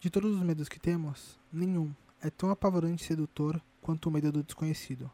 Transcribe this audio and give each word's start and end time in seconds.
De 0.00 0.08
todos 0.10 0.32
os 0.32 0.42
medos 0.44 0.68
que 0.68 0.78
temos, 0.78 1.36
nenhum 1.52 1.92
é 2.22 2.30
tão 2.30 2.50
apavorante 2.50 3.02
e 3.02 3.06
sedutor 3.06 3.60
quanto 3.80 4.08
o 4.08 4.12
medo 4.12 4.30
do 4.30 4.44
desconhecido. 4.44 5.10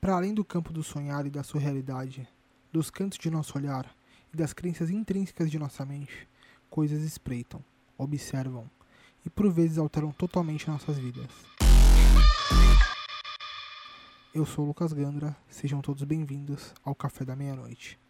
Para 0.00 0.14
além 0.14 0.32
do 0.32 0.44
campo 0.44 0.72
do 0.72 0.84
sonhar 0.84 1.26
e 1.26 1.30
da 1.30 1.42
sua 1.42 1.60
realidade, 1.60 2.28
dos 2.70 2.90
cantos 2.90 3.18
de 3.18 3.28
nosso 3.28 3.58
olhar 3.58 3.92
e 4.32 4.36
das 4.36 4.52
crenças 4.52 4.88
intrínsecas 4.88 5.50
de 5.50 5.58
nossa 5.58 5.84
mente, 5.84 6.28
coisas 6.70 7.02
espreitam, 7.02 7.64
observam 7.98 8.70
e 9.26 9.30
por 9.30 9.50
vezes 9.50 9.78
alteram 9.78 10.12
totalmente 10.12 10.68
nossas 10.68 10.96
vidas. 10.96 11.26
Eu 14.32 14.46
sou 14.46 14.64
Lucas 14.64 14.92
Gandra, 14.92 15.36
sejam 15.48 15.80
todos 15.80 16.04
bem-vindos 16.04 16.72
ao 16.84 16.94
Café 16.94 17.24
da 17.24 17.34
Meia-Noite. 17.34 18.03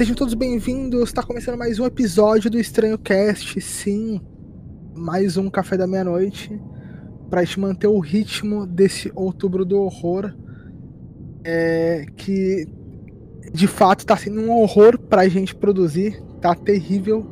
Sejam 0.00 0.14
todos 0.14 0.32
bem-vindos. 0.32 1.10
Está 1.10 1.22
começando 1.22 1.58
mais 1.58 1.78
um 1.78 1.84
episódio 1.84 2.50
do 2.50 2.58
Estranho 2.58 2.96
Cast. 2.96 3.60
Sim, 3.60 4.18
mais 4.96 5.36
um 5.36 5.50
café 5.50 5.76
da 5.76 5.86
meia-noite 5.86 6.58
para 7.28 7.44
te 7.44 7.60
manter 7.60 7.86
o 7.86 7.98
ritmo 7.98 8.66
desse 8.66 9.12
outubro 9.14 9.62
do 9.62 9.78
horror, 9.78 10.34
é, 11.44 12.06
que 12.16 12.66
de 13.52 13.66
fato 13.66 13.98
está 13.98 14.16
sendo 14.16 14.40
um 14.40 14.50
horror 14.50 14.98
para 14.98 15.20
a 15.20 15.28
gente 15.28 15.54
produzir. 15.54 16.18
Tá 16.40 16.54
terrível. 16.54 17.26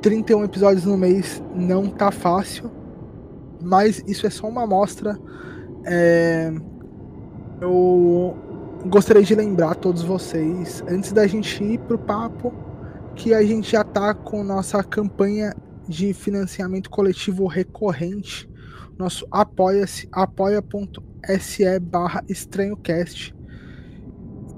31 0.00 0.44
episódios 0.44 0.84
no 0.84 0.96
mês 0.96 1.42
não 1.52 1.88
tá 1.88 2.12
fácil, 2.12 2.70
mas 3.60 4.04
isso 4.06 4.24
é 4.24 4.30
só 4.30 4.46
uma 4.46 4.62
amostra. 4.62 5.18
É, 5.84 6.52
eu 7.60 8.47
gostaria 8.88 9.22
de 9.22 9.34
lembrar 9.34 9.72
a 9.72 9.74
todos 9.74 10.02
vocês, 10.02 10.82
antes 10.88 11.12
da 11.12 11.26
gente 11.26 11.62
ir 11.62 11.78
pro 11.80 11.98
papo, 11.98 12.52
que 13.14 13.34
a 13.34 13.42
gente 13.42 13.72
já 13.72 13.84
tá 13.84 14.14
com 14.14 14.42
nossa 14.42 14.82
campanha 14.82 15.54
de 15.86 16.14
financiamento 16.14 16.88
coletivo 16.88 17.46
recorrente, 17.46 18.48
nosso 18.98 19.26
apoia-se, 19.30 20.08
apoia.se 20.10 21.80
barra 21.80 22.24
estranhocast. 22.28 23.34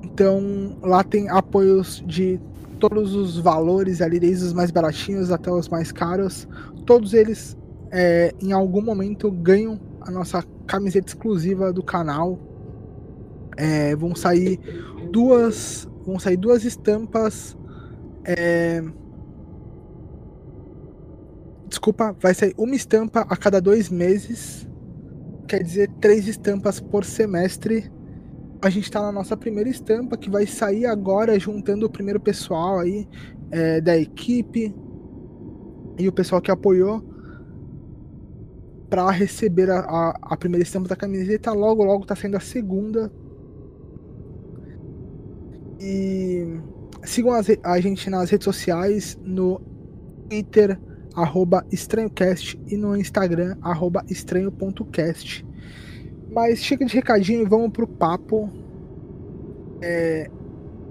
Então 0.05 0.79
lá 0.81 1.03
tem 1.03 1.29
apoios 1.29 2.03
de 2.07 2.41
todos 2.79 3.15
os 3.15 3.37
valores 3.37 4.01
ali, 4.01 4.21
desde 4.21 4.45
os 4.45 4.53
mais 4.53 4.71
baratinhos 4.71 5.33
até 5.33 5.51
os 5.51 5.69
mais 5.69 5.91
caros. 5.91 6.47
Todos 6.87 7.15
eles 7.15 7.57
é, 7.91 8.33
em 8.41 8.53
algum 8.53 8.81
momento 8.81 9.31
ganham 9.31 9.81
a 10.01 10.11
nossa 10.11 10.43
camiseta 10.67 11.09
exclusiva 11.09 11.73
do 11.73 11.83
canal 11.83 12.50
é, 13.61 13.95
vão 13.95 14.15
sair 14.15 14.59
duas. 15.13 15.87
Vão 16.07 16.19
sair 16.19 16.39
duas 16.39 16.65
estampas. 16.65 17.57
É, 18.25 18.83
desculpa, 21.69 22.17
vai 22.21 22.33
sair 22.33 22.55
uma 22.57 22.75
estampa 22.75 23.21
a 23.21 23.37
cada 23.37 23.61
dois 23.61 23.91
meses. 23.91 24.67
Quer 25.47 25.63
dizer, 25.63 25.91
três 26.01 26.27
estampas 26.27 26.81
por 26.81 27.05
semestre. 27.05 27.93
A 28.63 28.71
gente 28.71 28.85
está 28.85 29.03
na 29.03 29.13
nossa 29.13 29.37
primeira 29.37 29.69
estampa 29.69 30.17
que 30.17 30.31
vai 30.31 30.47
sair 30.47 30.87
agora, 30.87 31.39
juntando 31.39 31.87
o 31.87 31.91
primeiro 31.91 32.21
pessoal 32.21 32.79
aí 32.79 33.07
é, 33.51 33.81
da 33.81 33.97
equipe 33.97 34.75
e 35.99 36.09
o 36.09 36.13
pessoal 36.13 36.41
que 36.41 36.51
apoiou 36.51 37.03
para 38.89 39.09
receber 39.11 39.71
a, 39.71 39.81
a, 39.81 40.19
a, 40.23 40.37
primeira 40.37 40.63
estampa 40.63 40.89
da 40.89 40.97
camiseta. 40.97 41.53
Logo, 41.53 41.85
logo 41.85 42.07
tá 42.07 42.17
saindo 42.17 42.37
a 42.37 42.41
segunda. 42.41 43.11
E 45.81 46.61
sigam 47.05 47.33
a 47.63 47.81
gente 47.81 48.11
nas 48.11 48.31
redes 48.31 48.45
sociais, 48.45 49.19
no 49.25 49.61
Twitter, 50.29 50.79
arroba 51.15 51.65
estranhocast, 51.73 52.61
e 52.67 52.77
no 52.77 52.97
Instagram, 52.97 53.57
arroba 53.63 54.05
estranho.cast. 54.09 55.47
Mas 56.33 56.59
chega 56.59 56.85
de 56.85 56.95
recadinho 56.95 57.43
e 57.43 57.45
vamos 57.45 57.71
pro 57.71 57.87
papo. 57.87 58.51
É, 59.83 60.31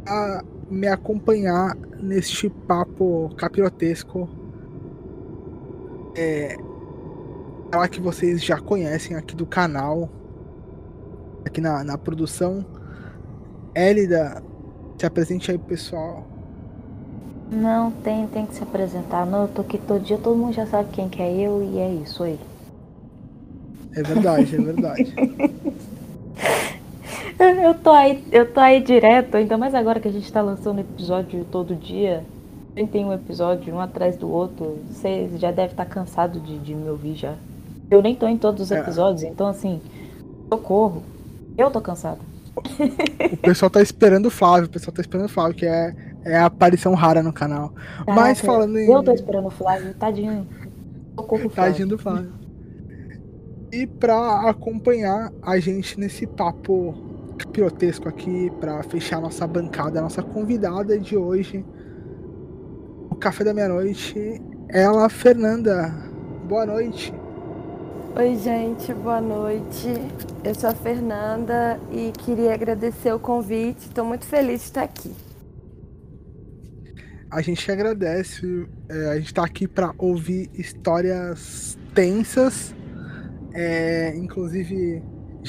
a 0.08 0.44
me 0.70 0.88
acompanhar 0.88 1.76
neste 2.02 2.50
papo 2.50 3.34
capirotesco. 3.38 4.28
É, 6.16 6.58
ela 7.72 7.88
que 7.88 8.02
vocês 8.02 8.44
já 8.44 8.60
conhecem 8.60 9.16
aqui 9.16 9.36
do 9.36 9.46
canal, 9.46 10.10
aqui 11.46 11.62
na, 11.62 11.84
na 11.84 11.98
produção. 11.98 12.66
Elida, 13.76 14.44
se 15.00 15.06
apresente 15.06 15.50
aí 15.50 15.58
pro 15.58 15.68
pessoal. 15.68 16.26
Não, 17.50 17.90
tem, 17.90 18.28
tem 18.28 18.46
que 18.46 18.54
se 18.54 18.62
apresentar. 18.62 19.26
Não, 19.26 19.44
eu 19.44 19.48
tô 19.48 19.62
aqui 19.62 19.78
todo 19.78 20.04
dia, 20.04 20.18
todo 20.18 20.38
mundo 20.38 20.54
já 20.54 20.66
sabe 20.66 20.90
quem 20.92 21.08
que 21.08 21.22
é 21.22 21.34
eu 21.34 21.64
e 21.64 21.80
é 21.80 21.94
isso 21.94 22.22
aí. 22.22 22.40
É 23.96 24.04
verdade, 24.04 24.56
é 24.56 24.62
verdade. 24.62 25.14
eu, 27.40 27.74
tô 27.76 27.92
aí, 27.92 28.24
eu 28.32 28.52
tô 28.52 28.60
aí 28.60 28.82
direto, 28.82 29.36
ainda 29.36 29.58
mais 29.58 29.74
agora 29.74 30.00
que 30.00 30.08
a 30.08 30.12
gente 30.12 30.32
tá 30.32 30.42
lançando 30.42 30.80
episódio 30.80 31.46
todo 31.46 31.76
dia. 31.76 32.24
Tem 32.92 33.04
um 33.04 33.14
episódio 33.14 33.74
um 33.74 33.80
atrás 33.80 34.16
do 34.16 34.30
outro. 34.30 34.78
Você 34.90 35.30
já 35.38 35.52
deve 35.52 35.74
estar 35.74 35.86
tá 35.86 35.90
cansado 35.90 36.40
de, 36.40 36.60
de 36.60 36.76
me 36.76 36.90
ouvir 36.90 37.16
já. 37.16 37.36
Eu 37.90 38.02
nem 38.02 38.16
tô 38.16 38.28
em 38.28 38.38
todos 38.38 38.64
os 38.64 38.72
é. 38.72 38.80
episódios, 38.80 39.24
é. 39.24 39.28
então 39.28 39.48
assim, 39.48 39.82
socorro. 40.50 41.04
Eu 41.58 41.72
tô 41.72 41.82
cansada 41.82 42.20
o 43.34 43.38
pessoal 43.38 43.70
tá 43.70 43.82
esperando 43.82 44.28
o 44.28 44.32
Flávio, 44.32 44.68
o 44.68 44.70
pessoal 44.70 44.94
tá 44.94 45.02
esperando 45.02 45.26
o 45.26 45.30
Flávio, 45.30 45.56
que 45.56 45.66
é, 45.66 45.96
é 46.24 46.38
a 46.38 46.46
aparição 46.46 46.94
rara 46.94 47.24
no 47.24 47.34
canal. 47.34 47.70
Caraca, 47.70 48.14
Mas 48.14 48.40
falando 48.40 48.78
em. 48.78 48.90
Eu 48.90 49.04
tô 49.04 49.12
esperando 49.12 49.48
o 49.48 49.52
Flávio, 49.52 49.94
tadinho. 49.96 50.48
Flávio. 51.16 51.50
Tadinho 51.50 51.88
do 51.88 51.98
Flávio. 51.98 52.34
E 53.72 53.86
pra 53.86 54.50
acompanhar 54.50 55.32
a 55.42 55.60
gente 55.60 56.00
nesse 56.00 56.26
papo 56.26 56.96
pirotesco 57.52 58.08
aqui, 58.08 58.52
pra 58.60 58.84
fechar 58.84 59.22
nossa 59.22 59.46
bancada, 59.48 60.02
nossa 60.02 60.22
convidada 60.22 60.98
de 61.00 61.16
hoje, 61.16 61.66
o 63.10 63.16
café 63.16 63.44
da 63.44 63.54
meia-noite, 63.54 64.42
ela, 64.70 65.08
Fernanda. 65.10 65.90
Boa 66.48 66.66
noite. 66.66 67.14
Oi, 68.20 68.36
gente, 68.36 68.94
boa 68.94 69.22
noite. 69.22 69.88
Eu 70.44 70.54
sou 70.54 70.70
a 70.70 70.76
Fernanda 70.76 71.80
e 71.90 72.12
queria 72.12 72.54
agradecer 72.54 73.14
o 73.14 73.18
convite. 73.18 73.80
Estou 73.80 74.04
muito 74.04 74.26
feliz 74.26 74.60
de 74.60 74.66
estar 74.66 74.84
aqui. 74.84 75.16
A 77.32 77.42
gente 77.42 77.72
agradece. 77.72 78.68
É, 78.90 79.12
a 79.12 79.16
gente 79.16 79.28
está 79.28 79.46
aqui 79.46 79.70
para 79.70 79.94
ouvir 79.98 80.50
histórias 80.54 81.78
tensas. 81.96 82.76
É, 83.54 84.14
inclusive, 84.18 85.02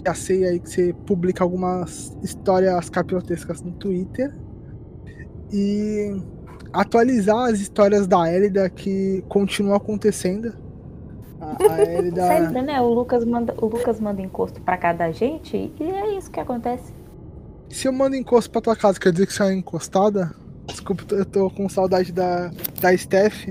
já 0.05 0.15
sei 0.15 0.47
aí 0.47 0.61
que 0.61 0.71
você 0.71 0.95
publica 1.09 1.43
algumas 1.43 2.17
histórias 2.23 2.89
capirotescas 2.89 3.63
no 3.63 3.73
Twitter. 3.73 4.33
E 5.53 6.23
atualizar 6.73 7.51
as 7.51 7.59
histórias 7.59 8.07
da 8.07 8.33
Elida 8.33 8.71
que 8.71 9.25
continuam 9.29 9.75
acontecendo 9.75 10.70
a, 11.41 11.57
dá... 12.15 12.29
Sempre, 12.29 12.63
né? 12.63 12.81
O 12.81 12.89
Lucas, 12.93 13.25
manda, 13.25 13.55
o 13.61 13.67
Lucas 13.67 14.01
manda 14.01 14.21
encosto 14.21 14.61
pra 14.61 14.77
cá 14.77 14.93
da 14.93 15.11
gente 15.11 15.73
e 15.79 15.83
é 15.83 16.17
isso 16.17 16.31
que 16.31 16.41
acontece. 16.41 16.93
Se 17.69 17.87
eu 17.87 17.93
mando 17.93 18.17
encosto 18.17 18.51
pra 18.51 18.61
tua 18.61 18.77
casa, 18.77 18.99
quer 18.99 19.13
dizer 19.13 19.27
que 19.27 19.33
você 19.33 19.45
é 19.45 19.55
encostada? 19.55 20.35
Desculpa, 20.67 21.05
eu 21.15 21.25
tô 21.25 21.51
com 21.51 21.69
saudade 21.69 22.13
da, 22.13 22.51
da 22.81 22.97
Steph. 22.97 23.49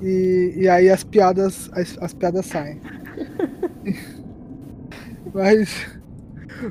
E, 0.00 0.54
e 0.56 0.68
aí 0.68 0.90
as 0.90 1.04
piadas 1.04 1.70
as, 1.72 1.96
as 2.00 2.14
piadas 2.14 2.46
saem. 2.46 2.80
Mas 5.32 5.86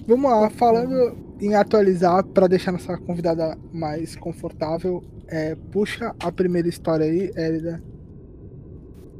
vamos 0.05 0.29
lá, 0.29 0.49
falando 0.49 1.17
em 1.39 1.55
atualizar 1.55 2.23
para 2.23 2.47
deixar 2.47 2.71
nossa 2.71 2.97
convidada 2.97 3.57
mais 3.73 4.15
confortável, 4.15 5.03
é, 5.27 5.55
puxa 5.71 6.13
a 6.19 6.31
primeira 6.31 6.67
história 6.67 7.05
aí, 7.05 7.31
Elida. 7.35 7.81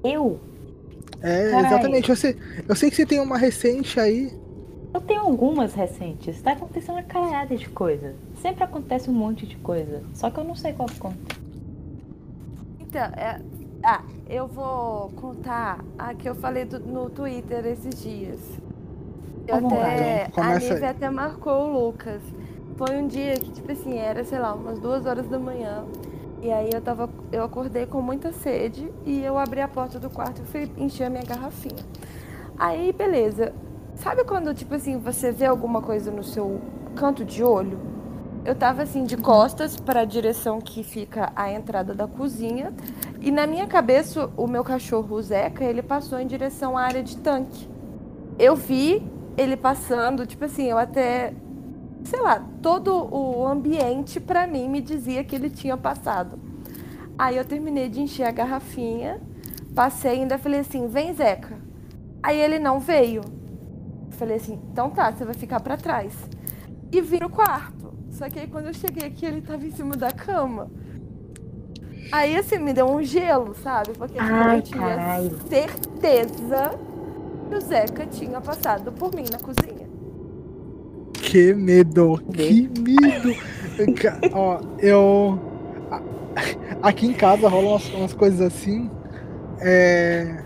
Eu? 0.04 0.40
É, 1.22 1.52
Carai. 1.52 1.66
exatamente. 1.68 2.10
Eu 2.10 2.16
sei, 2.16 2.36
eu 2.68 2.76
sei 2.76 2.90
que 2.90 2.96
você 2.96 3.06
tem 3.06 3.20
uma 3.20 3.38
recente 3.38 4.00
aí. 4.00 4.32
Eu 4.94 5.00
tenho 5.02 5.22
algumas 5.22 5.74
recentes. 5.74 6.42
Tá 6.42 6.52
acontecendo 6.54 6.96
uma 6.96 7.04
caralhada 7.04 7.56
de 7.56 7.70
coisa. 7.70 8.14
Sempre 8.42 8.64
acontece 8.64 9.10
um 9.10 9.14
monte 9.14 9.46
de 9.46 9.56
coisa. 9.58 10.04
Só 10.14 10.30
que 10.30 10.40
eu 10.40 10.44
não 10.44 10.56
sei 10.56 10.74
qual 10.74 10.90
conta. 11.00 11.36
Então, 12.80 13.02
é... 13.02 13.40
ah, 13.84 14.02
eu 14.30 14.48
vou 14.48 15.10
contar 15.16 15.84
a 15.98 16.14
que 16.14 16.28
eu 16.28 16.36
falei 16.36 16.66
do- 16.66 16.80
no 16.80 17.10
Twitter 17.10 17.66
esses 17.66 18.02
dias. 18.02 18.40
Eu 19.48 19.62
Tá 19.62 19.68
até, 19.68 20.28
então, 20.28 20.44
a 20.44 20.60
Nívia 20.60 20.90
até 20.90 21.10
marcou 21.10 21.70
o 21.70 21.86
Lucas. 21.88 22.22
Foi 22.78 22.96
um 22.98 23.08
dia 23.08 23.34
que, 23.36 23.52
tipo 23.52 23.72
assim, 23.72 23.98
era, 23.98 24.24
sei 24.24 24.40
lá, 24.40 24.54
umas 24.54 24.80
duas 24.80 25.06
horas 25.06 25.28
da 25.30 25.40
manhã. 25.40 25.86
E 26.42 26.52
aí 26.52 26.70
eu 26.74 26.82
tava. 26.82 27.10
Eu 27.32 27.44
acordei 27.44 27.86
com 27.86 28.02
muita 28.02 28.32
sede 28.32 28.92
e 29.06 29.24
eu 29.24 29.38
abri 29.38 29.62
a 29.62 29.68
porta 29.68 30.00
do 30.00 30.10
quarto 30.10 30.42
e 30.42 30.46
fui 30.46 30.72
encher 30.78 31.06
a 31.06 31.10
minha 31.10 31.24
garrafinha. 31.24 31.86
Aí, 32.58 32.92
beleza. 32.92 33.54
Sabe 33.96 34.24
quando, 34.24 34.54
tipo 34.54 34.74
assim, 34.74 34.98
você 34.98 35.32
vê 35.32 35.46
alguma 35.46 35.82
coisa 35.82 36.10
no 36.10 36.24
seu 36.24 36.60
canto 36.96 37.24
de 37.24 37.44
olho? 37.44 37.80
Eu 38.44 38.56
tava 38.56 38.82
assim, 38.82 39.04
de 39.04 39.16
costas 39.18 39.78
para 39.78 40.02
a 40.02 40.06
direção 40.06 40.60
que 40.60 40.84
fica 40.84 41.32
a 41.36 41.52
entrada 41.52 41.94
da 41.94 42.08
cozinha. 42.08 42.74
E 43.20 43.30
na 43.32 43.46
minha 43.46 43.68
cabeça, 43.68 44.32
o 44.36 44.48
meu 44.48 44.64
cachorro, 44.64 45.16
o 45.16 45.22
Zeca, 45.22 45.64
ele 45.64 45.84
passou 45.84 46.20
em 46.20 46.26
direção 46.26 46.76
à 46.76 46.82
área 46.82 47.04
de 47.04 47.18
tanque. 47.18 47.70
Eu 48.40 48.56
vi 48.56 49.04
ele 49.38 49.56
passando, 49.56 50.26
tipo 50.26 50.46
assim, 50.46 50.66
eu 50.66 50.78
até. 50.78 51.34
Sei 52.04 52.20
lá, 52.20 52.44
todo 52.62 52.94
o 53.14 53.46
ambiente 53.48 54.20
pra 54.20 54.48
mim 54.48 54.68
me 54.68 54.82
dizia 54.82 55.24
que 55.24 55.36
ele 55.36 55.50
tinha 55.50 55.78
passado. 55.78 56.38
Aí 57.18 57.38
eu 57.38 57.46
terminei 57.46 57.90
de 57.90 58.02
encher 58.02 58.24
a 58.28 58.32
garrafinha, 58.32 59.22
passei 59.76 60.18
e 60.18 60.22
ainda 60.22 60.38
falei 60.38 60.62
assim: 60.62 60.88
vem, 60.88 61.14
Zeca. 61.14 61.58
Aí 62.24 62.40
ele 62.40 62.60
não 62.60 62.80
veio. 62.80 63.22
Falei 64.12 64.38
assim: 64.38 64.60
então 64.72 64.90
tá, 64.90 65.12
você 65.12 65.24
vai 65.26 65.34
ficar 65.36 65.60
pra 65.60 65.78
trás. 65.78 66.14
E 66.92 67.02
vim 67.02 67.20
no 67.20 67.30
quarto. 67.30 67.94
Só 68.10 68.30
que 68.30 68.40
aí 68.40 68.48
quando 68.48 68.68
eu 68.68 68.74
cheguei 68.74 69.08
aqui, 69.08 69.26
ele 69.26 69.42
tava 69.42 69.66
em 69.66 69.72
cima 69.72 69.96
da 69.96 70.12
cama. 70.12 70.70
Aí 72.12 72.36
assim, 72.36 72.58
me 72.58 72.74
deu 72.74 72.88
um 72.90 73.02
gelo, 73.02 73.56
sabe? 73.56 73.92
Porque 73.94 74.16
tipo, 74.16 74.24
Ai, 74.34 74.58
eu 74.58 74.62
tinha 74.64 74.80
caralho. 74.80 75.40
certeza 75.48 76.72
que 77.48 77.56
o 77.56 77.62
Zeca 77.62 78.06
tinha 78.08 78.42
passado 78.42 78.92
por 78.92 79.14
mim 79.16 79.24
na 79.32 79.40
cozinha. 79.40 79.81
Que 81.32 81.54
medo, 81.54 82.22
que 82.34 82.70
medo. 82.82 83.34
Ó, 84.34 84.60
eu. 84.80 85.40
Aqui 86.82 87.08
em 87.08 87.14
casa 87.14 87.48
rolam 87.48 87.72
umas, 87.72 87.86
umas 87.94 88.14
coisas 88.14 88.42
assim. 88.42 88.92
É. 89.62 90.44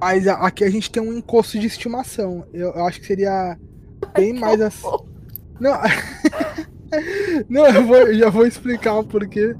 Mas 0.00 0.26
aqui 0.26 0.64
a 0.64 0.70
gente 0.70 0.90
tem 0.90 1.02
um 1.02 1.12
encosto 1.12 1.58
de 1.58 1.66
estimação. 1.66 2.46
Eu, 2.50 2.70
eu 2.70 2.86
acho 2.86 2.98
que 2.98 3.06
seria 3.06 3.58
bem 4.14 4.32
mais 4.32 4.58
assim. 4.62 4.86
Não, 5.60 5.78
não 7.50 7.66
eu, 7.66 7.86
vou, 7.86 7.96
eu 7.96 8.14
já 8.18 8.30
vou 8.30 8.46
explicar 8.46 8.98
o 8.98 9.04
porquê. 9.04 9.54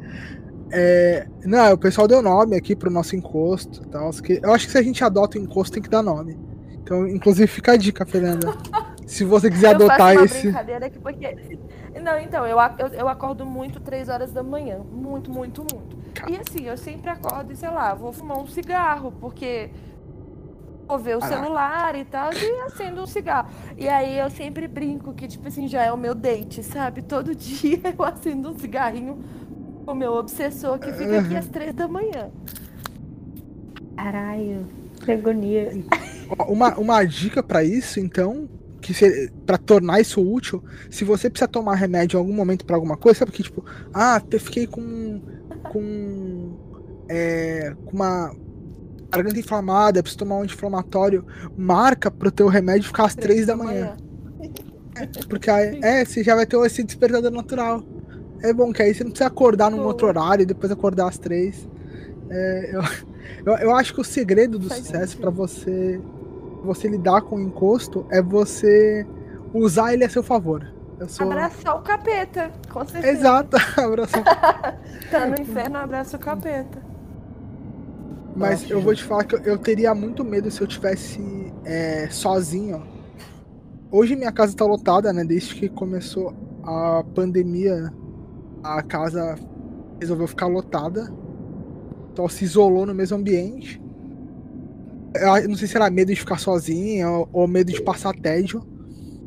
É, 0.72 1.26
não, 1.44 1.74
o 1.74 1.78
pessoal 1.78 2.08
deu 2.08 2.22
nome 2.22 2.56
aqui 2.56 2.74
pro 2.74 2.90
nosso 2.90 3.14
encosto 3.14 3.86
tal. 3.88 4.10
que- 4.10 4.40
Eu 4.42 4.54
acho 4.54 4.64
que 4.64 4.72
se 4.72 4.78
a 4.78 4.82
gente 4.82 5.04
adota 5.04 5.38
o 5.38 5.42
encosto, 5.42 5.74
tem 5.74 5.82
que 5.82 5.90
dar 5.90 6.02
nome. 6.02 6.38
Então, 6.82 7.06
inclusive, 7.06 7.46
fica 7.46 7.72
a 7.72 7.76
dica, 7.76 8.06
Fernanda. 8.06 8.54
Se 9.06 9.24
você 9.24 9.50
quiser 9.50 9.68
eu 9.68 9.74
adotar 9.76 9.98
faço 9.98 10.18
uma 10.18 10.24
esse. 10.24 10.42
brincadeira 10.42 10.86
aqui 10.86 10.98
porque. 10.98 11.58
Não, 12.02 12.18
então, 12.18 12.46
eu, 12.46 12.58
eu, 12.78 12.86
eu 12.88 13.08
acordo 13.08 13.46
muito 13.46 13.80
três 13.80 14.08
horas 14.08 14.32
da 14.32 14.42
manhã. 14.42 14.78
Muito, 14.78 15.30
muito, 15.30 15.60
muito. 15.60 15.96
E 16.28 16.36
assim, 16.36 16.66
eu 16.66 16.76
sempre 16.76 17.10
acordo 17.10 17.52
e, 17.52 17.56
sei 17.56 17.70
lá, 17.70 17.94
vou 17.94 18.12
fumar 18.12 18.38
um 18.38 18.46
cigarro, 18.46 19.12
porque 19.20 19.70
vou 20.86 20.98
ver 20.98 21.16
o 21.16 21.20
Caraca. 21.20 21.42
celular 21.42 21.96
e 21.96 22.04
tal, 22.04 22.32
e 22.32 22.60
acendo 22.62 23.02
um 23.02 23.06
cigarro. 23.06 23.48
E 23.76 23.88
aí 23.88 24.18
eu 24.18 24.30
sempre 24.30 24.68
brinco 24.68 25.12
que, 25.12 25.26
tipo 25.26 25.48
assim, 25.48 25.66
já 25.68 25.82
é 25.82 25.92
o 25.92 25.96
meu 25.96 26.14
date, 26.14 26.62
sabe? 26.62 27.02
Todo 27.02 27.34
dia 27.36 27.80
eu 27.96 28.04
acendo 28.04 28.50
um 28.50 28.58
cigarrinho 28.58 29.22
com 29.84 29.92
o 29.92 29.94
meu 29.94 30.12
obsessor 30.14 30.78
que 30.78 30.92
fica 30.92 31.20
aqui 31.20 31.36
às 31.36 31.46
três 31.48 31.74
da 31.74 31.86
manhã. 31.86 32.30
Caralho. 33.96 34.66
Que 35.04 35.12
agonia. 35.12 35.70
Uma, 36.48 36.74
uma 36.76 37.04
dica 37.04 37.42
pra 37.42 37.62
isso, 37.62 38.00
então, 38.00 38.48
que 38.92 39.30
pra 39.46 39.56
tornar 39.56 40.00
isso 40.00 40.20
útil, 40.20 40.62
se 40.90 41.04
você 41.04 41.30
precisa 41.30 41.48
tomar 41.48 41.74
remédio 41.74 42.16
em 42.16 42.20
algum 42.20 42.34
momento 42.34 42.66
pra 42.66 42.76
alguma 42.76 42.96
coisa, 42.96 43.20
sabe 43.20 43.32
que 43.32 43.42
tipo, 43.42 43.64
ah, 43.92 44.20
eu 44.30 44.40
fiquei 44.40 44.66
com 44.66 45.22
com 45.72 46.56
é, 47.08 47.74
com 47.86 47.92
uma 47.92 48.34
garganta 49.10 49.38
inflamada, 49.38 50.02
preciso 50.02 50.18
tomar 50.18 50.36
um 50.36 50.42
anti-inflamatório, 50.42 51.24
marca 51.56 52.10
pro 52.10 52.30
teu 52.30 52.48
remédio 52.48 52.88
ficar 52.88 53.06
às 53.06 53.14
três 53.14 53.46
da 53.46 53.56
manhã, 53.56 53.96
porque 55.28 55.50
aí, 55.50 55.80
é, 55.82 56.04
você 56.04 56.22
já 56.22 56.34
vai 56.34 56.44
ter 56.44 56.58
esse 56.66 56.82
despertador 56.82 57.30
natural. 57.30 57.82
É 58.42 58.52
bom 58.52 58.72
que 58.72 58.82
aí 58.82 58.94
você 58.94 59.02
não 59.02 59.10
precisa 59.10 59.28
acordar 59.28 59.70
num 59.70 59.82
outro 59.84 60.06
horário 60.06 60.42
e 60.42 60.46
depois 60.46 60.70
acordar 60.70 61.08
às 61.08 61.16
três. 61.16 61.66
É, 62.28 62.70
eu, 62.74 62.82
eu, 63.46 63.58
eu 63.68 63.74
acho 63.74 63.94
que 63.94 64.00
o 64.00 64.04
segredo 64.04 64.58
do 64.58 64.68
Faz 64.68 64.82
sucesso 64.82 65.16
pra 65.16 65.30
você 65.30 65.98
você 66.64 66.88
lidar 66.88 67.22
com 67.22 67.36
o 67.36 67.40
encosto 67.40 68.06
é 68.10 68.22
você 68.22 69.06
usar 69.52 69.92
ele 69.92 70.04
a 70.04 70.08
seu 70.08 70.22
favor. 70.22 70.66
Eu 70.98 71.08
sou 71.08 71.26
Abraçar 71.26 71.76
o 71.76 71.82
capeta, 71.82 72.50
com 72.72 72.84
certeza. 72.86 73.18
Exato, 73.18 73.56
abraço. 73.80 74.14
Tá 75.10 75.26
no 75.26 75.40
inferno, 75.40 75.76
abraça 75.76 76.16
o 76.16 76.20
capeta. 76.20 76.82
Mas 78.34 78.68
eu 78.68 78.80
vou 78.80 78.94
te 78.94 79.04
falar 79.04 79.24
que 79.24 79.34
eu, 79.34 79.40
eu 79.40 79.58
teria 79.58 79.94
muito 79.94 80.24
medo 80.24 80.50
se 80.50 80.60
eu 80.60 80.66
tivesse 80.66 81.52
é, 81.64 82.08
sozinho. 82.10 82.82
Hoje 83.90 84.16
minha 84.16 84.32
casa 84.32 84.56
tá 84.56 84.64
lotada, 84.64 85.12
né? 85.12 85.24
Desde 85.24 85.54
que 85.54 85.68
começou 85.68 86.34
a 86.64 87.04
pandemia, 87.14 87.92
a 88.62 88.82
casa 88.82 89.36
resolveu 90.00 90.26
ficar 90.26 90.46
lotada. 90.46 91.12
Então 92.12 92.28
se 92.28 92.44
isolou 92.44 92.86
no 92.86 92.94
mesmo 92.94 93.16
ambiente. 93.16 93.80
Eu 95.14 95.48
não 95.48 95.56
sei 95.56 95.68
se 95.68 95.76
era 95.76 95.90
medo 95.90 96.12
de 96.12 96.18
ficar 96.20 96.38
sozinho 96.38 97.08
ou, 97.10 97.28
ou 97.32 97.48
medo 97.48 97.72
de 97.72 97.80
passar 97.82 98.14
tédio. 98.14 98.62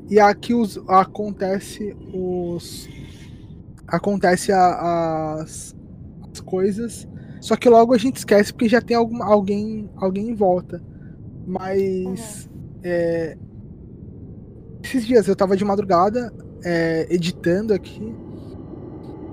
E 0.10 0.20
aqui 0.20 0.54
os, 0.54 0.78
acontece 0.88 1.96
os. 2.14 2.88
Acontece 3.88 4.52
a- 4.52 5.36
as, 5.42 5.76
as 6.32 6.40
coisas. 6.42 7.08
Só 7.40 7.56
que 7.56 7.70
logo 7.70 7.94
a 7.94 7.98
gente 7.98 8.18
esquece 8.18 8.52
porque 8.52 8.68
já 8.70 8.82
tem 8.82 8.98
algum, 8.98 9.22
alguém, 9.24 9.90
alguém 9.96 10.30
em 10.30 10.36
volta. 10.36 10.82
Mas. 11.46 12.50
é, 12.84 13.38
esses 14.84 15.06
dias 15.06 15.28
eu 15.28 15.36
tava 15.36 15.58
de 15.58 15.66
madrugada 15.66 16.32
é, 16.64 17.08
editando 17.10 17.74
aqui. 17.74 18.14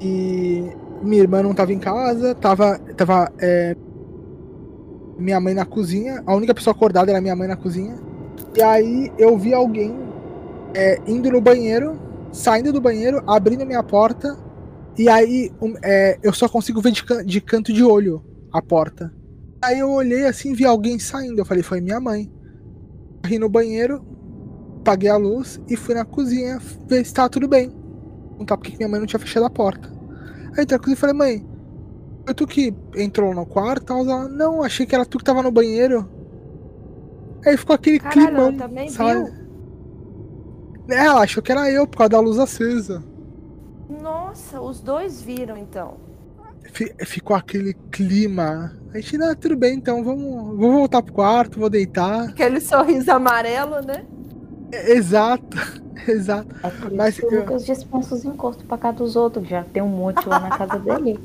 E 0.01 0.63
minha 1.03 1.23
irmã 1.23 1.43
não 1.43 1.55
tava 1.55 1.73
em 1.73 1.79
casa, 1.79 2.35
tava. 2.35 2.79
tava 2.97 3.33
é, 3.41 3.77
minha 5.19 5.41
mãe 5.41 5.55
na 5.55 5.65
cozinha. 5.65 6.23
A 6.27 6.35
única 6.35 6.55
pessoa 6.55 6.75
acordada 6.75 7.11
era 7.11 7.21
minha 7.21 7.37
mãe 7.37 7.49
na 7.49 7.57
cozinha. 7.57 7.97
E 8.57 8.63
aí 8.63 9.13
eu 9.19 9.37
vi 9.39 9.53
alguém 9.55 9.97
é, 10.75 11.01
indo 11.07 11.31
no 11.31 11.41
banheiro, 11.41 11.99
saindo 12.33 12.73
do 12.73 12.81
banheiro, 12.81 13.23
abrindo 13.27 13.67
minha 13.67 13.83
porta. 13.83 14.37
E 14.99 15.09
aí 15.09 15.51
um, 15.61 15.75
é, 15.83 16.19
eu 16.23 16.33
só 16.33 16.49
consigo 16.49 16.81
ver 16.81 16.93
de, 16.93 17.05
can- 17.05 17.25
de 17.25 17.41
canto 17.41 17.73
de 17.73 17.83
olho 17.83 18.23
a 18.53 18.63
porta. 18.63 19.13
Aí 19.63 19.79
eu 19.79 19.91
olhei 19.91 20.27
assim 20.27 20.53
vi 20.53 20.65
alguém 20.65 20.99
saindo. 20.99 21.41
Eu 21.41 21.45
falei, 21.45 21.63
foi 21.63 21.81
minha 21.81 22.01
mãe. 22.01 22.31
Corri 23.23 23.39
no 23.39 23.49
banheiro, 23.49 24.05
apaguei 24.81 25.09
a 25.09 25.17
luz 25.17 25.61
e 25.69 25.77
fui 25.77 25.95
na 25.95 26.05
cozinha 26.05 26.59
ver 26.87 27.05
se 27.05 27.15
tava 27.15 27.31
tudo 27.31 27.49
bem. 27.49 27.71
Perguntar 28.31 28.57
porque 28.57 28.73
que 28.73 28.77
minha 28.77 28.89
mãe 28.89 29.01
não 29.01 29.07
tinha 29.07 29.19
fechado 29.19 29.47
a 29.47 29.51
porta. 29.51 29.89
Aí 30.57 30.63
entrei 30.65 30.77
na 30.77 30.79
cozinha 30.79 30.95
e 30.95 30.99
falei, 30.99 31.15
mãe, 31.17 31.47
foi 32.25 32.35
tu 32.35 32.47
que 32.47 32.75
entrou 32.97 33.35
no 33.35 33.45
quarto? 33.47 33.93
Ela, 33.93 34.29
não, 34.29 34.63
achei 34.63 34.87
que 34.87 34.95
era 34.95 35.05
tu 35.05 35.19
que 35.19 35.25
tava 35.25 35.43
no 35.43 35.51
banheiro. 35.51 36.09
Aí 37.45 37.57
ficou 37.57 37.75
aquele 37.75 37.99
Caralho, 37.99 38.27
climão, 38.27 38.49
ela 38.49 38.57
também 38.59 38.89
sabe? 38.89 39.31
viu? 39.31 39.45
É, 40.89 41.07
ela 41.07 41.23
achou 41.23 41.43
que 41.43 41.53
era 41.53 41.71
eu 41.71 41.87
por 41.87 41.99
causa 41.99 42.11
da 42.11 42.21
luz 42.21 42.39
acesa. 42.39 43.03
Nossa, 44.01 44.61
os 44.61 44.81
dois 44.81 45.21
viram 45.23 45.57
então. 45.57 45.95
Fi- 46.73 46.95
Ficou 47.05 47.37
aquele 47.37 47.75
clima. 47.91 48.75
A 48.93 48.97
gente, 48.99 49.19
não, 49.19 49.35
tudo 49.35 49.57
bem, 49.57 49.77
então 49.77 50.03
vamos, 50.03 50.57
vou 50.59 50.73
voltar 50.73 51.03
pro 51.03 51.13
quarto, 51.13 51.59
vou 51.61 51.69
deitar. 51.69 52.29
Aquele 52.31 52.61
sorriso 52.61 53.11
amarelo, 53.13 53.81
né? 53.83 54.05
É, 54.73 54.93
Exato, 54.93 55.57
exato. 56.09 56.49
É 56.63 56.71
por 56.71 56.87
isso 56.89 56.97
Mas 56.97 57.17
que 57.19 57.27
o 57.27 57.31
eu- 57.31 57.41
Lucas 57.41 57.67
dispensa 57.67 58.15
os 58.15 58.25
encostos 58.25 58.65
pra 58.67 58.79
casa 58.79 58.97
dos 58.99 59.17
outros. 59.17 59.47
Já 59.49 59.63
tem 59.65 59.83
um 59.83 59.89
monte 59.89 60.27
lá 60.29 60.41
na 60.41 60.51
casa 60.57 60.79
dele. 60.79 61.19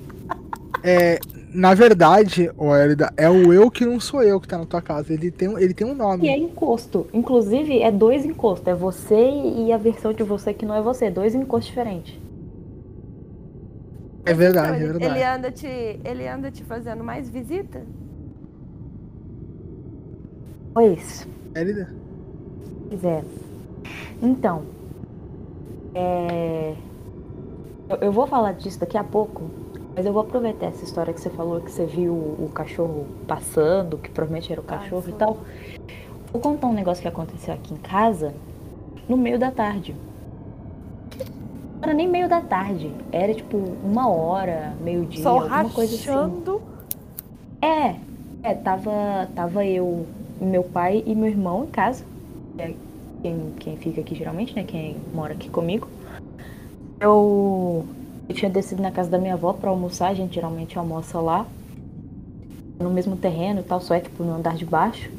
É, 0.83 1.19
na 1.53 1.73
verdade, 1.73 2.49
Elida, 2.83 3.13
é 3.17 3.29
o 3.29 3.53
eu 3.53 3.69
que 3.71 3.85
não 3.85 3.99
sou 3.99 4.23
eu 4.23 4.39
que 4.39 4.47
tá 4.47 4.57
na 4.57 4.65
tua 4.65 4.81
casa. 4.81 5.13
Ele 5.13 5.31
tem, 5.31 5.47
um- 5.49 5.57
ele 5.59 5.73
tem 5.73 5.85
um 5.87 5.95
nome. 5.95 6.27
E 6.27 6.27
é 6.29 6.37
encosto. 6.37 7.07
Inclusive, 7.13 7.81
é 7.81 7.91
dois 7.91 8.23
encostos. 8.23 8.67
É 8.67 8.75
você 8.75 9.15
e 9.17 9.71
a 9.73 9.77
versão 9.77 10.13
de 10.13 10.23
você 10.23 10.53
que 10.53 10.65
não 10.65 10.75
é 10.75 10.81
você. 10.81 11.09
Dois 11.09 11.33
encostos 11.35 11.67
diferentes. 11.67 12.15
É 14.25 14.33
verdade, 14.33 14.71
Então, 14.71 14.73
é 14.81 14.85
ele, 14.85 14.93
verdade. 14.93 15.21
ele 15.21 15.23
anda 15.23 15.51
te, 15.51 15.67
ele 15.67 16.27
anda 16.27 16.51
te 16.51 16.63
fazendo 16.63 17.03
mais 17.03 17.29
visita? 17.29 17.85
Pois, 20.73 21.27
Elida? 21.55 21.95
pois 22.89 23.03
é. 23.03 23.23
Então, 24.21 24.65
é... 25.93 26.75
eu, 27.89 27.97
eu 28.01 28.11
vou 28.11 28.27
falar 28.27 28.53
disso 28.53 28.79
daqui 28.79 28.97
a 28.97 29.03
pouco, 29.03 29.49
mas 29.99 30.05
eu 30.05 30.13
vou 30.13 30.21
aproveitar 30.21 30.67
essa 30.67 30.85
história 30.85 31.13
que 31.13 31.19
você 31.19 31.29
falou, 31.29 31.59
que 31.59 31.69
você 31.69 31.85
viu 31.85 32.13
o 32.13 32.49
cachorro 32.53 33.05
passando, 33.27 33.97
que 33.97 34.09
provavelmente 34.09 34.49
era 34.49 34.61
o 34.61 34.63
cachorro 34.63 35.03
Ai, 35.07 35.11
e 35.11 35.15
tal. 35.15 35.37
Vou 36.31 36.41
contar 36.41 36.67
um 36.67 36.73
negócio 36.73 37.01
que 37.01 37.07
aconteceu 37.09 37.53
aqui 37.53 37.73
em 37.73 37.77
casa 37.77 38.33
no 39.09 39.17
meio 39.17 39.37
da 39.37 39.51
tarde. 39.51 39.93
Não 41.17 41.83
era 41.83 41.93
nem 41.93 42.07
meio 42.07 42.29
da 42.29 42.39
tarde, 42.39 42.89
era 43.11 43.33
tipo 43.33 43.57
uma 43.57 44.07
hora, 44.07 44.73
meio-dia, 44.79 45.27
alguma 45.27 45.69
coisa 45.69 45.93
assim. 45.93 46.09
rachando. 46.09 46.61
É, 47.61 47.95
é, 48.41 48.53
tava, 48.53 49.27
tava 49.35 49.65
eu, 49.65 50.05
meu 50.39 50.63
pai 50.63 51.03
e 51.05 51.13
meu 51.13 51.27
irmão 51.27 51.65
em 51.65 51.71
casa. 51.71 52.05
que 52.55 52.61
é 52.61 52.73
quem, 53.21 53.53
quem 53.59 53.75
fica 53.75 53.99
aqui 53.99 54.15
geralmente, 54.15 54.55
né? 54.55 54.63
Quem 54.63 54.95
mora 55.13 55.33
aqui 55.33 55.49
comigo. 55.49 55.89
Eu, 57.01 57.85
eu 58.29 58.35
tinha 58.35 58.49
descido 58.49 58.81
na 58.81 58.91
casa 58.91 59.09
da 59.09 59.17
minha 59.17 59.33
avó 59.33 59.53
pra 59.53 59.71
almoçar, 59.71 60.09
a 60.09 60.13
gente 60.13 60.35
geralmente 60.35 60.77
almoça 60.77 61.19
lá. 61.19 61.47
No 62.79 62.91
mesmo 62.91 63.17
terreno 63.17 63.61
e 63.61 63.63
tal, 63.63 63.81
só 63.81 63.95
é 63.95 63.99
tipo 63.99 64.23
no 64.23 64.35
andar 64.35 64.55
de 64.55 64.65
baixo. 64.65 65.09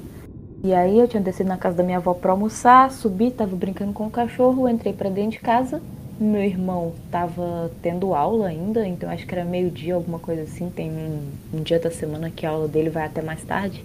E 0.63 0.73
aí 0.73 0.97
eu 0.97 1.09
tinha 1.09 1.21
descido 1.21 1.49
na 1.49 1.57
casa 1.57 1.77
da 1.77 1.83
minha 1.83 1.99
avó 1.99 2.15
pra 2.15 2.31
almoçar, 2.31 2.91
subi, 2.93 3.33
tava 3.33 3.57
brincando 3.57 3.93
com 3.93 4.07
o 4.07 4.11
cachorro, 4.11 4.69
entrei 4.69 4.93
pra 4.93 5.11
dentro 5.11 5.33
de 5.33 5.41
casa. 5.41 5.83
Meu 6.21 6.43
irmão 6.43 6.93
tava 7.11 7.73
tendo 7.83 8.15
aula 8.15 8.47
ainda, 8.47 8.87
então 8.87 9.11
acho 9.11 9.27
que 9.27 9.35
era 9.35 9.45
meio-dia, 9.45 9.97
alguma 9.97 10.21
coisa 10.21 10.43
assim. 10.43 10.71
Tem 10.71 10.89
um, 10.89 11.31
um 11.53 11.63
dia 11.63 11.81
da 11.81 11.91
semana 11.91 12.31
que 12.31 12.47
a 12.47 12.51
aula 12.51 12.69
dele 12.69 12.91
vai 12.91 13.07
até 13.07 13.21
mais 13.21 13.43
tarde. 13.43 13.85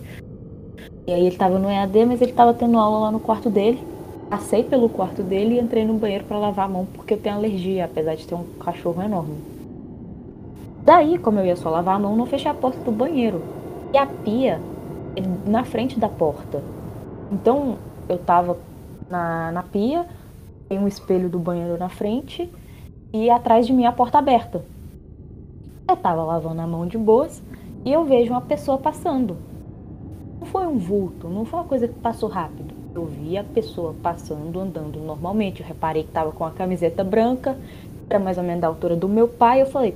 E 1.08 1.12
aí 1.12 1.26
ele 1.26 1.36
tava 1.36 1.58
no 1.58 1.70
EAD, 1.70 2.06
mas 2.06 2.22
ele 2.22 2.34
tava 2.34 2.54
tendo 2.54 2.78
aula 2.78 3.00
lá 3.00 3.12
no 3.12 3.20
quarto 3.20 3.50
dele. 3.50 3.80
Passei 4.30 4.64
pelo 4.64 4.90
quarto 4.90 5.22
dele 5.22 5.56
e 5.56 5.60
entrei 5.60 5.86
no 5.86 5.94
banheiro 5.94 6.26
pra 6.26 6.38
lavar 6.38 6.66
a 6.66 6.70
mão, 6.70 6.88
porque 6.94 7.14
eu 7.14 7.20
tenho 7.20 7.36
alergia, 7.36 7.86
apesar 7.86 8.16
de 8.16 8.26
ter 8.26 8.36
um 8.36 8.44
cachorro 8.60 9.02
enorme. 9.02 9.38
Daí, 10.84 11.18
como 11.18 11.40
eu 11.40 11.46
ia 11.46 11.56
só 11.56 11.70
lavar 11.70 11.96
a 11.96 12.00
mão, 12.00 12.16
não 12.16 12.26
fechei 12.26 12.50
a 12.50 12.54
porta 12.54 12.80
do 12.80 12.92
banheiro. 12.92 13.42
E 13.94 13.98
a 13.98 14.06
pia 14.06 14.60
é 15.16 15.50
na 15.50 15.64
frente 15.64 16.00
da 16.00 16.10
porta. 16.10 16.62
Então, 17.32 17.78
eu 18.08 18.18
tava 18.18 18.58
na, 19.10 19.52
na 19.52 19.64
pia, 19.64 20.06
tem 20.68 20.78
um 20.78 20.88
espelho 20.88 21.30
do 21.30 21.40
banheiro 21.40 21.78
na 21.78 21.90
frente 21.90 22.52
e 23.14 23.30
atrás 23.30 23.66
de 23.66 23.74
mim 23.74 23.86
a 23.86 23.92
porta 23.92 24.18
aberta. 24.18 24.64
Eu 25.88 25.96
tava 25.96 26.24
lavando 26.24 26.62
a 26.62 26.68
mão 26.68 26.86
de 26.86 26.98
boas 26.98 27.42
e 27.84 27.92
eu 27.92 28.04
vejo 28.06 28.32
uma 28.32 28.42
pessoa 28.42 28.78
passando. 28.78 29.38
Não 30.40 30.46
foi 30.46 30.68
um 30.68 30.78
vulto, 30.78 31.28
não 31.30 31.46
foi 31.46 31.60
uma 31.60 31.66
coisa 31.66 31.88
que 31.88 31.94
passou 31.96 32.28
rápido. 32.28 32.75
Eu 32.96 33.06
vi 33.06 33.38
a 33.38 33.44
pessoa 33.44 33.94
passando, 34.02 34.58
andando 34.58 35.00
normalmente. 35.00 35.60
Eu 35.60 35.68
reparei 35.68 36.04
que 36.04 36.12
tava 36.12 36.32
com 36.32 36.46
a 36.46 36.52
camiseta 36.52 37.04
branca, 37.04 37.58
era 38.10 38.18
mais 38.18 38.38
ou 38.38 38.44
menos 38.44 38.62
da 38.62 38.68
altura 38.68 38.96
do 38.96 39.10
meu 39.10 39.28
pai. 39.28 39.62
Eu 39.62 39.66
falei, 39.66 39.96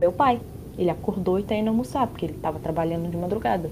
meu 0.00 0.10
pai. 0.10 0.40
Ele 0.76 0.90
acordou 0.90 1.38
e 1.38 1.42
tá 1.42 1.54
indo 1.54 1.68
almoçar, 1.68 2.06
porque 2.06 2.26
ele 2.26 2.32
tava 2.34 2.58
trabalhando 2.58 3.08
de 3.10 3.16
madrugada. 3.16 3.70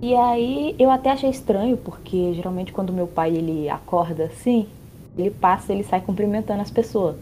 E 0.00 0.14
aí 0.14 0.76
eu 0.78 0.90
até 0.90 1.10
achei 1.10 1.30
estranho, 1.30 1.76
porque 1.76 2.34
geralmente 2.34 2.72
quando 2.72 2.92
meu 2.92 3.06
pai 3.06 3.34
ele 3.34 3.68
acorda 3.68 4.24
assim, 4.24 4.66
ele 5.16 5.30
passa, 5.30 5.72
ele 5.72 5.84
sai 5.84 6.00
cumprimentando 6.00 6.60
as 6.60 6.70
pessoas. 6.70 7.16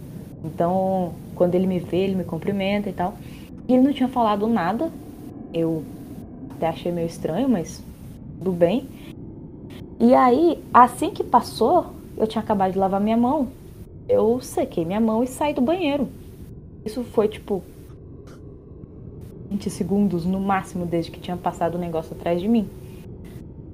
Então, 0.44 1.12
quando 1.34 1.54
ele 1.54 1.66
me 1.66 1.78
vê, 1.78 1.98
ele 1.98 2.16
me 2.16 2.24
cumprimenta 2.24 2.88
e 2.88 2.92
tal. 2.92 3.14
E 3.68 3.74
ele 3.74 3.82
não 3.82 3.92
tinha 3.92 4.08
falado 4.08 4.46
nada. 4.46 4.90
Eu 5.54 5.84
até 6.50 6.68
achei 6.68 6.90
meio 6.90 7.06
estranho, 7.06 7.48
mas 7.48 7.82
tudo 8.38 8.52
bem. 8.52 8.86
E 10.00 10.14
aí, 10.14 10.58
assim 10.72 11.10
que 11.10 11.22
passou, 11.22 11.88
eu 12.16 12.26
tinha 12.26 12.40
acabado 12.40 12.72
de 12.72 12.78
lavar 12.78 12.98
minha 12.98 13.18
mão. 13.18 13.48
Eu 14.08 14.40
sequei 14.40 14.82
minha 14.82 14.98
mão 14.98 15.22
e 15.22 15.26
saí 15.26 15.52
do 15.52 15.60
banheiro. 15.60 16.08
Isso 16.86 17.04
foi 17.04 17.28
tipo 17.28 17.62
20 19.50 19.68
segundos 19.68 20.24
no 20.24 20.40
máximo 20.40 20.86
desde 20.86 21.10
que 21.10 21.20
tinha 21.20 21.36
passado 21.36 21.74
o 21.74 21.78
negócio 21.78 22.16
atrás 22.16 22.40
de 22.40 22.48
mim. 22.48 22.66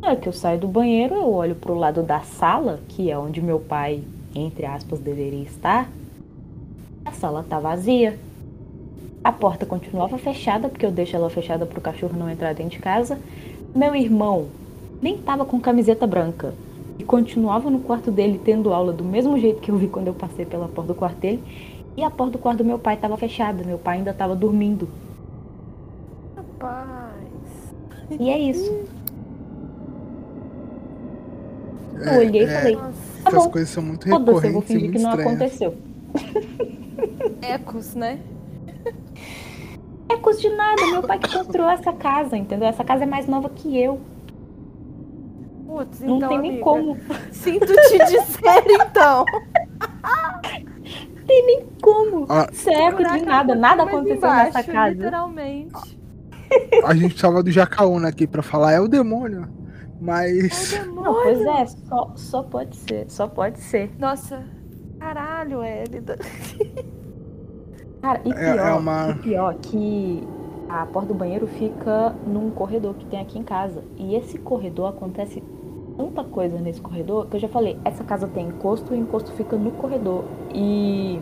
Na 0.00 0.08
hora 0.08 0.16
que 0.16 0.28
eu 0.28 0.32
saio 0.32 0.58
do 0.58 0.66
banheiro, 0.66 1.14
eu 1.14 1.32
olho 1.32 1.54
pro 1.54 1.74
lado 1.74 2.02
da 2.02 2.18
sala, 2.22 2.80
que 2.88 3.08
é 3.08 3.16
onde 3.16 3.40
meu 3.40 3.60
pai, 3.60 4.02
entre 4.34 4.66
aspas, 4.66 4.98
deveria 4.98 5.44
estar. 5.44 5.88
A 7.04 7.12
sala 7.12 7.46
tá 7.48 7.60
vazia. 7.60 8.18
A 9.22 9.30
porta 9.30 9.64
continuava 9.64 10.18
fechada, 10.18 10.68
porque 10.68 10.84
eu 10.84 10.90
deixo 10.90 11.14
ela 11.14 11.30
fechada 11.30 11.64
pro 11.64 11.80
cachorro 11.80 12.18
não 12.18 12.28
entrar 12.28 12.52
dentro 12.52 12.72
de 12.72 12.80
casa. 12.80 13.16
Meu 13.72 13.94
irmão 13.94 14.48
nem 15.00 15.18
tava 15.18 15.44
com 15.44 15.60
camiseta 15.60 16.06
branca 16.06 16.54
e 16.98 17.04
continuava 17.04 17.70
no 17.70 17.80
quarto 17.80 18.10
dele 18.10 18.40
tendo 18.42 18.72
aula 18.72 18.92
do 18.92 19.04
mesmo 19.04 19.38
jeito 19.38 19.60
que 19.60 19.70
eu 19.70 19.76
vi 19.76 19.88
quando 19.88 20.08
eu 20.08 20.14
passei 20.14 20.44
pela 20.46 20.68
porta 20.68 20.92
do 20.92 20.94
quarto 20.98 21.18
dele. 21.18 21.42
E 21.96 22.02
a 22.04 22.10
porta 22.10 22.32
do 22.32 22.38
quarto 22.38 22.58
do 22.58 22.64
meu 22.64 22.78
pai 22.78 22.94
estava 22.94 23.16
fechada, 23.16 23.64
meu 23.64 23.78
pai 23.78 23.98
ainda 23.98 24.10
estava 24.10 24.34
dormindo. 24.36 24.88
Rapaz. 26.36 27.12
E 28.18 28.28
é 28.30 28.38
isso. 28.38 28.84
Eu 31.98 32.18
olhei 32.18 32.44
e 32.44 32.46
falei, 32.46 32.76
Nossa. 32.76 32.92
tá 33.24 33.30
Essas 33.30 33.44
bom, 33.44 33.50
coisas 33.50 33.70
são 33.70 33.82
muito 33.82 34.08
foda-se, 34.08 34.46
eu 34.46 34.52
vou 34.52 34.62
recorrentes 34.62 34.68
fingir 34.68 34.80
muito 34.82 34.92
que 34.92 34.98
não 34.98 35.10
estranhas. 35.10 35.34
aconteceu. 35.34 35.74
Ecos, 37.40 37.94
né? 37.94 38.20
É 40.08 40.16
coisa 40.16 40.40
de 40.40 40.48
nada, 40.50 40.86
meu 40.86 41.02
pai 41.02 41.18
que 41.18 41.28
construiu 41.28 41.68
essa 41.68 41.92
casa, 41.92 42.36
entendeu? 42.36 42.68
Essa 42.68 42.84
casa 42.84 43.04
é 43.04 43.06
mais 43.06 43.26
nova 43.26 43.48
que 43.50 43.76
eu. 43.76 44.00
Putz, 45.76 46.00
Não 46.00 46.16
então, 46.16 46.28
tem 46.30 46.38
nem 46.38 46.50
amiga, 46.52 46.64
como. 46.64 46.96
Sinto 47.30 47.66
te 47.66 47.98
dizer, 47.98 48.64
então. 48.88 49.24
Tem 51.26 51.44
nem 51.46 51.66
como. 51.82 52.24
Ah. 52.28 52.46
É 52.66 53.18
de 53.18 53.24
nada, 53.26 53.54
nada 53.54 53.82
aconteceu 53.82 54.20
nessa 54.30 54.48
embaixo, 54.60 54.72
casa. 54.72 54.94
Literalmente. 54.94 56.00
A 56.84 56.94
gente 56.94 57.08
precisava 57.08 57.42
do 57.42 57.50
Jacaúna 57.50 58.08
aqui 58.08 58.26
pra 58.26 58.42
falar, 58.42 58.72
é 58.72 58.80
o 58.80 58.88
demônio. 58.88 59.48
Mas. 60.00 60.72
É 60.72 60.82
o 60.82 60.86
Não, 60.86 60.94
demônio. 60.94 61.22
pois 61.22 61.40
é, 61.42 61.66
só, 61.66 62.12
só 62.16 62.42
pode 62.42 62.76
ser, 62.76 63.04
só 63.10 63.26
pode 63.26 63.60
ser. 63.60 63.90
Nossa. 63.98 64.44
Caralho, 65.00 65.62
Hélida. 65.62 66.16
Cara, 68.00 68.20
e 68.24 68.30
É- 68.30 68.34
pior, 68.34 68.58
é 68.66 68.72
uma- 68.72 69.10
e 69.10 69.14
pior 69.14 69.54
que 69.54 70.26
a 70.68 70.86
porta 70.86 71.08
do 71.08 71.14
banheiro 71.14 71.46
fica 71.46 72.14
num 72.26 72.50
corredor 72.50 72.94
que 72.94 73.04
tem 73.06 73.20
aqui 73.20 73.38
em 73.38 73.42
casa. 73.42 73.82
E 73.96 74.14
esse 74.14 74.38
corredor 74.38 74.90
acontece 74.90 75.42
tanta 75.96 76.22
coisa 76.24 76.58
nesse 76.58 76.80
corredor 76.80 77.26
que 77.26 77.36
eu 77.36 77.40
já 77.40 77.48
falei, 77.48 77.78
essa 77.84 78.04
casa 78.04 78.28
tem 78.28 78.48
encosto 78.48 78.94
e 78.94 78.98
o 78.98 79.00
encosto 79.00 79.32
fica 79.32 79.56
no 79.56 79.70
corredor. 79.72 80.24
E 80.54 81.18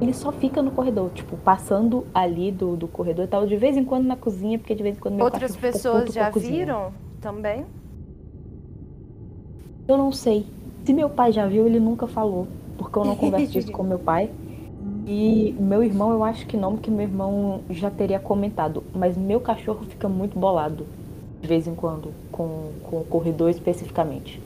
ele 0.00 0.12
só 0.12 0.30
fica 0.30 0.60
no 0.60 0.70
corredor, 0.70 1.10
tipo, 1.10 1.36
passando 1.38 2.06
ali 2.12 2.52
do, 2.52 2.76
do 2.76 2.86
corredor 2.86 3.24
e 3.24 3.28
tal, 3.28 3.46
de 3.46 3.56
vez 3.56 3.76
em 3.76 3.84
quando 3.84 4.04
na 4.06 4.16
cozinha, 4.16 4.58
porque 4.58 4.74
de 4.74 4.82
vez 4.82 4.96
em 4.96 5.00
quando 5.00 5.14
meu 5.14 5.24
Outras 5.24 5.56
pessoas 5.56 6.12
já 6.12 6.30
viram 6.30 6.92
também? 7.20 7.64
Eu 9.88 9.96
não 9.96 10.12
sei. 10.12 10.46
Se 10.84 10.92
meu 10.92 11.08
pai 11.08 11.32
já 11.32 11.46
viu, 11.46 11.66
ele 11.66 11.80
nunca 11.80 12.06
falou. 12.06 12.46
Porque 12.76 12.98
eu 12.98 13.04
não 13.04 13.16
converso 13.16 13.52
disso 13.52 13.70
com 13.72 13.82
meu 13.82 13.98
pai. 13.98 14.30
E 15.06 15.54
meu 15.58 15.82
irmão, 15.82 16.10
eu 16.10 16.24
acho 16.24 16.46
que 16.46 16.56
não, 16.56 16.72
porque 16.72 16.90
meu 16.90 17.02
irmão 17.02 17.60
já 17.70 17.90
teria 17.90 18.18
comentado. 18.18 18.82
Mas 18.94 19.16
meu 19.16 19.40
cachorro 19.40 19.84
fica 19.84 20.08
muito 20.08 20.38
bolado. 20.38 20.86
De 21.40 21.48
vez 21.48 21.66
em 21.66 21.74
quando. 21.74 22.12
Com, 22.30 22.72
com 22.82 23.00
o 23.00 23.04
corredor 23.04 23.50
especificamente. 23.50 24.40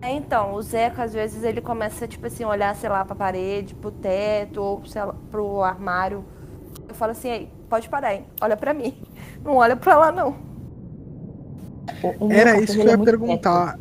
É, 0.00 0.12
então, 0.12 0.52
o 0.54 0.62
Zeca, 0.62 1.02
às 1.04 1.14
vezes, 1.14 1.42
ele 1.44 1.62
começa, 1.62 2.06
tipo 2.06 2.26
assim, 2.26 2.44
olhar, 2.44 2.74
sei 2.76 2.90
lá, 2.90 3.04
pra 3.04 3.14
parede, 3.16 3.74
pro 3.74 3.90
teto, 3.90 4.60
ou 4.60 4.84
sei 4.86 5.02
lá, 5.02 5.14
pro 5.30 5.62
armário. 5.62 6.24
Eu 6.88 6.94
falo 6.94 7.12
assim, 7.12 7.28
ei, 7.30 7.50
pode 7.70 7.88
parar, 7.88 8.14
hein? 8.14 8.26
Olha 8.40 8.56
pra 8.56 8.74
mim. 8.74 8.96
Não 9.44 9.56
olha 9.56 9.76
pra 9.76 9.96
lá, 9.96 10.12
não. 10.12 10.36
O- 12.02 12.26
o 12.26 12.30
meu 12.30 12.46
Era 12.46 12.58
isso 12.58 12.78
que 12.78 12.86
eu 12.86 12.90
é 12.90 12.92
ia 12.92 12.98
muito 12.98 13.16
perguntar. 13.16 13.78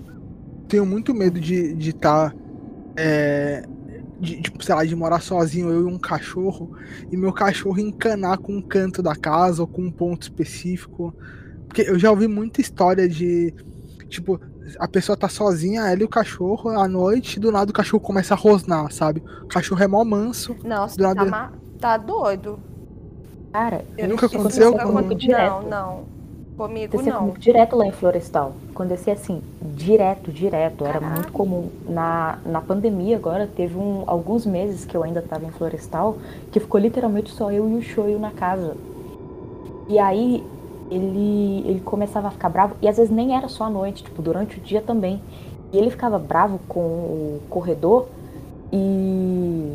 Tenho 0.68 0.86
muito 0.86 1.14
medo 1.14 1.40
de 1.42 1.76
de 1.76 1.92
estar. 1.92 2.36
de, 4.20 4.42
tipo, 4.42 4.64
sei 4.64 4.76
lá, 4.76 4.86
de 4.86 4.96
morar 4.96 5.22
sozinho, 5.22 5.70
eu 5.70 5.82
e 5.90 5.94
um 5.94 6.00
cachorro, 6.00 6.70
e 7.12 7.18
meu 7.18 7.34
cachorro 7.34 7.80
encanar 7.80 8.38
com 8.38 8.54
um 8.58 8.62
canto 8.62 9.02
da 9.02 9.16
casa 9.16 9.62
ou 9.62 9.68
com 9.68 9.84
um 9.84 9.92
ponto 9.92 10.24
específico. 10.24 11.14
Porque 11.74 11.90
eu 11.90 11.98
já 11.98 12.12
ouvi 12.12 12.28
muita 12.28 12.62
história 12.62 13.10
de. 13.10 13.52
Tipo, 14.08 14.40
a 14.78 14.88
pessoa 14.88 15.18
tá 15.18 15.28
sozinha, 15.28 15.88
ela 15.90 16.02
e 16.02 16.04
o 16.04 16.08
cachorro, 16.08 16.70
à 16.70 16.88
noite, 16.88 17.38
e 17.38 17.40
do 17.40 17.52
nada 17.52 17.72
o 17.72 17.74
cachorro 17.74 18.00
começa 18.00 18.36
a 18.36 18.38
rosnar, 18.38 18.92
sabe? 18.92 19.24
O 19.42 19.48
cachorro 19.48 19.82
é 19.84 19.88
mó 19.88 20.04
manso. 20.06 20.56
Nossa, 20.64 20.96
Do 20.96 21.02
tá, 21.04 21.16
nada- 21.16 21.30
ma- 21.32 21.52
tá 21.80 21.98
doido. 21.98 22.60
Cara, 23.52 23.84
Eu- 23.98 24.08
Nunca 24.08 24.28
aconteceu 24.28 24.72
com- 24.74 24.94
Comigo 24.94 25.16
direto. 25.16 25.50
Não, 25.64 25.70
não. 25.70 26.04
Comigo 26.56 26.86
Acontecia 26.94 27.14
não. 27.14 27.20
comigo 27.22 27.40
direto 27.40 27.76
lá 27.76 27.88
em 27.88 27.92
Florestal. 27.92 28.54
Acontecia 28.70 29.14
assim, 29.14 29.42
direto, 29.76 30.32
direto. 30.32 30.86
Era 30.86 31.00
Caraca. 31.00 31.16
muito 31.16 31.32
comum. 31.32 31.70
Na, 31.90 32.38
na 32.46 32.62
pandemia 32.62 33.16
agora, 33.18 33.48
teve 33.48 33.76
um, 33.76 34.04
alguns 34.06 34.46
meses 34.46 34.86
que 34.86 34.96
eu 34.96 35.02
ainda 35.04 35.20
estava 35.22 35.44
em 35.46 35.50
Florestal, 35.52 36.18
que 36.52 36.60
ficou 36.60 36.80
literalmente 36.80 37.32
só 37.32 37.52
eu 37.52 37.68
e 37.68 37.74
o 37.78 37.82
Shoyu 37.82 38.20
na 38.20 38.30
casa. 38.30 38.76
E 39.90 39.98
aí 39.98 40.44
ele, 40.90 41.64
ele 41.68 41.82
começava 41.82 42.28
a 42.28 42.32
ficar 42.32 42.50
bravo, 42.50 42.76
e 42.82 42.88
às 42.88 42.98
vezes 42.98 43.12
nem 43.12 43.36
era 43.36 43.48
só 43.48 43.66
à 43.66 43.70
noite, 43.70 44.04
tipo, 44.04 44.22
durante 44.22 44.58
o 44.58 44.62
dia 44.62 44.82
também. 44.82 45.22
E 45.72 45.78
ele 45.78 45.90
ficava 45.90 46.20
bravo 46.20 46.60
com 46.68 46.80
o 46.80 47.42
corredor 47.50 48.08
e 48.72 49.74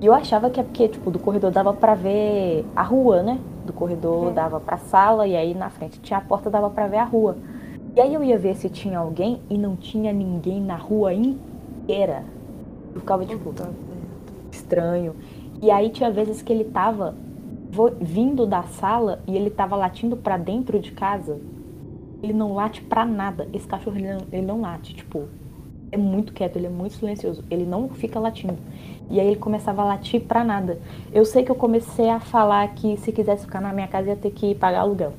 eu 0.00 0.12
achava 0.12 0.50
que 0.50 0.60
é 0.60 0.62
porque, 0.62 0.88
tipo, 0.88 1.10
do 1.10 1.18
corredor 1.18 1.50
dava 1.50 1.72
para 1.72 1.94
ver 1.94 2.66
a 2.74 2.82
rua, 2.82 3.22
né? 3.22 3.38
Do 3.64 3.72
corredor 3.72 4.26
uhum. 4.26 4.34
dava 4.34 4.58
pra 4.58 4.76
sala 4.76 5.26
e 5.26 5.36
aí 5.36 5.54
na 5.54 5.70
frente 5.70 6.00
tinha 6.00 6.18
a 6.18 6.22
porta, 6.22 6.50
dava 6.50 6.68
para 6.68 6.86
ver 6.86 6.96
a 6.96 7.04
rua. 7.04 7.36
E 7.94 8.00
aí 8.00 8.12
eu 8.12 8.22
ia 8.22 8.38
ver 8.38 8.56
se 8.56 8.68
tinha 8.68 8.98
alguém 8.98 9.40
e 9.48 9.56
não 9.56 9.76
tinha 9.76 10.12
ninguém 10.12 10.60
na 10.60 10.76
rua 10.76 11.12
inteira. 11.14 12.24
Eu 12.94 13.00
ficava, 13.00 13.24
tipo, 13.24 13.54
estranho. 14.50 15.14
E 15.62 15.70
aí 15.70 15.90
tinha 15.90 16.10
vezes 16.10 16.42
que 16.42 16.52
ele 16.52 16.64
tava 16.64 17.14
vindo 18.00 18.46
da 18.46 18.62
sala 18.64 19.22
e 19.26 19.36
ele 19.36 19.50
tava 19.50 19.76
latindo 19.76 20.16
para 20.16 20.36
dentro 20.36 20.78
de 20.78 20.92
casa. 20.92 21.40
Ele 22.22 22.32
não 22.32 22.54
late 22.54 22.82
pra 22.82 23.04
nada. 23.04 23.48
Esse 23.52 23.66
cachorro, 23.66 23.96
ele 23.96 24.12
não, 24.12 24.20
ele 24.30 24.46
não 24.46 24.60
late, 24.60 24.94
tipo, 24.94 25.28
é 25.90 25.96
muito 25.96 26.32
quieto, 26.32 26.56
ele 26.56 26.66
é 26.66 26.70
muito 26.70 26.94
silencioso. 26.94 27.44
Ele 27.50 27.64
não 27.64 27.88
fica 27.88 28.18
latindo. 28.20 28.58
E 29.10 29.20
aí 29.20 29.26
ele 29.26 29.36
começava 29.36 29.82
a 29.82 29.84
latir 29.84 30.22
pra 30.22 30.44
nada. 30.44 30.78
Eu 31.12 31.24
sei 31.24 31.44
que 31.44 31.50
eu 31.50 31.54
comecei 31.54 32.08
a 32.08 32.20
falar 32.20 32.66
que 32.74 32.96
se 32.98 33.12
quisesse 33.12 33.44
ficar 33.44 33.60
na 33.60 33.72
minha 33.72 33.88
casa 33.88 34.08
ia 34.08 34.16
ter 34.16 34.30
que 34.30 34.54
pagar 34.54 34.80
aluguel. 34.80 35.12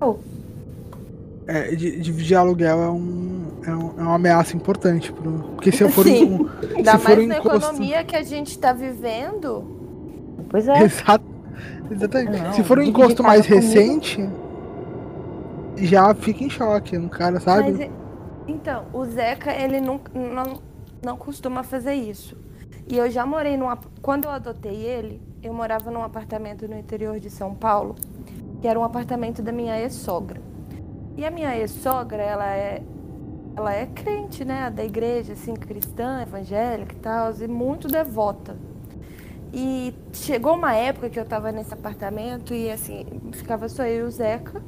Oh. 0.00 0.16
É, 1.46 1.74
dividir 1.74 2.36
aluguel 2.36 2.82
é, 2.82 2.90
um, 2.90 3.46
é, 3.66 3.70
um, 3.70 3.98
é, 3.98 4.02
uma 4.02 4.14
ameaça 4.14 4.56
importante. 4.56 5.12
Pro, 5.12 5.30
porque 5.54 5.72
se 5.72 5.82
eu 5.82 5.90
for 5.90 6.04
Sim. 6.08 6.24
Um, 6.24 6.48
Ainda 6.76 6.92
mais 6.92 7.04
for 7.04 7.26
na 7.26 7.38
encosto... 7.38 7.56
economia 7.56 8.04
que 8.04 8.16
a 8.16 8.22
gente 8.22 8.48
está 8.48 8.72
vivendo. 8.72 9.77
Pois 10.48 10.66
é. 10.68 10.82
Exato, 10.82 11.24
exatamente. 11.90 12.42
Não, 12.42 12.52
se 12.52 12.64
for 12.64 12.78
um 12.78 12.82
encosto 12.82 13.22
mais 13.22 13.46
recente, 13.46 14.28
já 15.76 16.14
fica 16.14 16.44
em 16.44 16.50
choque 16.50 16.96
no 16.96 17.08
cara, 17.08 17.38
sabe? 17.40 17.72
Mas, 17.72 17.90
então, 18.46 18.86
o 18.92 19.04
Zeca, 19.04 19.52
ele 19.52 19.80
não, 19.80 20.00
não, 20.14 20.62
não 21.04 21.16
costuma 21.16 21.62
fazer 21.62 21.94
isso. 21.94 22.36
E 22.88 22.96
eu 22.96 23.10
já 23.10 23.26
morei 23.26 23.56
num. 23.56 23.68
Quando 24.00 24.24
eu 24.24 24.30
adotei 24.30 24.74
ele, 24.74 25.20
eu 25.42 25.52
morava 25.52 25.90
num 25.90 26.02
apartamento 26.02 26.66
no 26.66 26.78
interior 26.78 27.20
de 27.20 27.28
São 27.28 27.54
Paulo, 27.54 27.94
que 28.62 28.66
era 28.66 28.78
um 28.80 28.84
apartamento 28.84 29.42
da 29.42 29.52
minha 29.52 29.78
ex-sogra. 29.78 30.40
E 31.16 31.24
a 31.24 31.30
minha 31.30 31.54
ex-sogra, 31.56 32.22
ela 32.22 32.46
é. 32.46 32.82
Ela 33.54 33.74
é 33.74 33.86
crente, 33.86 34.44
né? 34.44 34.70
Da 34.70 34.84
igreja, 34.84 35.32
assim, 35.32 35.52
cristã, 35.54 36.22
evangélica 36.22 36.94
e 36.94 36.98
tal, 36.98 37.32
e 37.34 37.48
muito 37.48 37.88
devota. 37.88 38.56
E 39.52 39.94
chegou 40.12 40.54
uma 40.54 40.74
época 40.74 41.08
que 41.08 41.18
eu 41.18 41.24
estava 41.24 41.50
nesse 41.50 41.72
apartamento 41.72 42.54
e, 42.54 42.70
assim, 42.70 43.06
ficava 43.32 43.68
só 43.68 43.84
eu 43.84 44.04
e 44.04 44.08
o 44.08 44.10
Zeca 44.10 44.62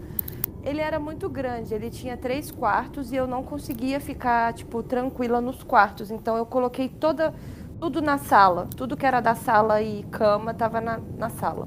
ele 0.62 0.80
era 0.80 1.00
muito 1.00 1.28
grande, 1.28 1.74
ele 1.74 1.90
tinha 1.90 2.16
três 2.16 2.50
quartos 2.50 3.12
e 3.12 3.16
eu 3.16 3.26
não 3.26 3.42
conseguia 3.42 3.98
ficar, 3.98 4.52
tipo, 4.52 4.82
tranquila 4.82 5.40
nos 5.40 5.62
quartos. 5.62 6.10
Então 6.10 6.36
eu 6.36 6.44
coloquei 6.44 6.88
toda, 6.88 7.32
tudo 7.78 8.02
na 8.02 8.18
sala. 8.18 8.68
Tudo 8.76 8.96
que 8.96 9.06
era 9.06 9.20
da 9.20 9.34
sala 9.34 9.80
e 9.80 10.02
cama 10.04 10.50
estava 10.50 10.80
na, 10.80 11.00
na 11.16 11.30
sala. 11.30 11.66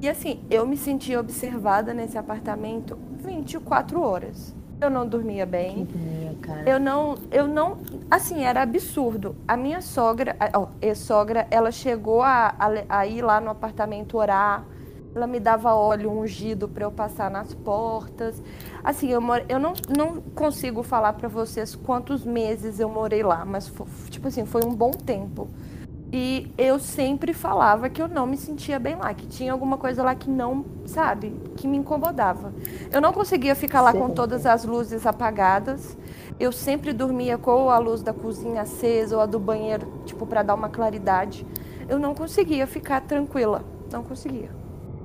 E 0.00 0.08
assim, 0.08 0.44
eu 0.50 0.66
me 0.66 0.76
sentia 0.76 1.18
observada 1.18 1.92
nesse 1.92 2.16
apartamento 2.16 2.96
24 3.18 4.00
horas. 4.00 4.54
Eu 4.80 4.90
não 4.90 5.06
dormia 5.06 5.46
bem. 5.46 5.88
Eu 6.66 6.78
não, 6.80 7.16
eu 7.30 7.46
não, 7.46 7.78
assim, 8.10 8.44
era 8.44 8.62
absurdo. 8.62 9.36
A 9.46 9.56
minha 9.56 9.80
sogra, 9.80 10.36
a 10.38 10.68
ex-sogra, 10.80 11.46
ela 11.50 11.70
chegou 11.70 12.22
a, 12.22 12.54
a, 12.58 12.98
a 13.00 13.06
ir 13.06 13.22
lá 13.22 13.40
no 13.40 13.50
apartamento 13.50 14.16
orar 14.16 14.64
ela 15.14 15.26
me 15.26 15.38
dava 15.38 15.74
óleo 15.74 16.10
ungido 16.10 16.68
para 16.68 16.84
eu 16.84 16.90
passar 16.90 17.30
nas 17.30 17.54
portas. 17.54 18.42
Assim, 18.82 19.08
eu, 19.08 19.20
more... 19.20 19.44
eu 19.48 19.58
não, 19.58 19.72
não 19.96 20.20
consigo 20.34 20.82
falar 20.82 21.12
para 21.12 21.28
vocês 21.28 21.74
quantos 21.74 22.24
meses 22.24 22.80
eu 22.80 22.88
morei 22.88 23.22
lá, 23.22 23.44
mas 23.44 23.72
tipo 24.10 24.28
assim, 24.28 24.44
foi 24.44 24.64
um 24.64 24.74
bom 24.74 24.90
tempo. 24.90 25.48
E 26.12 26.52
eu 26.56 26.78
sempre 26.78 27.32
falava 27.32 27.88
que 27.88 28.00
eu 28.00 28.06
não 28.06 28.26
me 28.26 28.36
sentia 28.36 28.78
bem 28.78 28.94
lá, 28.94 29.12
que 29.14 29.26
tinha 29.26 29.52
alguma 29.52 29.76
coisa 29.76 30.02
lá 30.02 30.14
que 30.14 30.30
não, 30.30 30.64
sabe, 30.86 31.34
que 31.56 31.66
me 31.66 31.76
incomodava. 31.76 32.52
Eu 32.92 33.00
não 33.00 33.12
conseguia 33.12 33.54
ficar 33.54 33.80
lá 33.80 33.90
Sim. 33.90 33.98
com 33.98 34.10
todas 34.10 34.46
as 34.46 34.64
luzes 34.64 35.06
apagadas. 35.06 35.96
Eu 36.38 36.50
sempre 36.50 36.92
dormia 36.92 37.38
com 37.38 37.70
a 37.70 37.78
luz 37.78 38.02
da 38.02 38.12
cozinha 38.12 38.62
acesa 38.62 39.16
ou 39.16 39.22
a 39.22 39.26
do 39.26 39.38
banheiro, 39.38 39.86
tipo, 40.04 40.26
para 40.26 40.42
dar 40.42 40.54
uma 40.54 40.68
claridade. 40.68 41.46
Eu 41.88 41.98
não 41.98 42.14
conseguia 42.14 42.66
ficar 42.66 43.00
tranquila, 43.02 43.64
não 43.92 44.02
conseguia. 44.02 44.50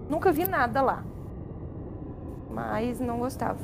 Nunca 0.10 0.32
vi 0.32 0.48
nada 0.48 0.82
lá. 0.82 1.04
Mas 2.52 3.00
não 3.00 3.20
gostava. 3.20 3.60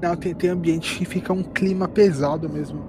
Não, 0.00 0.14
tem, 0.14 0.34
tem 0.34 0.50
ambiente 0.50 0.98
que 0.98 1.04
fica 1.04 1.32
um 1.32 1.42
clima 1.42 1.88
pesado 1.88 2.48
mesmo. 2.48 2.84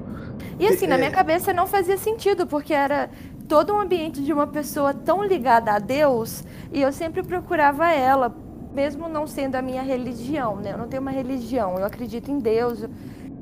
E 0.60 0.67
assim, 0.67 0.86
é... 0.86 0.89
na 0.89 0.98
minha 0.98 1.12
cabeça 1.12 1.52
não 1.54 1.65
fazia 1.65 1.98
sentido, 1.98 2.46
porque 2.46 2.74
era 2.74 3.10
todo 3.48 3.74
um 3.74 3.80
ambiente 3.80 4.24
de 4.24 4.34
uma 4.34 4.46
pessoa 4.46 4.93
tão 4.93 5.24
ligada 5.24 5.72
a 5.72 5.80
Deus, 5.80 6.43
e 6.72 6.82
eu 6.82 6.91
sempre 6.91 7.24
procurava 7.24 7.89
ela, 7.89 8.36
mesmo 8.74 9.08
não 9.08 9.26
sendo 9.26 9.56
a 9.56 9.62
minha 9.62 9.82
religião, 9.82 10.58
né? 10.58 10.74
Eu 10.74 10.78
não 10.78 10.88
tenho 10.88 11.02
uma 11.02 11.12
religião, 11.12 11.80
eu 11.80 11.86
acredito 11.86 12.30
em 12.30 12.39
Deus, 12.39 12.84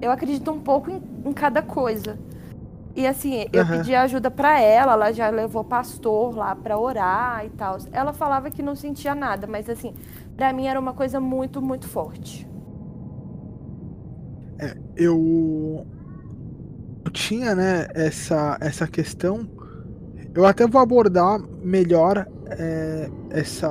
eu 0.01 0.11
acredito 0.11 0.51
um 0.51 0.59
pouco 0.59 0.91
em, 0.91 1.01
em 1.25 1.33
cada 1.33 1.61
coisa. 1.61 2.17
E 2.95 3.05
assim, 3.05 3.45
eu 3.51 3.63
uhum. 3.63 3.69
pedi 3.69 3.93
ajuda 3.93 4.31
para 4.31 4.59
ela, 4.59 4.93
ela 4.93 5.11
já 5.11 5.29
levou 5.29 5.65
pastor 5.65 6.33
lá 6.33 6.55
para 6.55 6.79
orar 6.79 7.45
e 7.45 7.49
tal. 7.49 7.77
Ela 7.91 8.13
falava 8.13 8.49
que 8.49 8.63
não 8.63 8.73
sentia 8.73 9.13
nada, 9.13 9.45
mas 9.45 9.69
assim, 9.69 9.93
para 10.37 10.53
mim 10.53 10.67
era 10.67 10.79
uma 10.79 10.93
coisa 10.93 11.19
muito, 11.19 11.61
muito 11.61 11.87
forte. 11.87 12.47
É, 14.57 14.77
eu 14.95 15.85
eu 17.03 17.11
tinha, 17.11 17.53
né, 17.53 17.87
essa 17.93 18.57
essa 18.61 18.87
questão. 18.87 19.45
Eu 20.33 20.45
até 20.45 20.65
vou 20.65 20.81
abordar 20.81 21.39
melhor 21.61 22.25
é, 22.47 23.09
essa 23.29 23.69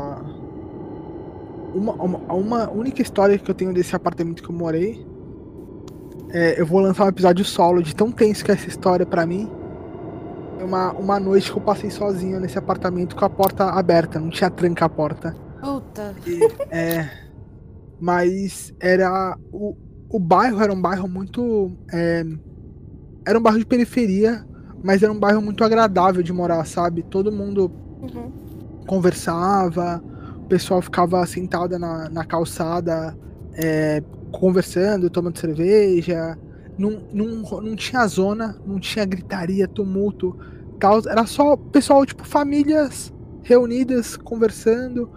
uma, 1.74 1.94
uma, 1.94 2.18
uma 2.32 2.70
única 2.70 3.00
história 3.00 3.38
que 3.38 3.50
eu 3.50 3.54
tenho 3.54 3.72
desse 3.72 3.96
apartamento 3.96 4.42
que 4.42 4.50
eu 4.50 4.54
morei 4.54 5.13
é, 6.34 6.60
eu 6.60 6.66
vou 6.66 6.80
lançar 6.80 7.04
um 7.04 7.08
episódio 7.08 7.44
solo 7.44 7.80
de 7.80 7.94
tão 7.94 8.10
tenso 8.10 8.44
que 8.44 8.50
é 8.50 8.54
essa 8.54 8.66
história 8.66 9.06
para 9.06 9.24
mim. 9.24 9.48
Uma, 10.60 10.90
uma 10.92 11.20
noite 11.20 11.52
que 11.52 11.56
eu 11.56 11.62
passei 11.62 11.90
sozinho 11.90 12.40
nesse 12.40 12.58
apartamento 12.58 13.14
com 13.14 13.24
a 13.24 13.30
porta 13.30 13.66
aberta, 13.66 14.18
não 14.18 14.30
tinha 14.30 14.50
tranca 14.50 14.84
a 14.84 14.88
porta. 14.88 15.36
Puta. 15.60 16.12
E, 16.26 16.40
é, 16.74 17.08
mas 18.00 18.74
era. 18.80 19.38
O, 19.52 19.76
o 20.10 20.18
bairro 20.18 20.60
era 20.60 20.72
um 20.72 20.80
bairro 20.80 21.06
muito. 21.06 21.70
É, 21.92 22.24
era 23.24 23.38
um 23.38 23.42
bairro 23.42 23.60
de 23.60 23.66
periferia, 23.66 24.44
mas 24.82 25.04
era 25.04 25.12
um 25.12 25.18
bairro 25.18 25.40
muito 25.40 25.62
agradável 25.62 26.22
de 26.22 26.32
morar, 26.32 26.64
sabe? 26.66 27.04
Todo 27.04 27.30
mundo 27.30 27.70
uhum. 28.02 28.82
conversava, 28.88 30.02
o 30.38 30.46
pessoal 30.46 30.82
ficava 30.82 31.24
sentado 31.26 31.78
na, 31.78 32.10
na 32.10 32.24
calçada, 32.24 33.16
é, 33.52 34.02
conversando, 34.38 35.10
tomando 35.10 35.38
cerveja. 35.38 36.38
Não, 36.76 37.02
não, 37.12 37.42
não 37.60 37.76
tinha 37.76 38.06
zona, 38.06 38.56
não 38.66 38.80
tinha 38.80 39.04
gritaria, 39.04 39.68
tumulto, 39.68 40.36
tal. 40.78 41.00
Era 41.08 41.24
só 41.26 41.56
pessoal, 41.56 42.04
tipo, 42.04 42.24
famílias 42.24 43.12
reunidas, 43.42 44.16
conversando. 44.16 45.10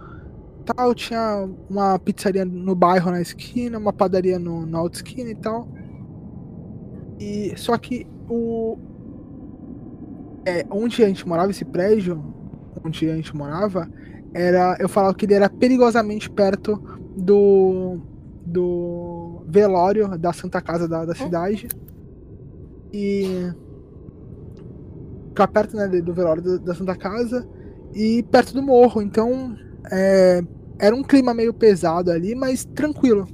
Tal, 0.65 0.93
tinha 0.93 1.47
uma 1.69 1.97
pizzaria 1.97 2.43
no 2.45 2.75
bairro 2.75 3.09
na 3.09 3.21
esquina, 3.21 3.77
uma 3.77 3.93
padaria 3.93 4.37
no, 4.37 4.65
na 4.65 4.81
outra 4.81 4.99
esquina 4.99 5.29
e 5.29 5.35
tal. 5.35 5.67
E 7.19 7.53
só 7.55 7.77
que 7.77 8.05
o 8.29 8.77
é, 10.45 10.65
onde 10.69 11.03
a 11.03 11.07
gente 11.07 11.27
morava, 11.27 11.51
esse 11.51 11.65
prédio, 11.65 12.23
onde 12.83 13.09
a 13.09 13.15
gente 13.15 13.35
morava, 13.35 13.89
era, 14.33 14.77
eu 14.79 14.87
falava 14.87 15.15
que 15.15 15.25
ele 15.25 15.33
era 15.33 15.49
perigosamente 15.49 16.29
perto 16.29 16.81
do 17.15 17.99
do 18.47 19.06
velório 19.47 20.17
da 20.17 20.33
Santa 20.33 20.61
Casa 20.61 20.87
da, 20.87 21.05
da 21.05 21.15
cidade. 21.15 21.67
E. 22.93 23.51
Ficar 25.29 25.47
perto 25.47 25.75
né, 25.75 25.87
do 25.87 26.13
velório 26.13 26.41
da, 26.41 26.57
da 26.57 26.75
Santa 26.75 26.95
Casa 26.95 27.47
e 27.93 28.23
perto 28.23 28.53
do 28.53 28.61
morro. 28.61 29.01
Então, 29.01 29.55
é, 29.91 30.43
era 30.79 30.95
um 30.95 31.03
clima 31.03 31.33
meio 31.33 31.53
pesado 31.53 32.11
ali, 32.11 32.35
mas 32.35 32.65
tranquilo. 32.65 33.27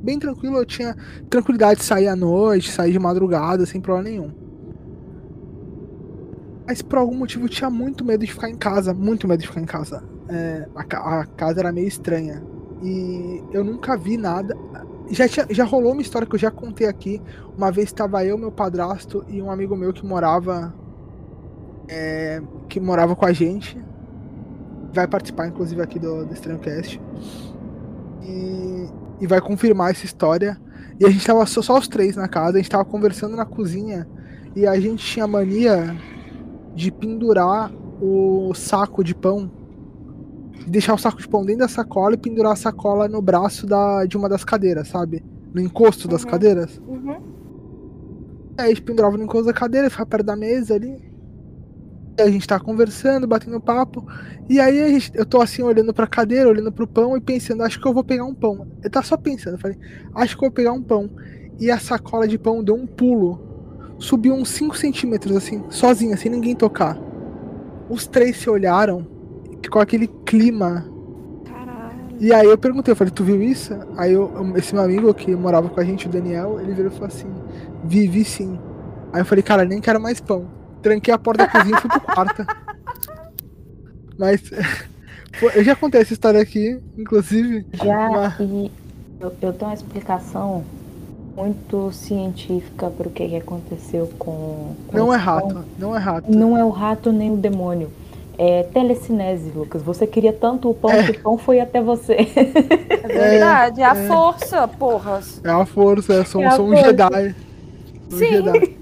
Bem 0.00 0.18
tranquilo, 0.18 0.56
eu 0.56 0.64
tinha 0.64 0.96
tranquilidade 1.28 1.80
de 1.80 1.86
sair 1.86 2.06
à 2.06 2.14
noite, 2.14 2.70
sair 2.70 2.92
de 2.92 2.98
madrugada, 2.98 3.66
sem 3.66 3.80
problema 3.80 4.08
nenhum. 4.08 4.30
Mas 6.66 6.82
por 6.82 6.98
algum 6.98 7.16
motivo 7.16 7.46
eu 7.46 7.48
tinha 7.48 7.70
muito 7.70 8.04
medo 8.04 8.24
de 8.24 8.32
ficar 8.32 8.48
em 8.48 8.54
casa, 8.54 8.94
muito 8.94 9.26
medo 9.26 9.40
de 9.40 9.48
ficar 9.48 9.60
em 9.60 9.66
casa. 9.66 10.02
É, 10.28 10.68
a, 10.76 11.20
a 11.20 11.26
casa 11.26 11.60
era 11.60 11.72
meio 11.72 11.88
estranha. 11.88 12.42
E 12.82 13.42
eu 13.52 13.64
nunca 13.64 13.96
vi 13.96 14.16
nada. 14.16 14.56
Já, 15.10 15.28
tinha, 15.28 15.46
já 15.50 15.64
rolou 15.64 15.92
uma 15.92 16.02
história 16.02 16.26
que 16.26 16.34
eu 16.34 16.38
já 16.38 16.50
contei 16.50 16.86
aqui. 16.86 17.20
Uma 17.56 17.70
vez 17.70 17.88
estava 17.88 18.24
eu, 18.24 18.36
meu 18.36 18.52
padrasto 18.52 19.24
e 19.28 19.40
um 19.40 19.50
amigo 19.50 19.76
meu 19.76 19.92
que 19.92 20.04
morava. 20.04 20.74
É, 21.88 22.42
que 22.68 22.78
morava 22.78 23.16
com 23.16 23.24
a 23.24 23.32
gente. 23.32 23.80
Vai 24.92 25.06
participar, 25.06 25.46
inclusive, 25.46 25.80
aqui 25.80 25.98
do, 25.98 26.24
do 26.24 26.32
Estranho 26.32 26.58
Cast. 26.58 27.00
E, 28.22 28.88
e 29.20 29.26
vai 29.26 29.40
confirmar 29.40 29.90
essa 29.90 30.04
história. 30.04 30.60
E 31.00 31.06
a 31.06 31.10
gente 31.10 31.24
tava 31.24 31.44
só, 31.46 31.62
só 31.62 31.78
os 31.78 31.86
três 31.86 32.16
na 32.16 32.26
casa, 32.26 32.54
a 32.54 32.56
gente 32.56 32.70
tava 32.70 32.84
conversando 32.84 33.36
na 33.36 33.44
cozinha 33.44 34.06
e 34.54 34.66
a 34.66 34.78
gente 34.80 35.04
tinha 35.04 35.26
mania 35.26 35.96
de 36.74 36.90
pendurar 36.90 37.70
o 38.00 38.52
saco 38.54 39.04
de 39.04 39.14
pão. 39.14 39.50
Deixar 40.66 40.94
o 40.94 40.98
saco 40.98 41.18
de 41.18 41.28
pão 41.28 41.44
dentro 41.44 41.60
da 41.60 41.68
sacola 41.68 42.14
e 42.14 42.18
pendurar 42.18 42.52
a 42.52 42.56
sacola 42.56 43.08
no 43.08 43.22
braço 43.22 43.66
da, 43.66 44.04
de 44.04 44.16
uma 44.16 44.28
das 44.28 44.44
cadeiras, 44.44 44.88
sabe? 44.88 45.24
No 45.54 45.60
encosto 45.60 46.06
das 46.06 46.24
Uhum. 46.24 46.30
cadeiras. 46.30 46.80
Uhum. 46.86 47.16
Aí 48.58 48.66
a 48.66 48.68
gente 48.68 48.82
pendurava 48.82 49.16
no 49.16 49.24
encosto 49.24 49.46
da 49.46 49.52
cadeira, 49.52 49.88
ficava 49.88 50.06
perto 50.08 50.26
da 50.26 50.36
mesa 50.36 50.74
ali. 50.74 51.00
E 52.18 52.22
a 52.22 52.28
gente 52.30 52.46
tava 52.46 52.62
conversando, 52.64 53.26
batendo 53.26 53.60
papo. 53.60 54.04
E 54.48 54.58
aí 54.60 54.82
a 54.82 54.88
gente- 54.88 55.12
eu 55.14 55.24
tô 55.24 55.40
assim 55.40 55.62
olhando 55.62 55.94
pra 55.94 56.06
cadeira, 56.06 56.48
olhando 56.48 56.72
pro 56.72 56.86
pão 56.86 57.16
e 57.16 57.20
pensando, 57.20 57.62
acho 57.62 57.80
que 57.80 57.86
eu 57.86 57.94
vou 57.94 58.02
pegar 58.04 58.24
um 58.24 58.34
pão. 58.34 58.66
Eu 58.82 58.90
tava 58.90 59.06
só 59.06 59.16
pensando, 59.16 59.54
eu 59.54 59.58
falei, 59.60 59.78
acho 60.14 60.36
que 60.36 60.44
eu 60.44 60.48
vou 60.48 60.54
pegar 60.54 60.72
um 60.72 60.82
pão. 60.82 61.08
E 61.60 61.70
a 61.70 61.78
sacola 61.78 62.26
de 62.26 62.36
pão 62.38 62.62
deu 62.62 62.74
um 62.74 62.86
pulo. 62.86 63.46
Subiu 63.98 64.34
uns 64.34 64.48
5 64.50 64.76
centímetros, 64.76 65.36
assim, 65.36 65.62
sozinha, 65.70 66.16
sem 66.16 66.30
ninguém 66.30 66.54
tocar. 66.54 66.98
Os 67.88 68.06
três 68.06 68.36
se 68.36 68.50
olharam 68.50 69.06
com 69.70 69.78
aquele 69.80 70.06
clima. 70.24 70.84
Caralho. 71.46 72.16
E 72.20 72.32
aí 72.32 72.46
eu 72.46 72.58
perguntei, 72.58 72.92
eu 72.92 72.96
falei, 72.96 73.12
tu 73.12 73.24
viu 73.24 73.40
isso? 73.42 73.74
Aí 73.96 74.12
eu- 74.12 74.30
esse 74.56 74.74
meu 74.74 74.84
amigo 74.84 75.12
que 75.14 75.34
morava 75.34 75.68
com 75.68 75.80
a 75.80 75.84
gente, 75.84 76.06
o 76.06 76.10
Daniel, 76.10 76.60
ele 76.60 76.72
virou 76.72 76.90
e 76.90 76.94
falou 76.94 77.08
assim, 77.08 77.28
vi, 77.84 78.06
vi 78.06 78.24
sim. 78.24 78.58
Aí 79.12 79.20
eu 79.20 79.24
falei, 79.24 79.42
cara, 79.42 79.64
nem 79.64 79.80
quero 79.80 80.00
mais 80.00 80.20
pão. 80.20 80.46
Tranquei 80.82 81.12
a 81.12 81.18
porta 81.18 81.44
da 81.46 81.50
cozinha 81.50 81.76
e 81.76 81.80
fui 81.80 81.90
pro 81.90 82.00
quarto. 82.00 82.46
Mas 84.18 84.42
eu 85.54 85.64
já 85.64 85.74
contei 85.76 86.00
essa 86.00 86.12
história 86.12 86.40
aqui, 86.40 86.78
inclusive. 86.96 87.66
Já, 87.72 88.08
Mas- 88.10 88.40
e 88.40 88.70
eu, 89.20 89.32
eu 89.42 89.52
tenho 89.52 89.70
uma 89.70 89.74
explicação 89.74 90.64
muito 91.36 91.92
científica 91.92 92.90
para 92.90 93.06
o 93.08 93.10
que, 93.10 93.28
que 93.28 93.36
aconteceu 93.36 94.08
com. 94.18 94.74
com 94.88 94.96
Não 94.96 95.12
é 95.12 95.16
esse 95.16 95.24
pão. 95.24 95.34
rato, 95.34 95.64
não 95.78 95.94
é 95.96 95.98
rato. 95.98 96.30
Não 96.32 96.58
é 96.58 96.64
o 96.64 96.70
rato 96.70 97.12
nem 97.12 97.32
o 97.32 97.36
demônio. 97.36 97.90
É 98.38 98.62
telecinese, 98.62 99.50
Lucas. 99.50 99.82
Você 99.82 100.06
queria 100.06 100.32
tanto 100.32 100.70
o 100.70 100.74
pão 100.74 100.92
É. 100.92 101.02
que 101.02 101.18
o 101.18 101.22
pão 101.22 101.36
foi 101.36 101.58
até 101.58 101.82
você. 101.82 102.14
É 102.14 103.08
verdade, 103.08 103.80
é, 103.80 103.84
a 103.84 103.96
é. 103.96 104.06
força, 104.06 104.68
porras. 104.68 105.40
É 105.44 105.50
a 105.50 105.66
força, 105.66 106.12
eu 106.12 106.24
sou, 106.24 106.42
É 106.42 106.46
a 106.46 106.50
sou 106.52 106.66
um 106.66 106.70
força. 106.70 106.84
Jedi. 106.86 107.34
Sou 108.08 108.16
um 108.16 108.18
Sim. 108.18 108.26
Jedi. 108.28 108.76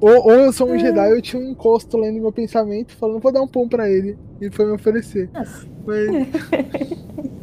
Ou, 0.00 0.24
ou 0.24 0.30
eu 0.30 0.52
sou 0.52 0.70
um 0.70 0.78
Jedi, 0.78 1.10
eu 1.10 1.20
tinha 1.22 1.42
um 1.42 1.50
encosto 1.50 1.96
lendo 1.96 2.20
meu 2.20 2.30
pensamento, 2.30 2.94
falando, 2.96 3.18
vou 3.18 3.32
dar 3.32 3.42
um 3.42 3.48
pão 3.48 3.66
pra 3.68 3.90
ele. 3.90 4.16
E 4.40 4.44
ele 4.44 4.54
foi 4.54 4.66
me 4.66 4.72
oferecer. 4.72 5.28
Nossa. 5.32 5.66
Mas. 5.84 6.08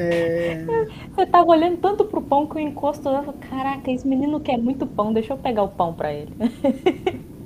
É. 0.00 0.64
Você 1.12 1.26
tava 1.26 1.50
olhando 1.50 1.78
tanto 1.78 2.04
pro 2.04 2.22
pão 2.22 2.46
que 2.46 2.54
o 2.54 2.60
encosto 2.60 3.08
lá 3.10 3.20
falou, 3.20 3.40
caraca, 3.50 3.90
esse 3.90 4.06
menino 4.06 4.38
quer 4.38 4.56
muito 4.56 4.86
pão, 4.86 5.12
deixa 5.12 5.32
eu 5.32 5.36
pegar 5.36 5.64
o 5.64 5.68
pão 5.68 5.92
pra 5.92 6.12
ele. 6.12 6.32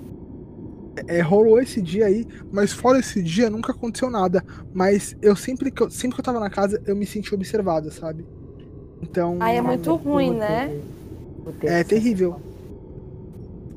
É, 1.07 1.21
rolou 1.23 1.59
esse 1.61 1.81
dia 1.81 2.07
aí, 2.07 2.27
mas 2.51 2.73
fora 2.73 2.99
esse 2.99 3.23
dia 3.23 3.49
nunca 3.49 3.73
aconteceu 3.73 4.11
nada. 4.11 4.45
Mas 4.75 5.17
eu 5.23 5.35
sempre 5.35 5.71
que 5.71 5.83
eu, 5.83 5.91
sempre 5.91 6.17
que 6.17 6.21
eu 6.21 6.25
tava 6.25 6.39
na 6.41 6.51
casa, 6.51 6.81
eu 6.87 6.95
me 6.95 7.07
senti 7.07 7.35
observado, 7.35 7.91
sabe? 7.91 8.25
Então. 9.03 9.39
Ai, 9.41 9.57
é 9.57 9.63
muito 9.63 9.95
ruim, 9.97 10.33
ter- 10.33 10.39
né? 10.39 10.81
É 11.63 11.81
essa 11.81 11.89
terrível. 11.89 12.41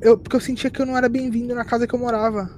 Eu, 0.02 0.18
porque 0.18 0.36
eu 0.36 0.42
sentia 0.42 0.70
que 0.70 0.82
eu 0.82 0.86
não 0.86 0.98
era 0.98 1.10
bem-vindo 1.10 1.56
na 1.56 1.66
casa 1.66 1.88
que 1.88 1.96
eu 1.96 2.00
morava. 2.00 2.50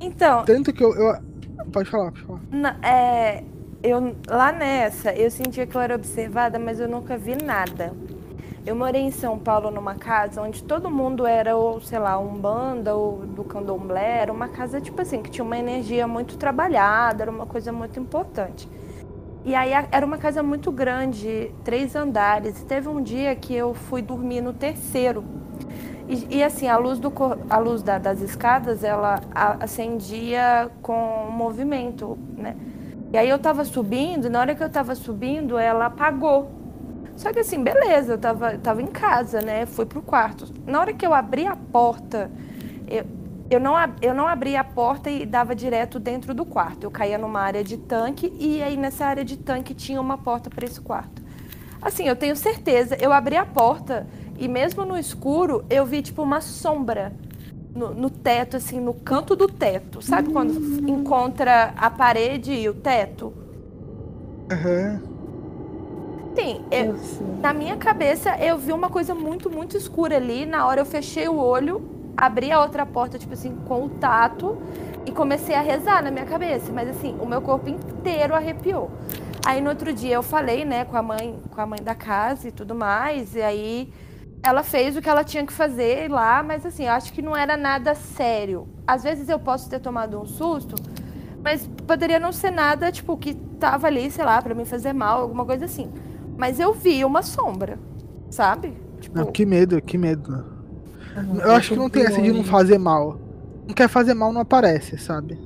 Então, 0.00 0.44
Tanto 0.44 0.72
que 0.72 0.82
eu. 0.82 0.94
eu- 0.94 1.30
Pode 1.72 1.88
falar, 1.90 2.10
pode 2.10 2.22
falar. 2.24 2.40
na- 2.50 2.76
é, 2.82 3.42
eu, 3.82 4.14
lá 4.28 4.50
nessa, 4.52 5.12
eu 5.14 5.30
sentia 5.30 5.66
que 5.66 5.76
eu 5.76 5.80
era 5.80 5.94
observada, 5.94 6.58
mas 6.58 6.80
eu 6.80 6.88
nunca 6.88 7.16
vi 7.16 7.36
nada. 7.36 7.92
Eu 8.66 8.76
morei 8.76 9.00
em 9.02 9.10
São 9.10 9.38
Paulo 9.38 9.70
numa 9.70 9.94
casa 9.94 10.42
onde 10.42 10.62
todo 10.62 10.90
mundo 10.90 11.26
era, 11.26 11.56
ou 11.56 11.80
sei 11.80 11.98
lá, 11.98 12.18
um 12.18 12.34
banda 12.38 12.94
ou 12.94 13.18
do 13.26 13.42
candomblé. 13.42 14.18
Era 14.20 14.32
uma 14.32 14.48
casa, 14.48 14.80
tipo 14.80 15.00
assim, 15.00 15.22
que 15.22 15.30
tinha 15.30 15.44
uma 15.44 15.58
energia 15.58 16.06
muito 16.06 16.36
trabalhada, 16.36 17.22
era 17.22 17.30
uma 17.30 17.46
coisa 17.46 17.72
muito 17.72 17.98
importante. 17.98 18.68
E 19.44 19.54
aí 19.54 19.70
era 19.90 20.04
uma 20.04 20.18
casa 20.18 20.42
muito 20.42 20.70
grande, 20.70 21.50
três 21.64 21.96
andares. 21.96 22.60
E 22.60 22.66
teve 22.66 22.88
um 22.88 23.02
dia 23.02 23.34
que 23.34 23.54
eu 23.54 23.72
fui 23.74 24.02
dormir 24.02 24.42
no 24.42 24.52
terceiro. 24.52 25.24
E, 26.08 26.38
e, 26.38 26.42
assim, 26.44 26.68
a 26.68 26.76
luz, 26.76 26.98
do, 26.98 27.12
a 27.48 27.58
luz 27.58 27.82
da- 27.82 27.98
das 27.98 28.20
escadas, 28.20 28.84
ela 28.84 29.20
acendia 29.60 30.70
com 30.82 31.28
movimento, 31.30 32.18
né? 32.36 32.56
E 33.12 33.18
aí 33.18 33.28
eu 33.28 33.38
tava 33.38 33.64
subindo, 33.64 34.26
e 34.26 34.30
na 34.30 34.40
hora 34.40 34.54
que 34.54 34.62
eu 34.62 34.70
tava 34.70 34.94
subindo, 34.94 35.56
ela 35.58 35.86
apagou. 35.86 36.59
Só 37.20 37.34
que 37.34 37.40
assim, 37.40 37.62
beleza, 37.62 38.14
eu 38.14 38.18
tava, 38.18 38.56
tava 38.56 38.80
em 38.80 38.86
casa, 38.86 39.42
né? 39.42 39.66
Fui 39.66 39.84
pro 39.84 40.00
quarto. 40.00 40.46
Na 40.66 40.80
hora 40.80 40.94
que 40.94 41.06
eu 41.06 41.12
abri 41.12 41.46
a 41.46 41.54
porta, 41.54 42.30
eu, 42.88 43.04
eu, 43.50 43.60
não, 43.60 43.74
eu 44.00 44.14
não 44.14 44.26
abri 44.26 44.56
a 44.56 44.64
porta 44.64 45.10
e 45.10 45.26
dava 45.26 45.54
direto 45.54 46.00
dentro 46.00 46.32
do 46.32 46.46
quarto. 46.46 46.84
Eu 46.84 46.90
caía 46.90 47.18
numa 47.18 47.40
área 47.40 47.62
de 47.62 47.76
tanque 47.76 48.32
e 48.38 48.62
aí 48.62 48.74
nessa 48.74 49.04
área 49.04 49.22
de 49.22 49.36
tanque 49.36 49.74
tinha 49.74 50.00
uma 50.00 50.16
porta 50.16 50.48
para 50.48 50.64
esse 50.64 50.80
quarto. 50.80 51.20
Assim, 51.82 52.08
eu 52.08 52.16
tenho 52.16 52.34
certeza, 52.34 52.96
eu 52.98 53.12
abri 53.12 53.36
a 53.36 53.44
porta 53.44 54.06
e 54.38 54.48
mesmo 54.48 54.86
no 54.86 54.96
escuro 54.96 55.62
eu 55.68 55.84
vi 55.84 56.00
tipo 56.00 56.22
uma 56.22 56.40
sombra 56.40 57.12
no, 57.74 57.92
no 57.92 58.08
teto, 58.08 58.56
assim, 58.56 58.80
no 58.80 58.94
canto 58.94 59.36
do 59.36 59.46
teto. 59.46 60.00
Sabe 60.00 60.32
quando 60.32 60.54
encontra 60.88 61.74
a 61.76 61.90
parede 61.90 62.50
e 62.50 62.66
o 62.66 62.72
teto? 62.72 63.30
Aham. 64.50 65.00
Sim, 65.02 65.09
eu, 66.70 66.84
Eu 66.86 66.98
sei. 66.98 67.26
na 67.40 67.52
minha 67.52 67.76
cabeça 67.76 68.36
eu 68.38 68.56
vi 68.56 68.72
uma 68.72 68.88
coisa 68.88 69.14
muito, 69.14 69.50
muito 69.50 69.76
escura 69.76 70.16
ali. 70.16 70.46
Na 70.46 70.66
hora 70.66 70.80
eu 70.80 70.86
fechei 70.86 71.28
o 71.28 71.36
olho, 71.36 71.82
abri 72.16 72.50
a 72.52 72.60
outra 72.60 72.86
porta, 72.86 73.18
tipo 73.18 73.34
assim, 73.34 73.54
com 73.66 73.84
o 73.84 73.88
tato 73.88 74.58
e 75.06 75.10
comecei 75.12 75.54
a 75.54 75.60
rezar 75.60 76.02
na 76.02 76.10
minha 76.10 76.24
cabeça. 76.26 76.72
Mas 76.72 76.88
assim, 76.88 77.16
o 77.20 77.26
meu 77.26 77.40
corpo 77.40 77.68
inteiro 77.68 78.34
arrepiou. 78.34 78.90
Aí 79.44 79.60
no 79.60 79.70
outro 79.70 79.92
dia 79.92 80.14
eu 80.14 80.22
falei, 80.22 80.64
né, 80.64 80.84
com 80.84 80.96
a 80.96 81.02
mãe, 81.02 81.38
com 81.50 81.60
a 81.60 81.66
mãe 81.66 81.82
da 81.82 81.94
casa 81.94 82.48
e 82.48 82.52
tudo 82.52 82.74
mais. 82.74 83.34
E 83.34 83.42
aí 83.42 83.92
ela 84.42 84.62
fez 84.62 84.96
o 84.96 85.02
que 85.02 85.08
ela 85.08 85.24
tinha 85.24 85.44
que 85.44 85.52
fazer 85.52 86.10
lá, 86.10 86.42
mas 86.42 86.64
assim, 86.64 86.84
eu 86.86 86.92
acho 86.92 87.12
que 87.12 87.20
não 87.22 87.36
era 87.36 87.56
nada 87.56 87.94
sério. 87.94 88.68
Às 88.86 89.02
vezes 89.02 89.28
eu 89.28 89.38
posso 89.38 89.68
ter 89.68 89.80
tomado 89.80 90.18
um 90.20 90.24
susto, 90.26 90.74
mas 91.42 91.66
poderia 91.86 92.18
não 92.18 92.32
ser 92.32 92.50
nada, 92.50 92.90
tipo, 92.90 93.16
que 93.16 93.34
tava 93.34 93.86
ali, 93.86 94.10
sei 94.10 94.24
lá, 94.24 94.40
pra 94.40 94.54
me 94.54 94.64
fazer 94.64 94.92
mal, 94.92 95.20
alguma 95.22 95.44
coisa 95.44 95.64
assim. 95.66 95.90
Mas 96.40 96.58
eu 96.58 96.74
vi 96.74 97.04
uma 97.04 97.22
sombra, 97.22 97.78
sabe? 98.30 98.74
Tipo, 99.00 99.14
Não, 99.14 99.26
que 99.26 99.44
medo, 99.46 99.80
que 99.82 99.96
medo. 99.98 100.44
Uhum. 101.14 101.40
Eu 101.44 101.52
acho 101.52 101.72
que 101.72 101.78
não 101.78 101.90
tem 101.90 102.04
essa 102.06 102.22
de 102.22 102.32
não 102.32 102.44
fazer 102.44 102.78
mal. 102.78 103.20
Não 103.68 103.74
quer 103.74 103.88
fazer 103.88 104.14
mal, 104.14 104.32
não 104.32 104.40
aparece, 104.42 104.98
sabe? 104.98 105.40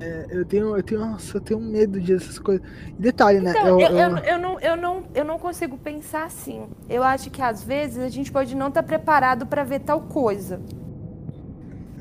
É, 0.00 0.26
eu 0.30 0.46
tenho, 0.46 0.76
eu 0.76 0.82
tenho, 0.84 1.00
nossa, 1.00 1.36
eu 1.38 1.40
tenho 1.40 1.60
medo 1.60 2.00
dessas 2.00 2.38
coisas. 2.38 2.64
E 2.98 3.02
detalhe, 3.02 3.40
né? 3.40 3.56
Então, 3.56 3.68
eu, 3.78 3.78
eu, 3.78 3.88
eu- 3.96 4.16
eu, 4.16 4.18
eu 4.24 4.38
não, 4.38 4.60
eu, 4.60 4.76
não, 4.76 5.04
eu 5.14 5.24
não 5.24 5.38
consigo 5.38 5.78
pensar 5.78 6.24
assim. 6.24 6.68
Eu 6.88 7.02
acho 7.02 7.30
que 7.30 7.40
às 7.42 7.62
vezes 7.62 7.98
a 7.98 8.08
gente 8.08 8.32
pode 8.32 8.54
não 8.54 8.68
estar 8.68 8.82
preparado 8.82 9.46
pra 9.46 9.64
ver 9.64 9.80
tal 9.80 10.00
coisa, 10.02 10.60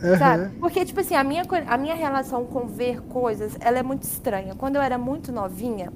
Aham. 0.04 0.18
sabe? 0.18 0.56
Porque, 0.60 0.86
tipo 0.86 1.00
assim, 1.00 1.16
a 1.16 1.24
minha, 1.24 1.44
a 1.68 1.78
minha 1.78 1.96
relação 1.96 2.46
com 2.46 2.68
ver 2.68 3.02
coisas, 3.02 3.56
ela 3.60 3.80
é 3.80 3.84
muito 3.84 4.04
estranha. 4.04 4.56
Quando 4.56 4.76
eu 4.76 4.82
era 4.82 4.98
muito 4.98 5.32
novinha, 5.32 5.92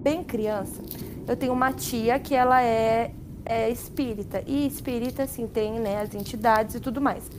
bem 0.00 0.22
criança, 0.24 0.82
eu 1.28 1.36
tenho 1.36 1.52
uma 1.52 1.72
tia 1.72 2.18
que 2.18 2.34
ela 2.34 2.62
é, 2.62 3.12
é 3.44 3.70
espírita. 3.70 4.42
E 4.46 4.66
espírita, 4.66 5.22
assim, 5.24 5.46
tem 5.46 5.78
né, 5.78 6.00
as 6.00 6.14
entidades 6.14 6.74
e 6.74 6.80
tudo 6.80 7.00
mais. 7.00 7.30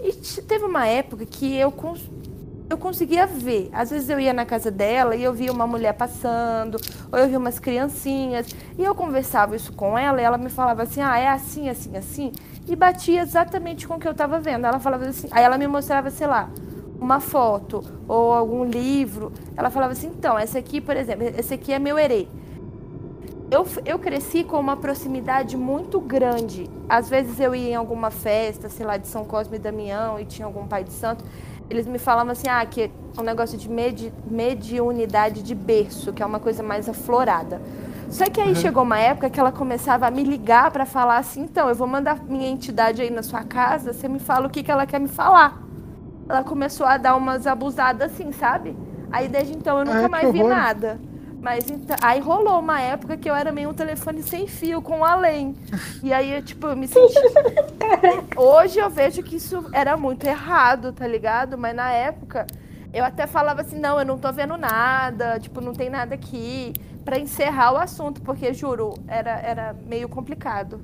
E 0.00 0.12
teve 0.42 0.64
uma 0.64 0.86
época 0.86 1.24
que 1.24 1.56
eu, 1.56 1.70
cons- 1.72 2.10
eu 2.68 2.76
conseguia 2.78 3.26
ver. 3.26 3.70
Às 3.72 3.90
vezes 3.90 4.08
eu 4.08 4.18
ia 4.18 4.32
na 4.32 4.44
casa 4.44 4.70
dela 4.70 5.14
e 5.16 5.22
eu 5.22 5.32
via 5.32 5.52
uma 5.52 5.66
mulher 5.66 5.92
passando, 5.94 6.76
ou 7.10 7.18
eu 7.18 7.28
via 7.28 7.38
umas 7.38 7.58
criancinhas. 7.58 8.46
E 8.78 8.82
eu 8.82 8.94
conversava 8.94 9.54
isso 9.56 9.72
com 9.72 9.96
ela 9.96 10.20
e 10.20 10.24
ela 10.24 10.38
me 10.38 10.48
falava 10.50 10.82
assim: 10.82 11.00
ah, 11.00 11.18
é 11.18 11.28
assim, 11.28 11.68
assim, 11.68 11.96
assim. 11.96 12.32
E 12.68 12.76
batia 12.76 13.20
exatamente 13.22 13.86
com 13.86 13.94
o 13.94 13.98
que 13.98 14.06
eu 14.06 14.12
estava 14.12 14.40
vendo. 14.40 14.66
Ela 14.66 14.78
falava 14.80 15.04
assim, 15.06 15.28
aí 15.30 15.42
ela 15.44 15.58
me 15.58 15.66
mostrava, 15.66 16.10
sei 16.10 16.26
lá, 16.26 16.48
uma 17.02 17.20
foto 17.20 17.82
ou 18.06 18.32
algum 18.32 18.64
livro. 18.64 19.32
Ela 19.56 19.70
falava 19.70 19.92
assim: 19.92 20.06
então, 20.06 20.38
essa 20.38 20.58
aqui, 20.58 20.80
por 20.80 20.96
exemplo, 20.96 21.26
esse 21.36 21.52
aqui 21.52 21.72
é 21.72 21.78
meu 21.78 21.98
herê. 21.98 22.28
Eu, 23.50 23.66
eu 23.84 23.98
cresci 23.98 24.44
com 24.44 24.58
uma 24.58 24.76
proximidade 24.76 25.58
muito 25.58 26.00
grande. 26.00 26.70
Às 26.88 27.10
vezes 27.10 27.38
eu 27.38 27.54
ia 27.54 27.72
em 27.72 27.74
alguma 27.74 28.10
festa, 28.10 28.70
sei 28.70 28.86
lá, 28.86 28.96
de 28.96 29.06
São 29.06 29.26
Cosme 29.26 29.56
e 29.56 29.60
Damião, 29.60 30.18
e 30.18 30.24
tinha 30.24 30.46
algum 30.46 30.66
pai 30.66 30.84
de 30.84 30.92
santo. 30.92 31.22
Eles 31.68 31.86
me 31.86 31.98
falavam 31.98 32.32
assim, 32.32 32.48
ah, 32.48 32.64
que 32.64 32.82
é 32.82 32.90
um 33.18 33.22
negócio 33.22 33.58
de 33.58 33.68
medi 33.68 34.10
mediunidade 34.24 35.42
de 35.42 35.54
berço, 35.54 36.14
que 36.14 36.22
é 36.22 36.26
uma 36.26 36.40
coisa 36.40 36.62
mais 36.62 36.88
aflorada. 36.88 37.60
Só 38.08 38.24
que 38.24 38.40
aí 38.40 38.54
chegou 38.54 38.82
uma 38.82 38.98
época 38.98 39.28
que 39.28 39.40
ela 39.40 39.52
começava 39.52 40.06
a 40.06 40.10
me 40.10 40.22
ligar 40.22 40.70
para 40.70 40.86
falar 40.86 41.18
assim, 41.18 41.42
então, 41.42 41.68
eu 41.68 41.74
vou 41.74 41.86
mandar 41.86 42.22
minha 42.24 42.48
entidade 42.48 43.02
aí 43.02 43.10
na 43.10 43.22
sua 43.22 43.42
casa, 43.42 43.92
você 43.92 44.08
me 44.08 44.18
fala 44.18 44.46
o 44.46 44.50
que, 44.50 44.62
que 44.62 44.70
ela 44.70 44.86
quer 44.86 45.00
me 45.00 45.08
falar. 45.08 45.61
Ela 46.32 46.42
começou 46.42 46.86
a 46.86 46.96
dar 46.96 47.14
umas 47.14 47.46
abusadas 47.46 48.10
assim, 48.10 48.32
sabe? 48.32 48.74
Aí 49.10 49.28
desde 49.28 49.54
então 49.54 49.78
eu 49.78 49.84
nunca 49.84 50.08
mais 50.08 50.32
vi 50.32 50.40
horror. 50.40 50.54
nada. 50.54 50.98
Mas 51.42 51.68
então, 51.68 51.96
aí 52.00 52.20
rolou 52.20 52.60
uma 52.60 52.80
época 52.80 53.16
que 53.16 53.28
eu 53.28 53.34
era 53.34 53.50
meio 53.50 53.70
um 53.70 53.74
telefone 53.74 54.22
sem 54.22 54.46
fio, 54.46 54.80
com 54.80 55.04
além. 55.04 55.56
E 56.00 56.12
aí, 56.12 56.34
eu, 56.36 56.42
tipo, 56.42 56.68
eu 56.68 56.76
me 56.76 56.86
senti. 56.86 57.18
Hoje 58.36 58.78
eu 58.78 58.88
vejo 58.88 59.24
que 59.24 59.36
isso 59.36 59.68
era 59.72 59.96
muito 59.96 60.24
errado, 60.24 60.92
tá 60.92 61.04
ligado? 61.04 61.58
Mas 61.58 61.74
na 61.74 61.90
época 61.90 62.46
eu 62.94 63.04
até 63.04 63.26
falava 63.26 63.60
assim: 63.62 63.78
não, 63.78 63.98
eu 63.98 64.06
não 64.06 64.16
tô 64.16 64.32
vendo 64.32 64.56
nada, 64.56 65.38
tipo, 65.40 65.60
não 65.60 65.72
tem 65.72 65.90
nada 65.90 66.14
aqui. 66.14 66.72
Pra 67.04 67.18
encerrar 67.18 67.72
o 67.72 67.76
assunto, 67.76 68.22
porque 68.22 68.54
juro, 68.54 68.94
era, 69.08 69.32
era 69.40 69.76
meio 69.84 70.08
complicado. 70.08 70.80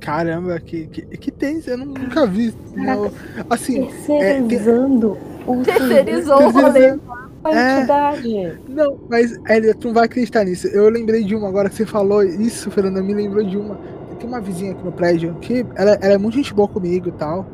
Caramba, 0.00 0.58
que, 0.60 0.86
que, 0.86 1.02
que 1.02 1.30
tem, 1.30 1.60
eu 1.66 1.78
nunca 1.78 2.26
vi. 2.26 2.54
Não. 2.74 3.10
Assim, 3.50 3.86
terceirizando 3.86 5.16
é, 5.16 5.50
o 5.50 5.62
Terceirizou 5.62 6.42
o 6.42 6.50
rolê. 6.50 6.98
Entidade. 7.46 8.60
Não, 8.68 8.98
mas 9.08 9.38
Elia, 9.48 9.74
tu 9.74 9.88
não 9.88 9.94
vai 9.94 10.04
acreditar 10.04 10.44
nisso. 10.44 10.66
Eu 10.68 10.88
lembrei 10.88 11.24
de 11.24 11.34
uma 11.34 11.48
agora 11.48 11.70
que 11.70 11.76
você 11.76 11.86
falou 11.86 12.22
isso, 12.22 12.70
Fernanda, 12.70 13.02
me 13.02 13.14
lembrou 13.14 13.44
de 13.44 13.56
uma. 13.56 13.78
Tem 14.18 14.28
uma 14.28 14.40
vizinha 14.40 14.72
aqui 14.72 14.84
no 14.84 14.90
prédio 14.90 15.34
que 15.40 15.64
ela, 15.76 15.92
ela 16.00 16.14
é 16.14 16.18
muito 16.18 16.34
gente 16.34 16.52
boa 16.52 16.68
comigo 16.68 17.08
e 17.08 17.12
tal. 17.12 17.46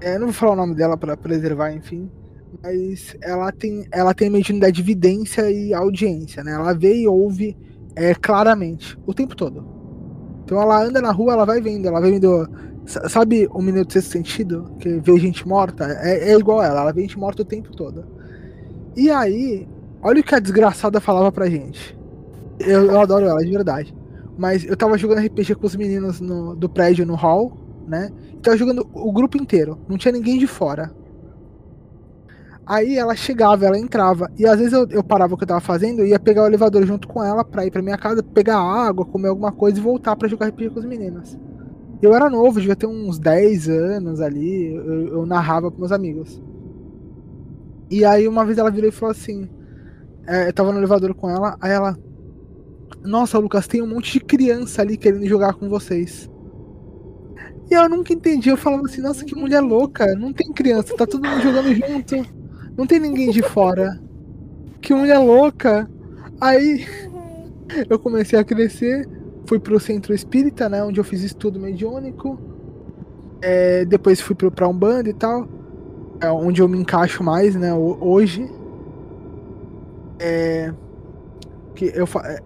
É, 0.00 0.18
não 0.18 0.26
vou 0.26 0.34
falar 0.34 0.52
o 0.52 0.56
nome 0.56 0.74
dela 0.74 0.96
para 0.96 1.16
preservar, 1.16 1.72
enfim. 1.72 2.10
Mas 2.62 3.16
ela 3.22 3.50
tem, 3.50 3.86
ela 3.90 4.14
tem 4.14 4.30
mediunidade 4.30 4.76
de 4.76 4.82
evidência 4.82 5.50
e 5.50 5.74
audiência, 5.74 6.44
né? 6.44 6.52
Ela 6.52 6.74
vê 6.74 6.94
e 7.00 7.08
ouve 7.08 7.56
é, 7.96 8.14
claramente, 8.14 8.96
o 9.06 9.12
tempo 9.12 9.34
todo. 9.34 9.77
Então 10.48 10.62
ela 10.62 10.82
anda 10.82 11.02
na 11.02 11.12
rua, 11.12 11.34
ela 11.34 11.44
vai 11.44 11.60
vendo, 11.60 11.86
ela 11.86 12.00
vai 12.00 12.10
vendo. 12.10 12.48
Sabe 12.86 13.46
o 13.52 13.60
Minuto 13.60 13.92
Sexto 13.92 14.12
Sentido? 14.12 14.72
Que 14.80 14.98
vê 14.98 15.18
gente 15.18 15.46
morta? 15.46 15.84
É, 16.00 16.30
é 16.30 16.38
igual 16.38 16.62
ela, 16.62 16.80
ela 16.80 16.90
vê 16.90 17.02
gente 17.02 17.18
morta 17.18 17.42
o 17.42 17.44
tempo 17.44 17.76
todo. 17.76 18.06
E 18.96 19.10
aí, 19.10 19.68
olha 20.00 20.22
o 20.22 20.24
que 20.24 20.34
a 20.34 20.38
desgraçada 20.38 21.02
falava 21.02 21.30
pra 21.30 21.50
gente. 21.50 21.94
Eu, 22.58 22.86
eu 22.86 22.98
adoro 22.98 23.26
ela, 23.26 23.44
de 23.44 23.50
verdade. 23.50 23.94
Mas 24.38 24.64
eu 24.64 24.74
tava 24.74 24.96
jogando 24.96 25.18
RPG 25.18 25.54
com 25.56 25.66
os 25.66 25.76
meninos 25.76 26.18
no, 26.18 26.56
do 26.56 26.66
prédio 26.66 27.04
no 27.04 27.14
hall, 27.14 27.52
né? 27.86 28.10
Tava 28.42 28.56
jogando 28.56 28.88
o 28.94 29.12
grupo 29.12 29.36
inteiro. 29.36 29.78
Não 29.86 29.98
tinha 29.98 30.12
ninguém 30.12 30.38
de 30.38 30.46
fora. 30.46 30.90
Aí 32.68 32.98
ela 32.98 33.16
chegava, 33.16 33.64
ela 33.64 33.78
entrava. 33.78 34.30
E 34.38 34.46
às 34.46 34.58
vezes 34.58 34.74
eu, 34.74 34.86
eu 34.90 35.02
parava 35.02 35.32
o 35.32 35.38
que 35.38 35.44
eu 35.44 35.48
tava 35.48 35.60
fazendo 35.60 36.04
e 36.04 36.10
ia 36.10 36.18
pegar 36.18 36.42
o 36.42 36.46
elevador 36.46 36.84
junto 36.84 37.08
com 37.08 37.24
ela 37.24 37.42
pra 37.42 37.64
ir 37.64 37.70
pra 37.70 37.80
minha 37.80 37.96
casa, 37.96 38.22
pegar 38.22 38.58
água, 38.58 39.06
comer 39.06 39.28
alguma 39.28 39.50
coisa 39.50 39.78
e 39.78 39.82
voltar 39.82 40.14
para 40.16 40.28
jogar 40.28 40.48
RPG 40.48 40.68
com 40.68 40.80
os 40.80 40.84
meninos. 40.84 41.38
Eu 42.02 42.14
era 42.14 42.28
novo, 42.28 42.60
devia 42.60 42.76
ter 42.76 42.86
uns 42.86 43.18
10 43.18 43.70
anos 43.70 44.20
ali. 44.20 44.74
Eu, 44.74 45.08
eu 45.08 45.26
narrava 45.26 45.70
pros 45.70 45.78
meus 45.80 45.92
amigos. 45.92 46.42
E 47.90 48.04
aí 48.04 48.28
uma 48.28 48.44
vez 48.44 48.58
ela 48.58 48.70
virou 48.70 48.90
e 48.90 48.92
falou 48.92 49.12
assim: 49.12 49.48
é, 50.26 50.48
eu 50.48 50.52
tava 50.52 50.70
no 50.70 50.78
elevador 50.78 51.14
com 51.14 51.30
ela, 51.30 51.56
aí 51.62 51.72
ela. 51.72 51.98
Nossa, 53.02 53.38
Lucas, 53.38 53.66
tem 53.66 53.80
um 53.80 53.86
monte 53.86 54.12
de 54.12 54.20
criança 54.20 54.82
ali 54.82 54.98
querendo 54.98 55.24
jogar 55.26 55.54
com 55.54 55.70
vocês. 55.70 56.28
E 57.70 57.74
eu 57.74 57.88
nunca 57.88 58.12
entendi. 58.12 58.50
Eu 58.50 58.58
falava 58.58 58.82
assim, 58.84 59.00
nossa, 59.00 59.24
que 59.24 59.34
mulher 59.34 59.60
louca. 59.60 60.14
Não 60.16 60.34
tem 60.34 60.52
criança, 60.52 60.94
tá 60.94 61.06
todo 61.06 61.26
mundo 61.26 61.42
jogando 61.42 61.74
junto. 61.74 62.37
Não 62.78 62.86
tem 62.86 63.00
ninguém 63.00 63.32
de 63.32 63.42
fora. 63.42 64.00
Que 64.80 64.94
mulher 64.94 65.18
louca. 65.18 65.90
Aí 66.40 66.86
eu 67.90 67.98
comecei 67.98 68.38
a 68.38 68.44
crescer. 68.44 69.08
Fui 69.46 69.58
pro 69.58 69.80
centro 69.80 70.14
espírita, 70.14 70.68
né? 70.68 70.84
Onde 70.84 71.00
eu 71.00 71.04
fiz 71.04 71.24
estudo 71.24 71.58
mediúnico. 71.58 72.38
É, 73.42 73.84
depois 73.84 74.20
fui 74.20 74.36
pro, 74.36 74.52
pra 74.52 74.68
Umbanda 74.68 75.10
e 75.10 75.12
tal. 75.12 75.48
É 76.20 76.30
onde 76.30 76.62
eu 76.62 76.68
me 76.68 76.78
encaixo 76.78 77.24
mais, 77.24 77.56
né? 77.56 77.74
Hoje. 77.74 78.48
É. 80.20 80.72
Que 81.74 81.86
eu 81.86 82.06
é, 82.24 82.40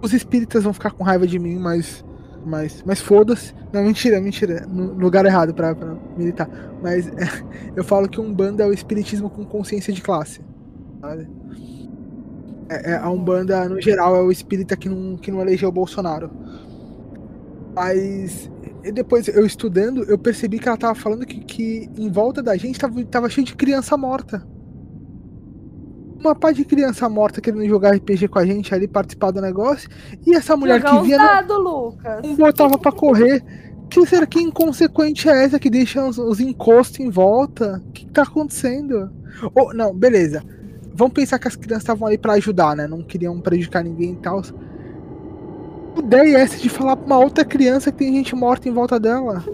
Os 0.00 0.12
espíritas 0.12 0.62
vão 0.62 0.72
ficar 0.72 0.92
com 0.92 1.02
raiva 1.02 1.26
de 1.26 1.40
mim, 1.40 1.58
mas 1.58 2.04
mas, 2.44 2.82
mas 2.84 3.00
foda-se. 3.00 3.54
Não, 3.72 3.82
mentira, 3.82 4.20
mentira. 4.20 4.66
No 4.66 4.92
lugar 4.92 5.24
errado 5.24 5.54
pra, 5.54 5.74
pra 5.74 5.94
militar. 6.16 6.48
Mas 6.82 7.08
é, 7.08 7.28
eu 7.74 7.84
falo 7.84 8.08
que 8.08 8.20
um 8.20 8.32
banda 8.32 8.64
é 8.64 8.66
o 8.66 8.72
espiritismo 8.72 9.30
com 9.30 9.44
consciência 9.44 9.92
de 9.92 10.02
classe. 10.02 10.40
Sabe? 11.00 11.28
É, 12.68 12.92
é, 12.92 12.96
a 12.96 13.10
Umbanda, 13.10 13.68
no 13.68 13.80
geral, 13.80 14.16
é 14.16 14.22
o 14.22 14.30
espírita 14.30 14.76
que 14.76 14.88
não, 14.88 15.16
que 15.16 15.30
não 15.30 15.40
elegeu 15.40 15.68
o 15.68 15.72
Bolsonaro. 15.72 16.30
Mas 17.74 18.50
depois, 18.92 19.28
eu 19.28 19.44
estudando, 19.44 20.04
eu 20.04 20.18
percebi 20.18 20.58
que 20.58 20.68
ela 20.68 20.76
tava 20.76 20.94
falando 20.94 21.26
que, 21.26 21.40
que 21.40 21.90
em 21.98 22.10
volta 22.10 22.42
da 22.42 22.56
gente 22.56 22.78
tava, 22.78 23.04
tava 23.04 23.28
cheio 23.28 23.46
de 23.46 23.54
criança 23.54 23.96
morta 23.96 24.46
uma 26.26 26.34
pá 26.34 26.52
de 26.52 26.64
criança 26.64 27.08
morta 27.08 27.40
querendo 27.40 27.66
jogar 27.66 27.94
RPG 27.94 28.28
com 28.28 28.38
a 28.38 28.46
gente 28.46 28.74
ali, 28.74 28.86
participar 28.86 29.30
do 29.30 29.40
negócio. 29.40 29.88
E 30.26 30.34
essa 30.34 30.56
mulher 30.56 30.80
Jogar 30.80 31.00
que 31.00 31.06
via. 31.06 31.18
Dado, 31.18 31.58
Lucas. 31.58 32.22
Não 32.22 32.34
botava 32.34 32.78
pra 32.78 32.92
correr. 32.92 33.42
Que 33.90 34.04
será 34.06 34.26
que 34.26 34.40
inconsequente 34.40 35.28
é 35.28 35.44
essa 35.44 35.58
que 35.58 35.70
deixa 35.70 36.04
os, 36.04 36.18
os 36.18 36.40
encostos 36.40 37.00
em 37.00 37.10
volta? 37.10 37.82
O 37.86 37.92
que, 37.92 38.06
que 38.06 38.12
tá 38.12 38.22
acontecendo? 38.22 39.10
Oh, 39.54 39.72
não, 39.72 39.94
beleza. 39.94 40.42
Vamos 40.94 41.12
pensar 41.12 41.38
que 41.38 41.48
as 41.48 41.56
crianças 41.56 41.82
estavam 41.82 42.08
ali 42.08 42.16
para 42.16 42.34
ajudar, 42.34 42.76
né? 42.76 42.86
Não 42.86 43.02
queriam 43.02 43.40
prejudicar 43.40 43.84
ninguém 43.84 44.12
e 44.12 44.16
tal. 44.16 44.42
Ideia 45.96 46.38
é 46.38 46.40
essa 46.40 46.56
de 46.58 46.68
falar 46.68 46.96
pra 46.96 47.06
uma 47.06 47.18
outra 47.18 47.44
criança 47.44 47.92
que 47.92 47.98
tem 47.98 48.12
gente 48.14 48.34
morta 48.34 48.68
em 48.68 48.72
volta 48.72 48.98
dela? 48.98 49.44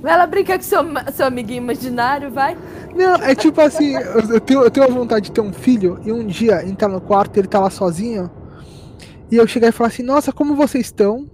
vai 0.00 0.16
lá 0.16 0.26
brincar 0.26 0.58
com 0.58 0.64
seu, 0.64 0.80
seu 1.12 1.26
amiguinho 1.26 1.62
imaginário, 1.62 2.30
vai. 2.30 2.56
Não, 2.94 3.16
é 3.16 3.34
tipo 3.34 3.60
assim, 3.60 3.94
eu 3.94 4.40
tenho, 4.40 4.62
eu 4.62 4.70
tenho 4.70 4.86
a 4.86 4.90
vontade 4.90 5.26
de 5.26 5.32
ter 5.32 5.40
um 5.40 5.52
filho 5.52 6.00
e 6.04 6.12
um 6.12 6.26
dia 6.26 6.64
entrar 6.66 6.88
no 6.88 7.00
quarto 7.00 7.36
ele 7.38 7.48
tá 7.48 7.58
lá 7.58 7.70
sozinho 7.70 8.30
e 9.30 9.36
eu 9.36 9.46
chegar 9.46 9.68
e 9.68 9.72
falar 9.72 9.88
assim, 9.88 10.02
nossa, 10.02 10.32
como 10.32 10.54
vocês 10.54 10.86
estão? 10.86 11.28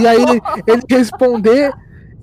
e 0.00 0.06
aí 0.06 0.22
ele, 0.22 0.40
ele 0.66 0.82
responder 0.88 1.72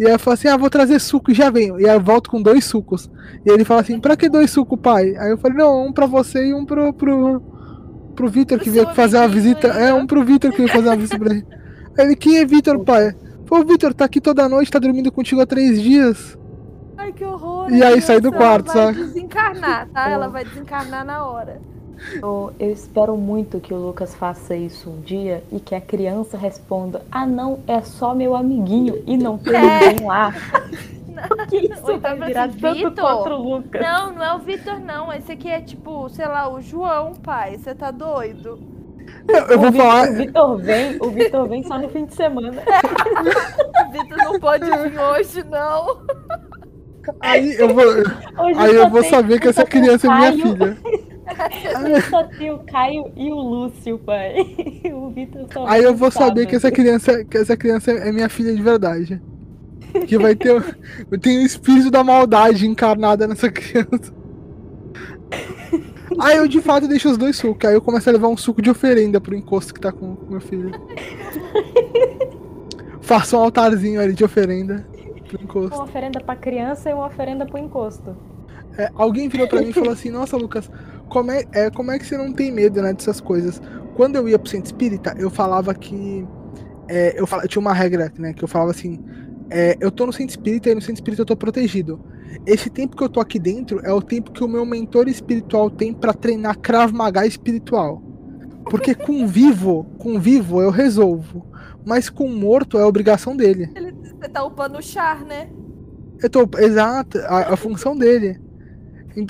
e 0.01 0.05
aí 0.07 0.13
eu 0.13 0.19
falo 0.19 0.33
assim, 0.33 0.47
ah, 0.47 0.57
vou 0.57 0.67
trazer 0.67 0.99
suco 0.99 1.29
e 1.29 1.33
já 1.35 1.51
venho. 1.51 1.79
E 1.79 1.87
aí 1.87 1.95
eu 1.95 2.01
volto 2.01 2.27
com 2.27 2.41
dois 2.41 2.65
sucos. 2.65 3.07
E 3.45 3.51
ele 3.51 3.63
fala 3.63 3.81
assim, 3.81 3.99
pra 3.99 4.17
que 4.17 4.27
dois 4.27 4.49
sucos, 4.49 4.79
pai? 4.81 5.15
Aí 5.15 5.29
eu 5.29 5.37
falei, 5.37 5.57
não, 5.57 5.85
um 5.85 5.93
pra 5.93 6.07
você 6.07 6.47
e 6.47 6.53
um 6.55 6.65
pro, 6.65 6.91
pro, 6.91 7.39
pro 8.21 8.29
Vitor 8.29 8.59
que 8.59 8.69
veio 8.69 8.87
fazer 8.93 9.17
uma 9.17 9.27
visita. 9.27 9.67
É, 9.67 9.91
um 9.91 10.05
pro 10.05 10.23
Vitor 10.23 10.51
que 10.51 10.57
veio 10.57 10.69
fazer 10.69 10.89
uma 10.89 10.95
visita 10.95 11.17
pra 11.17 11.33
ele. 11.33 11.45
Ele, 11.97 12.15
quem 12.15 12.37
é 12.37 12.45
Vitor, 12.45 12.79
pai? 12.83 13.15
Pô, 13.47 13.63
Vitor, 13.63 13.93
tá 13.93 14.05
aqui 14.05 14.21
toda 14.21 14.47
noite, 14.47 14.69
tá 14.69 14.77
dormindo 14.77 15.11
contigo 15.11 15.41
há 15.41 15.45
três 15.45 15.81
dias. 15.81 16.37
Ai, 16.97 17.11
que 17.11 17.25
horror. 17.25 17.71
E 17.71 17.83
aí 17.83 17.99
sai 17.99 18.21
do 18.21 18.31
quarto, 18.31 18.71
ela 18.71 18.85
sabe? 18.85 18.99
Vai 18.99 19.07
desencarnar, 19.07 19.89
tá? 19.89 20.09
Ela 20.09 20.27
vai 20.27 20.45
desencarnar 20.45 21.03
na 21.03 21.25
hora. 21.25 21.59
Eu, 22.21 22.53
eu 22.59 22.71
espero 22.71 23.17
muito 23.17 23.59
que 23.59 23.73
o 23.73 23.77
Lucas 23.77 24.15
faça 24.15 24.55
isso 24.55 24.89
um 24.89 25.01
dia 25.01 25.43
e 25.51 25.59
que 25.59 25.73
a 25.73 25.81
criança 25.81 26.37
responda: 26.37 27.01
Ah, 27.11 27.25
não, 27.25 27.59
é 27.67 27.81
só 27.81 28.13
meu 28.13 28.35
amiguinho 28.35 29.03
e 29.07 29.17
não 29.17 29.37
tem 29.37 29.55
é. 29.55 29.89
ninguém 29.89 30.07
lá. 30.07 30.33
Porque 31.27 31.57
isso 31.57 31.99
vai 31.99 32.19
virar 32.19 32.45
assim, 32.45 32.59
tanto 32.59 33.01
contra 33.01 33.35
o 33.35 33.55
Lucas. 33.55 33.81
Não, 33.81 34.13
não 34.13 34.23
é 34.23 34.33
o 34.33 34.39
Vitor, 34.39 34.79
não. 34.79 35.11
Esse 35.13 35.31
aqui 35.31 35.49
é 35.49 35.61
tipo, 35.61 36.09
sei 36.09 36.27
lá, 36.27 36.51
o 36.51 36.61
João, 36.61 37.13
pai. 37.13 37.57
Você 37.57 37.73
tá 37.75 37.91
doido? 37.91 38.59
Eu, 39.27 39.45
eu 39.47 39.59
vou 39.59 39.71
Victor, 39.71 39.87
falar. 39.87 40.09
O 40.09 40.13
Vitor 40.15 40.57
vem, 40.57 40.97
o 40.99 41.09
Vitor 41.09 41.47
vem 41.47 41.63
só 41.63 41.77
no 41.77 41.89
fim 41.89 42.05
de 42.05 42.15
semana. 42.15 42.61
o 43.87 43.91
Vitor 43.91 44.17
não 44.17 44.39
pode 44.39 44.65
vir 44.65 44.99
hoje, 44.99 45.43
não. 45.43 46.01
Aí 47.19 47.55
eu 47.55 47.73
vou, 47.73 47.83
aí 48.57 48.75
eu 48.75 48.89
vou 48.89 49.03
saber 49.03 49.39
que 49.39 49.47
essa 49.47 49.65
criança 49.65 50.07
é 50.07 50.15
minha 50.15 50.33
filha. 50.33 50.77
Eu 51.89 52.01
só 52.03 52.23
tenho 52.23 52.55
o 52.55 52.63
Caio 52.65 53.11
e 53.15 53.31
o 53.31 53.35
Lúcio, 53.35 53.97
pai. 53.99 54.35
O 54.93 55.09
Vitor 55.09 55.45
só 55.51 55.65
Aí 55.67 55.83
eu 55.83 55.95
vou 55.95 56.11
saber 56.11 56.45
que 56.45 56.55
essa 56.55 56.71
criança, 56.71 57.23
que 57.23 57.37
essa 57.37 57.55
criança 57.55 57.91
é 57.91 58.11
minha 58.11 58.29
filha 58.29 58.53
de 58.53 58.61
verdade. 58.61 59.21
Que 60.07 60.17
vai 60.17 60.35
ter, 60.35 60.77
tem 61.21 61.39
o 61.39 61.45
espírito 61.45 61.91
da 61.91 62.03
maldade 62.03 62.67
encarnada 62.67 63.27
nessa 63.27 63.49
criança. 63.51 64.13
Aí 66.19 66.37
eu 66.37 66.47
de 66.47 66.61
fato 66.61 66.87
deixo 66.87 67.09
os 67.09 67.17
dois 67.17 67.35
sucos. 67.35 67.69
Aí 67.69 67.75
eu 67.75 67.81
começo 67.81 68.09
a 68.09 68.13
levar 68.13 68.27
um 68.27 68.37
suco 68.37 68.61
de 68.61 68.69
oferenda 68.69 69.19
pro 69.19 69.35
encosto 69.35 69.73
que 69.73 69.79
tá 69.79 69.91
com 69.91 70.13
o 70.13 70.27
meu 70.29 70.41
filho. 70.41 70.71
Faço 73.01 73.37
um 73.37 73.41
altarzinho 73.41 73.99
ali 74.01 74.13
de 74.13 74.23
oferenda 74.23 74.85
pro 75.27 75.41
encosto. 75.41 75.75
Uma 75.75 75.85
oferenda 75.85 76.19
pra 76.19 76.35
criança 76.35 76.89
e 76.89 76.93
uma 76.93 77.07
oferenda 77.07 77.45
pro 77.45 77.57
encosto. 77.57 78.15
É, 78.77 78.89
alguém 78.95 79.27
virou 79.27 79.47
pra 79.47 79.61
mim 79.61 79.69
e 79.69 79.73
falou 79.73 79.91
assim: 79.91 80.09
Nossa, 80.09 80.37
Lucas, 80.37 80.69
como 81.09 81.31
é, 81.31 81.43
é, 81.53 81.69
como 81.69 81.91
é 81.91 81.99
que 81.99 82.05
você 82.05 82.17
não 82.17 82.31
tem 82.31 82.51
medo 82.51 82.81
né, 82.81 82.93
dessas 82.93 83.19
coisas? 83.19 83.61
Quando 83.95 84.15
eu 84.15 84.27
ia 84.29 84.39
pro 84.39 84.49
centro 84.49 84.67
espírita, 84.67 85.15
eu 85.17 85.29
falava 85.29 85.73
que. 85.73 86.25
É, 86.87 87.19
eu, 87.19 87.25
falava, 87.25 87.45
eu 87.45 87.49
tinha 87.49 87.61
uma 87.61 87.73
regra, 87.73 88.11
né? 88.17 88.33
Que 88.33 88.43
eu 88.43 88.47
falava 88.47 88.71
assim: 88.71 89.03
é, 89.51 89.77
Eu 89.79 89.91
tô 89.91 90.05
no 90.05 90.13
centro 90.13 90.31
espírita 90.31 90.69
e 90.69 90.75
no 90.75 90.81
centro 90.81 90.95
espírita 90.95 91.21
eu 91.21 91.25
tô 91.25 91.35
protegido. 91.35 91.99
Esse 92.45 92.69
tempo 92.69 92.95
que 92.95 93.03
eu 93.03 93.09
tô 93.09 93.19
aqui 93.19 93.37
dentro 93.37 93.79
é 93.85 93.91
o 93.91 94.01
tempo 94.01 94.31
que 94.31 94.43
o 94.43 94.47
meu 94.47 94.65
mentor 94.65 95.07
espiritual 95.07 95.69
tem 95.69 95.93
para 95.93 96.13
treinar 96.13 96.57
Krav 96.57 96.93
Maga 96.93 97.25
espiritual. 97.25 98.01
Porque 98.69 98.95
com 98.95 99.27
vivo, 99.27 99.85
com 99.97 100.19
vivo 100.19 100.61
eu 100.61 100.71
resolvo. 100.71 101.45
Mas 101.85 102.09
com 102.09 102.27
morto 102.27 102.77
é 102.77 102.85
obrigação 102.85 103.35
dele. 103.35 103.69
Ele, 103.75 103.91
você 103.91 104.29
tá 104.29 104.43
upando 104.43 104.77
o 104.77 104.81
char, 104.81 105.25
né? 105.25 105.49
Eu 106.21 106.29
tô. 106.29 106.47
Exato, 106.57 107.17
a, 107.19 107.53
a 107.53 107.57
função 107.57 107.97
dele. 107.97 108.39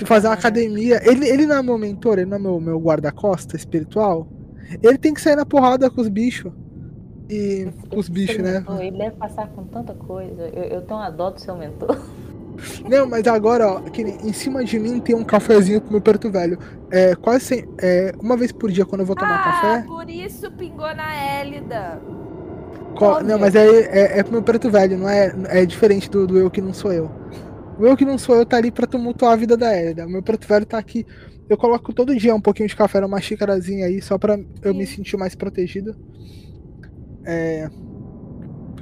fazer 0.04 0.28
uma 0.28 0.34
academia. 0.34 1.00
Ele, 1.04 1.26
ele 1.28 1.46
não 1.46 1.56
é 1.56 1.62
meu 1.62 1.78
mentor, 1.78 2.18
ele 2.18 2.30
não 2.30 2.36
é 2.36 2.40
meu, 2.40 2.60
meu 2.60 2.78
guarda-costa 2.78 3.56
espiritual. 3.56 4.28
Ele 4.82 4.98
tem 4.98 5.12
que 5.12 5.20
sair 5.20 5.36
na 5.36 5.46
porrada 5.46 5.90
com 5.90 6.00
os 6.00 6.08
bichos. 6.08 6.52
E 7.32 7.72
com 7.88 7.98
os 7.98 8.08
bichos, 8.08 8.38
né? 8.38 8.64
Ele 8.80 8.98
deve 8.98 9.16
passar 9.16 9.48
com 9.48 9.64
tanta 9.64 9.94
coisa. 9.94 10.48
Eu, 10.48 10.64
eu 10.64 10.82
tenho 10.82 11.00
uma 11.00 11.10
dó 11.10 11.30
do 11.30 11.40
seu 11.40 11.56
mentor. 11.56 11.96
Não, 12.88 13.06
mas 13.08 13.26
agora, 13.26 13.66
ó, 13.68 13.80
que 13.80 14.02
em 14.02 14.32
cima 14.32 14.64
de 14.64 14.78
mim 14.78 15.00
tem 15.00 15.14
um 15.14 15.24
cafezinho 15.24 15.80
pro 15.80 15.90
meu 15.92 16.00
perto 16.00 16.30
velho. 16.30 16.58
É, 16.90 17.14
quase 17.16 17.44
sem, 17.44 17.64
é, 17.80 18.12
uma 18.20 18.36
vez 18.36 18.52
por 18.52 18.70
dia 18.70 18.84
quando 18.84 19.00
eu 19.00 19.06
vou 19.06 19.16
tomar 19.16 19.36
ah, 19.36 19.38
café. 19.38 19.86
por 19.86 20.08
isso 20.08 20.50
pingou 20.52 20.94
na 20.94 21.14
Hélida. 21.14 22.00
Co- 22.94 23.22
não, 23.22 23.38
mas 23.38 23.54
é, 23.54 23.66
é, 23.66 24.18
é 24.18 24.22
pro 24.22 24.32
meu 24.32 24.42
preto 24.42 24.70
velho, 24.70 24.98
não 24.98 25.08
é, 25.08 25.32
é 25.48 25.66
diferente 25.66 26.10
do, 26.10 26.26
do 26.26 26.38
eu 26.38 26.50
que 26.50 26.60
não 26.60 26.74
sou 26.74 26.92
eu. 26.92 27.10
O 27.78 27.86
eu 27.86 27.96
que 27.96 28.04
não 28.04 28.18
sou 28.18 28.36
eu 28.36 28.44
tá 28.46 28.58
ali 28.58 28.70
pra 28.70 28.86
tumultuar 28.86 29.32
a 29.32 29.36
vida 29.36 29.56
da 29.56 29.72
Hélida. 29.72 30.06
O 30.06 30.10
meu 30.10 30.22
preto 30.22 30.46
velho 30.46 30.66
tá 30.66 30.78
aqui. 30.78 31.06
Eu 31.48 31.56
coloco 31.56 31.92
todo 31.92 32.14
dia 32.16 32.34
um 32.34 32.40
pouquinho 32.40 32.68
de 32.68 32.76
café 32.76 33.00
numa 33.00 33.20
xícarazinha 33.20 33.86
aí, 33.86 34.00
só 34.00 34.18
pra 34.18 34.38
eu 34.62 34.74
me 34.74 34.86
sentir 34.86 35.16
mais 35.16 35.34
protegido. 35.34 35.96
É, 37.24 37.68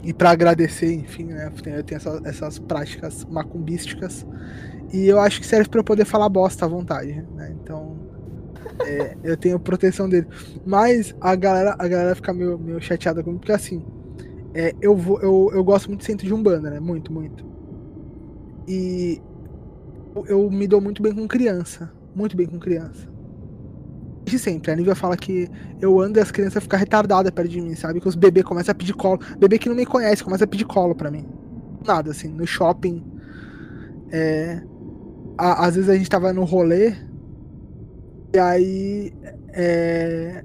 e 0.03 0.15
pra 0.15 0.31
agradecer, 0.31 0.93
enfim, 0.93 1.25
né? 1.25 1.53
Eu 1.67 1.85
tenho 1.85 1.99
essas, 1.99 2.25
essas 2.25 2.59
práticas 2.59 3.25
macumbísticas. 3.27 4.27
E 4.93 5.07
eu 5.07 5.21
acho 5.21 5.41
que 5.41 5.47
serve 5.47 5.69
pra 5.69 5.81
eu 5.81 5.85
poder 5.85 6.05
falar 6.05 6.29
bosta 6.29 6.65
à 6.65 6.69
vontade, 6.69 7.23
né? 7.35 7.55
Então. 7.63 7.99
é, 8.87 9.17
eu 9.23 9.37
tenho 9.37 9.61
proteção 9.61 10.09
dele. 10.09 10.27
Mas 10.65 11.15
a 11.21 11.35
galera, 11.37 11.77
a 11.79 11.87
galera 11.87 12.15
fica 12.15 12.33
meio, 12.33 12.59
meio 12.59 12.81
chateada 12.81 13.23
comigo, 13.23 13.41
porque 13.41 13.53
assim. 13.53 13.85
É, 14.53 14.75
eu, 14.81 14.97
vou, 14.97 15.21
eu, 15.21 15.51
eu 15.55 15.63
gosto 15.63 15.87
muito 15.89 16.01
de 16.01 16.07
centro 16.07 16.27
de 16.27 16.35
Umbanda, 16.35 16.71
né? 16.71 16.81
Muito, 16.81 17.13
muito. 17.13 17.45
E 18.67 19.21
eu, 20.17 20.27
eu 20.27 20.51
me 20.51 20.67
dou 20.67 20.81
muito 20.81 21.03
bem 21.03 21.15
com 21.15 21.29
criança. 21.29 21.93
Muito 22.15 22.37
bem 22.37 22.47
com 22.47 22.59
criança. 22.59 23.09
De 24.25 24.39
sempre. 24.39 24.71
A 24.71 24.77
Nívia 24.77 24.95
fala 24.95 25.17
que 25.17 25.49
eu 25.81 26.01
ando 26.01 26.19
e 26.19 26.23
as 26.23 26.31
crianças 26.31 26.63
ficam 26.63 26.79
retardadas 26.79 27.31
perto 27.31 27.49
de 27.49 27.61
mim, 27.61 27.75
sabe? 27.75 28.01
Que 28.01 28.09
os 28.09 28.15
bebês 28.15 28.45
começam 28.45 28.73
a 28.73 28.75
pedir 28.75 28.93
colo. 28.93 29.21
Bebê 29.39 29.59
que 29.59 29.69
não 29.69 29.77
me 29.77 29.87
conhece 29.87 30.23
começa 30.23 30.45
a 30.45 30.47
pedir 30.47 30.65
colo 30.65 30.95
pra 30.95 31.11
mim. 31.11 31.27
Nada, 31.87 32.11
assim. 32.11 32.29
No 32.29 32.47
shopping. 32.47 33.03
É, 34.13 34.63
às 35.39 35.75
vezes 35.75 35.91
a 35.91 35.97
gente 35.97 36.11
tava 36.11 36.33
no 36.33 36.45
rolê. 36.45 36.95
E 38.35 38.39
aí. 38.39 39.13
É, 39.53 40.45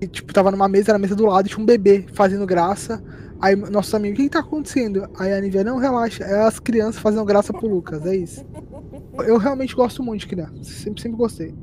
e, 0.00 0.06
tipo, 0.06 0.34
tava 0.34 0.50
numa 0.50 0.68
mesa, 0.68 0.92
na 0.92 0.98
mesa 0.98 1.14
do 1.14 1.24
lado, 1.24 1.48
tinha 1.48 1.62
um 1.62 1.66
bebê 1.66 2.04
fazendo 2.12 2.44
graça. 2.44 3.02
Aí 3.40 3.56
nossos 3.56 3.94
amigos, 3.94 4.18
o 4.18 4.22
que, 4.22 4.28
que 4.28 4.30
tá 4.30 4.40
acontecendo? 4.40 5.08
Aí 5.18 5.32
a 5.32 5.40
Nívia, 5.40 5.64
não, 5.64 5.78
relaxa, 5.78 6.24
é 6.24 6.46
as 6.46 6.58
crianças 6.58 7.00
fazendo 7.00 7.24
graça 7.24 7.52
pro 7.52 7.68
Lucas, 7.68 8.04
é 8.06 8.16
isso. 8.16 8.44
Eu 9.26 9.38
realmente 9.38 9.74
gosto 9.74 10.02
muito 10.02 10.20
de 10.20 10.28
criança, 10.28 10.64
sempre, 10.64 11.02
sempre 11.02 11.18
gostei. 11.18 11.54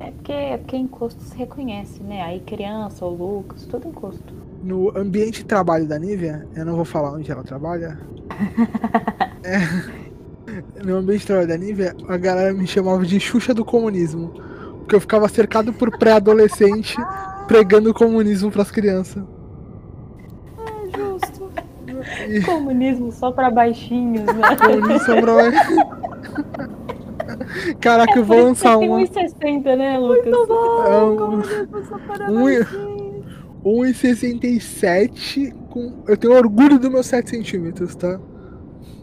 É 0.00 0.10
porque, 0.10 0.32
é 0.32 0.56
porque 0.56 0.76
encosto 0.76 1.20
se 1.22 1.36
reconhece, 1.36 2.02
né? 2.02 2.22
Aí 2.22 2.40
criança, 2.40 3.04
o 3.04 3.10
Lucas, 3.10 3.66
tudo 3.66 3.88
encosto. 3.88 4.32
No 4.62 4.96
ambiente 4.96 5.40
de 5.40 5.44
trabalho 5.44 5.86
da 5.86 5.98
Nívia, 5.98 6.46
eu 6.54 6.64
não 6.64 6.76
vou 6.76 6.84
falar 6.84 7.12
onde 7.12 7.30
ela 7.30 7.42
trabalha. 7.42 7.98
É, 9.44 9.60
no 10.84 10.96
ambiente 10.96 11.20
de 11.20 11.26
trabalho 11.28 11.48
da 11.48 11.56
Nívia, 11.56 11.94
a 12.08 12.16
galera 12.16 12.52
me 12.52 12.66
chamava 12.66 13.06
de 13.06 13.20
Xuxa 13.20 13.54
do 13.54 13.64
comunismo. 13.64 14.34
Porque 14.80 14.96
eu 14.96 15.00
ficava 15.00 15.28
cercado 15.28 15.72
por 15.72 15.96
pré-adolescente 15.96 16.96
pregando 17.46 17.90
o 17.90 17.94
comunismo 17.94 18.50
pras 18.50 18.70
crianças. 18.70 19.22
É 20.58 20.98
justo. 20.98 21.50
E 22.28 22.40
Comunismo 22.42 23.12
só 23.12 23.30
pra 23.30 23.50
baixinhos, 23.50 24.26
né? 24.26 24.56
comunismo 24.56 25.20
pra... 25.22 26.78
Caraca, 27.80 28.18
eu 28.18 28.24
vou 28.24 28.42
lançar 28.44 28.78
Tem 28.78 28.88
uma. 28.88 28.98
1,60, 29.00 29.76
né, 29.76 29.98
Lucas? 29.98 30.26
É 30.26 31.02
um- 31.02 31.16
Comunismo 31.16 31.84
só 31.84 31.98
para 31.98 32.30
Um- 32.30 32.44
baixinhos. 32.44 33.08
1,67 33.64 35.52
com. 35.70 36.02
Eu 36.06 36.16
tenho 36.16 36.34
orgulho 36.34 36.78
dos 36.78 36.88
meus 36.90 37.06
7 37.06 37.30
centímetros, 37.30 37.94
tá? 37.94 38.18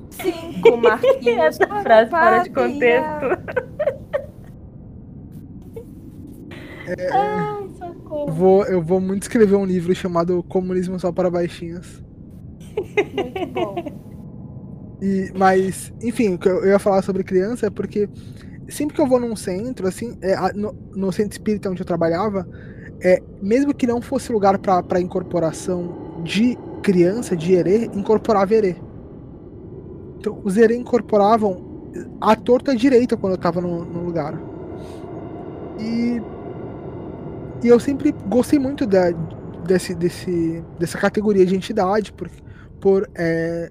Cinco 0.09 0.77
marquinhos. 0.77 1.37
Essa 1.45 1.67
frase 1.81 2.09
fora 2.09 2.43
de 2.43 2.49
contexto. 2.49 3.25
Ai, 7.11 7.67
socorro. 7.79 8.31
Vou, 8.31 8.63
eu 8.65 8.81
vou 8.81 9.01
muito 9.01 9.23
escrever 9.23 9.55
um 9.55 9.65
livro 9.65 9.93
chamado 9.95 10.43
Comunismo 10.43 10.99
Só 10.99 11.11
para 11.11 11.29
Baixinhos. 11.31 12.03
Muito 12.75 13.47
bom. 13.53 13.75
E, 15.01 15.31
mas, 15.35 15.93
enfim, 16.01 16.35
o 16.35 16.37
que 16.37 16.47
eu 16.47 16.65
ia 16.65 16.79
falar 16.79 17.01
sobre 17.01 17.23
criança 17.23 17.67
é 17.67 17.69
porque 17.69 18.09
sempre 18.69 18.95
que 18.95 19.01
eu 19.01 19.07
vou 19.07 19.19
num 19.19 19.35
centro, 19.35 19.87
assim, 19.87 20.17
é, 20.21 20.35
no, 20.53 20.73
no 20.95 21.11
centro 21.11 21.31
espírita 21.33 21.69
onde 21.69 21.81
eu 21.81 21.85
trabalhava, 21.85 22.47
é, 23.01 23.21
mesmo 23.41 23.73
que 23.73 23.85
não 23.85 24.01
fosse 24.01 24.31
lugar 24.31 24.57
para 24.57 24.99
incorporação 24.99 26.21
de 26.23 26.57
criança, 26.81 27.35
de 27.35 27.53
erê, 27.53 27.85
incorporava 27.93 28.53
erê. 28.53 28.75
Então, 30.17 30.41
os 30.43 30.57
erê 30.57 30.75
incorporavam 30.75 31.91
a 32.19 32.35
torta 32.35 32.75
direita 32.75 33.15
quando 33.15 33.33
eu 33.33 33.37
tava 33.37 33.61
no, 33.61 33.85
no 33.85 34.03
lugar. 34.03 34.39
E, 35.79 36.21
e 37.63 37.67
eu 37.67 37.79
sempre 37.79 38.13
gostei 38.27 38.57
muito 38.57 38.85
da, 38.85 39.11
desse, 39.65 39.93
desse, 39.93 40.63
dessa 40.79 40.97
categoria 40.97 41.45
de 41.45 41.55
entidade, 41.55 42.13
por, 42.13 42.29
por 42.79 43.09
é, 43.15 43.69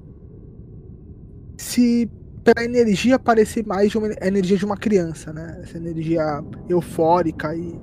se 1.56 2.10
pela 2.42 2.64
energia 2.64 3.18
parecer 3.18 3.66
mais 3.66 3.90
de 3.90 3.98
uma 3.98 4.08
energia 4.22 4.56
de 4.56 4.64
uma 4.64 4.76
criança, 4.76 5.32
né? 5.32 5.60
Essa 5.62 5.78
energia 5.78 6.42
eufórica 6.68 7.54
e 7.54 7.78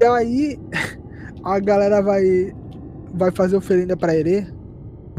e 0.00 0.04
aí 0.04 0.58
a 1.44 1.58
galera 1.60 2.02
vai 2.02 2.52
vai 3.14 3.30
fazer 3.30 3.56
oferenda 3.56 3.96
pra 3.96 4.16
Herê, 4.16 4.46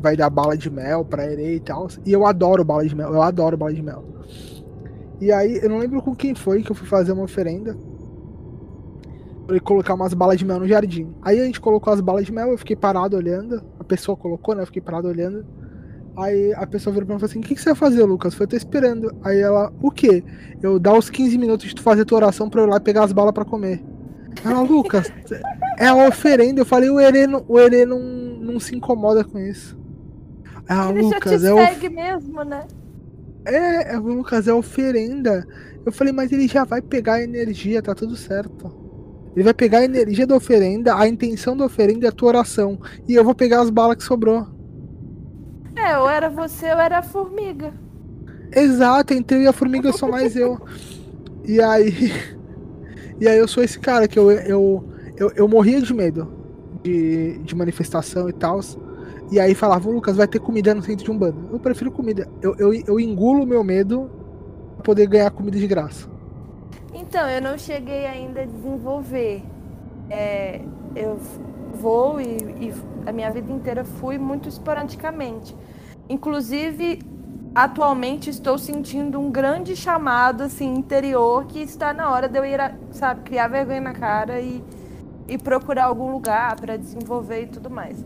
vai 0.02 0.18
dar 0.18 0.30
bala 0.30 0.58
de 0.58 0.70
mel 0.70 1.06
pra 1.06 1.26
Herê 1.32 1.56
e 1.56 1.60
tal. 1.60 1.88
E 2.06 2.12
eu 2.12 2.26
adoro 2.26 2.64
bala 2.66 2.86
de 2.86 2.96
mel, 2.96 3.14
eu 3.14 3.22
adoro 3.22 3.56
bala 3.56 3.74
de 3.74 3.82
mel. 3.82 4.04
E 5.22 5.32
aí 5.32 5.60
eu 5.62 5.70
não 5.70 5.78
lembro 5.78 6.02
com 6.02 6.16
quem 6.16 6.36
foi 6.36 6.64
que 6.64 6.72
eu 6.72 6.76
fui 6.76 6.88
fazer 6.88 7.12
uma 7.12 7.24
oferenda. 7.24 7.78
Pra 9.48 9.60
colocar 9.60 9.94
umas 9.94 10.14
balas 10.14 10.38
de 10.38 10.46
mel 10.46 10.60
no 10.60 10.68
jardim. 10.68 11.14
Aí 11.22 11.40
a 11.40 11.46
gente 11.46 11.62
colocou 11.62 11.94
as 11.94 12.02
balas 12.02 12.26
de 12.26 12.32
mel, 12.32 12.52
eu 12.52 12.58
fiquei 12.58 12.76
parado 12.76 13.16
olhando. 13.16 13.64
A 13.80 13.84
pessoa 13.84 14.18
colocou, 14.18 14.56
né? 14.56 14.64
Eu 14.64 14.66
fiquei 14.66 14.82
parado 14.82 15.08
olhando. 15.08 15.46
Aí 16.16 16.54
a 16.54 16.68
pessoa 16.68 16.94
virou 16.94 17.08
pra 17.08 17.16
mim 17.16 17.18
e 17.18 17.22
falou 17.22 17.32
assim: 17.32 17.40
O 17.40 17.42
que, 17.42 17.56
que 17.56 17.62
você 17.62 17.70
vai 17.70 17.76
fazer, 17.76 18.04
Lucas? 18.04 18.36
Foi, 18.36 18.46
eu 18.46 18.50
tô 18.50 18.56
esperando. 18.56 19.16
Aí 19.24 19.40
ela, 19.40 19.74
o 19.82 19.90
quê? 19.90 20.24
Eu 20.62 20.80
dar 20.80 20.94
os 20.94 21.10
15 21.10 21.38
minutos 21.38 21.68
de 21.68 21.76
tu 21.76 21.82
fazer 21.82 22.06
tua 22.06 22.18
oração 22.18 22.50
pra 22.50 22.62
eu 22.62 22.68
ir 22.68 22.70
lá 22.70 22.80
pegar 22.80 23.04
as 23.04 23.12
balas 23.12 23.34
pra 23.34 23.46
comer. 23.46 23.84
Ela, 24.46 24.62
Lucas, 24.62 25.12
é 25.78 25.88
a 25.88 26.08
oferenda. 26.08 26.62
Eu 26.62 26.66
falei: 26.66 26.90
o 26.90 27.00
Herê, 27.00 27.26
não, 27.26 27.44
o 27.48 27.60
Herê 27.60 27.86
não, 27.86 28.00
não 28.00 28.60
se 28.60 28.76
incomoda 28.76 29.24
com 29.24 29.40
isso. 29.40 29.78
Ah, 30.68 30.90
Ele 30.90 31.04
já 31.04 31.10
te 31.10 31.16
Lucas, 31.16 31.44
é, 31.44 31.66
segue 31.66 31.90
mesmo, 31.90 32.44
né? 32.44 32.68
é, 33.46 33.94
é, 33.94 33.98
Lucas, 33.98 34.48
é 34.48 34.54
oferenda. 34.54 35.46
Eu 35.86 35.92
falei: 35.92 36.14
Mas 36.14 36.32
ele 36.32 36.48
já 36.48 36.64
vai 36.64 36.82
pegar 36.82 37.16
a 37.16 37.24
energia, 37.24 37.82
tá 37.82 37.96
tudo 37.96 38.16
certo. 38.16 38.72
Ele 39.36 39.44
vai 39.44 39.54
pegar 39.54 39.80
a 39.80 39.86
energia 39.86 40.28
da 40.28 40.36
oferenda, 40.36 40.96
a 40.96 41.08
intenção 41.08 41.58
da 41.58 41.66
oferenda 41.66 42.06
é 42.06 42.10
a 42.10 42.12
tua 42.12 42.30
oração. 42.30 42.80
E 43.08 43.16
eu 43.16 43.24
vou 43.24 43.34
pegar 43.34 43.62
as 43.62 43.72
balas 43.72 43.98
que 43.98 44.04
sobrou. 44.04 44.48
É, 45.76 45.98
ou 45.98 46.10
era 46.10 46.30
você 46.30 46.72
ou 46.72 46.80
era 46.80 47.00
a 47.00 47.04
formiga. 47.04 47.74
Exato, 48.52 49.14
entre 49.14 49.38
eu 49.38 49.42
e 49.42 49.48
a 49.48 49.54
formiga 49.54 49.92
sou 49.92 50.10
mais 50.10 50.36
eu. 50.36 50.60
E 51.44 51.62
aí. 51.62 52.34
E 53.22 53.28
aí 53.28 53.38
eu 53.38 53.48
sou 53.48 53.64
esse 53.64 53.80
cara 53.80 54.08
que 54.08 54.18
eu, 54.20 54.32
eu, 54.32 54.84
eu, 55.16 55.32
eu 55.36 55.48
morria 55.48 55.80
de 55.80 55.94
medo 55.94 56.28
de, 56.84 57.38
de 57.40 57.56
manifestação 57.56 58.30
e 58.30 58.34
tal. 58.34 58.60
E 59.32 59.40
aí 59.40 59.56
falava, 59.56 59.90
Lucas, 59.90 60.18
vai 60.18 60.28
ter 60.28 60.40
comida 60.40 60.76
no 60.76 60.82
centro 60.82 61.06
de 61.06 61.12
um 61.12 61.18
bando. 61.18 61.50
Eu 61.52 61.60
prefiro 61.60 61.92
comida. 61.92 62.28
Eu, 62.42 62.56
eu, 62.58 62.74
eu 62.74 63.00
engulo 63.00 63.44
o 63.44 63.48
meu 63.48 63.64
medo 63.64 64.12
pra 64.76 64.84
poder 64.84 65.08
ganhar 65.08 65.32
comida 65.32 65.58
de 65.58 65.66
graça. 65.66 66.10
Então, 66.94 67.28
eu 67.30 67.42
não 67.42 67.58
cheguei 67.58 68.06
ainda 68.06 68.42
a 68.42 68.46
desenvolver. 68.46 69.44
É, 70.10 70.62
eu 70.96 71.18
vou 71.74 72.20
e, 72.20 72.38
e 72.60 72.74
a 73.06 73.12
minha 73.12 73.32
vida 73.32 73.52
inteira 73.52 73.84
fui 73.84 74.18
muito 74.18 74.50
esporadicamente. 74.50 75.56
Inclusive, 76.10 77.00
atualmente 77.56 78.30
estou 78.30 78.58
sentindo 78.58 79.20
um 79.20 79.32
grande 79.32 79.76
chamado 79.76 80.44
assim 80.44 80.74
interior 80.76 81.46
que 81.46 81.60
está 81.60 81.94
na 81.94 82.10
hora 82.12 82.28
de 82.28 82.38
eu 82.38 82.46
ir, 82.46 82.60
a- 82.60 82.76
sabe, 82.92 83.22
criar 83.22 83.48
vergonha 83.48 83.82
na 83.82 83.94
cara 83.94 84.42
e, 84.42 84.64
e 85.28 85.38
procurar 85.38 85.86
algum 85.86 86.12
lugar 86.12 86.56
para 86.60 86.78
desenvolver 86.78 87.44
e 87.44 87.48
tudo 87.48 87.70
mais. 87.70 88.04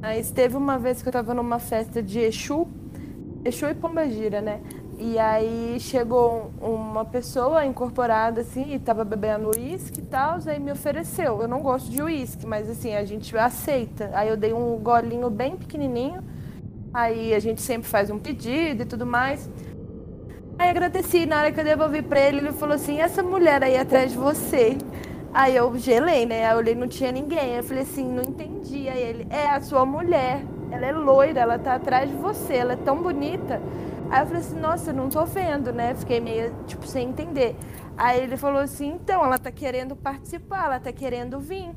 Mas 0.00 0.30
teve 0.30 0.56
uma 0.56 0.78
vez 0.78 1.02
que 1.02 1.08
eu 1.08 1.10
estava 1.10 1.34
numa 1.34 1.58
festa 1.58 2.02
de 2.02 2.20
Exu, 2.20 2.66
Exu 3.44 3.66
e 3.68 3.74
Pombagira, 3.74 4.40
né? 4.40 4.60
E 4.98 5.18
aí 5.18 5.78
chegou 5.80 6.50
um- 6.60 6.74
uma 6.74 7.04
pessoa 7.06 7.64
incorporada 7.64 8.42
assim, 8.42 8.74
e 8.74 8.78
tava 8.78 9.02
bebendo 9.04 9.50
uísque 9.56 10.00
e 10.00 10.02
tal, 10.02 10.38
aí 10.46 10.58
me 10.60 10.70
ofereceu. 10.72 11.40
Eu 11.40 11.48
não 11.48 11.60
gosto 11.60 11.90
de 11.90 12.02
uísque, 12.02 12.46
mas 12.46 12.68
assim, 12.68 12.94
a 12.94 13.04
gente 13.04 13.36
aceita. 13.36 14.10
Aí 14.12 14.28
eu 14.28 14.36
dei 14.36 14.52
um 14.52 14.76
golinho 14.78 15.30
bem 15.30 15.56
pequenininho. 15.56 16.22
Aí 16.92 17.34
a 17.34 17.38
gente 17.38 17.60
sempre 17.60 17.88
faz 17.88 18.10
um 18.10 18.18
pedido 18.18 18.82
e 18.82 18.86
tudo 18.86 19.06
mais. 19.06 19.48
Aí 20.58 20.68
agradeci, 20.68 21.24
na 21.24 21.38
hora 21.38 21.52
que 21.52 21.60
eu 21.60 21.64
devolvi 21.64 22.02
pra 22.02 22.20
ele, 22.20 22.38
ele 22.38 22.52
falou 22.52 22.74
assim, 22.74 23.00
essa 23.00 23.22
mulher 23.22 23.62
aí 23.62 23.76
atrás 23.76 24.12
de 24.12 24.18
você. 24.18 24.76
Aí 25.32 25.54
eu 25.54 25.76
gelei, 25.78 26.26
né? 26.26 26.44
Aí 26.46 26.52
eu 26.52 26.58
olhei, 26.58 26.74
não 26.74 26.88
tinha 26.88 27.12
ninguém. 27.12 27.54
Eu 27.56 27.62
falei 27.62 27.84
assim, 27.84 28.04
não 28.04 28.22
entendi. 28.22 28.88
Aí 28.88 29.00
ele, 29.00 29.26
é 29.30 29.48
a 29.48 29.60
sua 29.60 29.86
mulher. 29.86 30.44
Ela 30.70 30.86
é 30.86 30.92
loira, 30.92 31.40
ela 31.40 31.58
tá 31.58 31.76
atrás 31.76 32.10
de 32.10 32.16
você, 32.16 32.54
ela 32.54 32.74
é 32.74 32.76
tão 32.76 33.02
bonita. 33.02 33.60
Aí 34.10 34.22
eu 34.22 34.26
falei 34.26 34.40
assim, 34.40 34.58
nossa, 34.58 34.92
não 34.92 35.08
tô 35.08 35.24
vendo, 35.24 35.72
né? 35.72 35.94
Fiquei 35.94 36.20
meio, 36.20 36.52
tipo, 36.66 36.86
sem 36.86 37.08
entender. 37.08 37.56
Aí 37.96 38.20
ele 38.20 38.36
falou 38.36 38.60
assim, 38.60 38.88
então, 38.88 39.24
ela 39.24 39.38
tá 39.38 39.52
querendo 39.52 39.94
participar, 39.94 40.64
ela 40.64 40.80
tá 40.80 40.92
querendo 40.92 41.38
vir. 41.38 41.70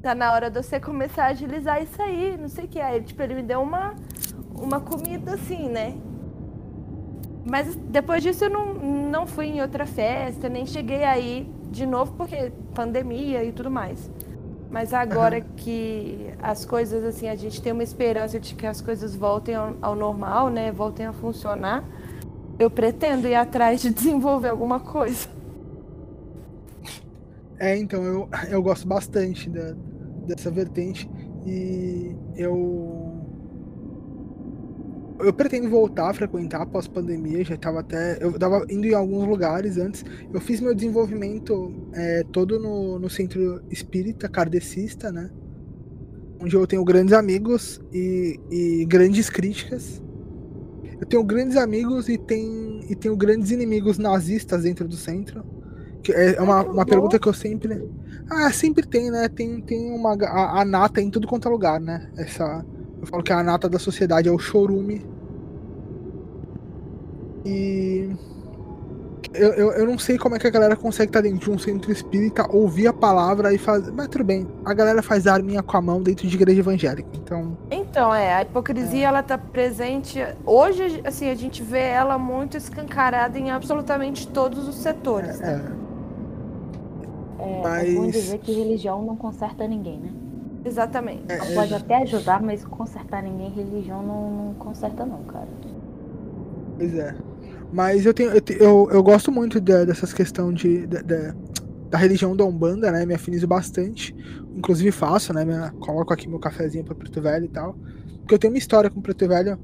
Tá 0.00 0.14
na 0.14 0.32
hora 0.32 0.50
de 0.50 0.62
você 0.62 0.80
começar 0.80 1.24
a 1.24 1.28
agilizar 1.28 1.82
isso 1.82 2.00
aí, 2.00 2.36
não 2.40 2.48
sei 2.48 2.64
o 2.64 2.68
que. 2.68 2.80
Aí, 2.80 3.02
tipo, 3.02 3.22
ele 3.22 3.34
me 3.34 3.42
deu 3.42 3.60
uma, 3.60 3.94
uma 4.62 4.80
comida 4.80 5.34
assim, 5.34 5.68
né? 5.68 5.94
Mas 7.44 7.74
depois 7.74 8.22
disso 8.22 8.44
eu 8.44 8.50
não, 8.50 8.74
não 8.74 9.26
fui 9.26 9.46
em 9.46 9.60
outra 9.60 9.84
festa, 9.84 10.48
nem 10.48 10.64
cheguei 10.64 11.02
aí 11.02 11.50
de 11.70 11.84
novo, 11.84 12.12
porque 12.12 12.52
pandemia 12.72 13.44
e 13.44 13.50
tudo 13.50 13.70
mais. 13.70 14.10
Mas 14.70 14.94
agora 14.94 15.38
uhum. 15.38 15.44
que 15.56 16.30
as 16.40 16.64
coisas, 16.64 17.04
assim, 17.04 17.28
a 17.28 17.34
gente 17.34 17.60
tem 17.60 17.72
uma 17.72 17.82
esperança 17.82 18.38
de 18.38 18.54
que 18.54 18.66
as 18.66 18.80
coisas 18.80 19.14
voltem 19.14 19.54
ao, 19.54 19.74
ao, 19.82 19.94
normal, 19.94 20.48
né? 20.48 20.70
Voltem 20.72 21.04
a 21.04 21.12
funcionar, 21.12 21.84
eu 22.58 22.70
pretendo 22.70 23.26
ir 23.26 23.34
atrás 23.34 23.82
de 23.82 23.90
desenvolver 23.90 24.48
alguma 24.48 24.80
coisa. 24.80 25.28
É, 27.58 27.76
então, 27.76 28.02
eu, 28.02 28.28
eu 28.48 28.62
gosto 28.62 28.88
bastante 28.88 29.50
da, 29.50 29.74
dessa 30.26 30.50
vertente 30.50 31.08
e 31.44 32.16
eu 32.36 33.11
eu 35.22 35.32
pretendo 35.32 35.68
voltar 35.68 36.10
a 36.10 36.14
frequentar 36.14 36.62
após 36.62 36.86
pandemia, 36.86 37.44
já 37.44 37.54
estava 37.54 37.80
até. 37.80 38.18
Eu 38.20 38.30
estava 38.30 38.64
indo 38.68 38.86
em 38.86 38.94
alguns 38.94 39.26
lugares 39.26 39.76
antes. 39.76 40.04
Eu 40.32 40.40
fiz 40.40 40.60
meu 40.60 40.74
desenvolvimento 40.74 41.72
é, 41.92 42.24
todo 42.32 42.58
no, 42.58 42.98
no 42.98 43.08
centro 43.08 43.62
espírita 43.70 44.28
kardecista, 44.28 45.10
né? 45.10 45.30
Onde 46.40 46.56
eu 46.56 46.66
tenho 46.66 46.84
grandes 46.84 47.12
amigos 47.12 47.80
e, 47.92 48.38
e 48.50 48.84
grandes 48.84 49.30
críticas. 49.30 50.02
Eu 51.00 51.06
tenho 51.06 51.24
grandes 51.24 51.56
amigos 51.56 52.08
e, 52.08 52.16
tem, 52.16 52.80
e 52.88 52.94
tenho 52.94 53.16
grandes 53.16 53.50
inimigos 53.50 53.98
nazistas 53.98 54.62
dentro 54.62 54.86
do 54.86 54.96
centro. 54.96 55.44
Que 56.02 56.12
é 56.12 56.40
uma, 56.40 56.62
uma 56.62 56.86
pergunta 56.86 57.18
que 57.18 57.28
eu 57.28 57.32
sempre. 57.32 57.88
Ah, 58.28 58.52
sempre 58.52 58.86
tem, 58.86 59.10
né? 59.10 59.28
Tem, 59.28 59.60
tem 59.60 59.90
uma. 59.90 60.14
A, 60.14 60.60
a 60.60 60.64
nata 60.64 61.00
em 61.00 61.10
tudo 61.10 61.28
quanto 61.28 61.48
é 61.48 61.50
lugar, 61.50 61.80
né? 61.80 62.10
Essa 62.16 62.64
eu 63.02 63.06
falo 63.08 63.22
que 63.22 63.32
a 63.32 63.42
nata 63.42 63.68
da 63.68 63.80
sociedade 63.80 64.28
é 64.28 64.32
o 64.32 64.38
chorume. 64.38 65.04
E. 67.44 68.14
Eu, 69.34 69.52
eu, 69.54 69.72
eu 69.72 69.86
não 69.86 69.98
sei 69.98 70.18
como 70.18 70.36
é 70.36 70.38
que 70.38 70.46
a 70.46 70.50
galera 70.50 70.76
consegue 70.76 71.08
estar 71.08 71.22
dentro 71.22 71.40
de 71.40 71.50
um 71.50 71.58
centro 71.58 71.90
espírita, 71.90 72.46
ouvir 72.54 72.86
a 72.86 72.92
palavra 72.92 73.52
e 73.52 73.58
fazer. 73.58 73.90
Mas 73.90 74.06
tudo 74.06 74.22
bem, 74.22 74.46
a 74.64 74.72
galera 74.72 75.02
faz 75.02 75.26
arminha 75.26 75.62
com 75.62 75.76
a 75.76 75.80
mão 75.80 76.00
dentro 76.02 76.28
de 76.28 76.36
igreja 76.36 76.60
evangélica, 76.60 77.08
então. 77.14 77.56
Então, 77.70 78.14
é, 78.14 78.34
a 78.34 78.42
hipocrisia 78.42 79.00
é. 79.00 79.08
ela 79.08 79.22
tá 79.22 79.36
presente. 79.36 80.24
Hoje, 80.44 81.00
assim, 81.04 81.28
a 81.28 81.34
gente 81.34 81.62
vê 81.62 81.80
ela 81.80 82.18
muito 82.18 82.56
escancarada 82.56 83.36
em 83.36 83.50
absolutamente 83.50 84.28
todos 84.28 84.68
os 84.68 84.76
setores. 84.76 85.40
É. 85.40 85.56
Né? 85.56 85.76
É, 87.40 87.42
é 87.42 87.62
Mas... 87.62 87.88
é 87.88 87.94
bom 87.94 88.06
dizer 88.06 88.38
que 88.38 88.52
religião 88.52 89.02
não 89.02 89.16
conserta 89.16 89.66
ninguém, 89.66 89.98
né? 89.98 90.21
Exatamente. 90.64 91.24
É, 91.28 91.54
pode 91.54 91.74
até 91.74 91.96
ajudar, 92.02 92.40
mas 92.40 92.64
consertar 92.64 93.22
ninguém, 93.22 93.50
religião 93.50 94.02
não, 94.02 94.30
não 94.30 94.54
conserta 94.54 95.04
não, 95.04 95.22
cara. 95.24 95.48
Pois 96.76 96.94
é. 96.94 97.14
Mas 97.72 98.04
eu 98.04 98.12
tenho. 98.12 98.30
Eu, 98.30 98.42
eu, 98.58 98.88
eu 98.92 99.02
gosto 99.02 99.32
muito 99.32 99.60
de, 99.60 99.86
dessas 99.86 100.12
questões 100.12 100.60
de, 100.60 100.86
de, 100.86 101.02
de, 101.02 101.34
da 101.88 101.98
religião 101.98 102.36
da 102.36 102.44
Umbanda, 102.44 102.90
né? 102.92 103.04
Me 103.06 103.14
afinizo 103.14 103.46
bastante. 103.46 104.14
Inclusive 104.54 104.92
faço, 104.92 105.32
né? 105.32 105.44
Minha, 105.44 105.70
coloco 105.80 106.12
aqui 106.12 106.28
meu 106.28 106.38
cafezinho 106.38 106.84
para 106.84 106.94
Preto 106.94 107.20
Velho 107.20 107.46
e 107.46 107.48
tal. 107.48 107.76
Porque 108.18 108.34
eu 108.34 108.38
tenho 108.38 108.52
uma 108.52 108.58
história 108.58 108.90
com 108.90 109.00
Preto 109.00 109.26
Velho. 109.26 109.58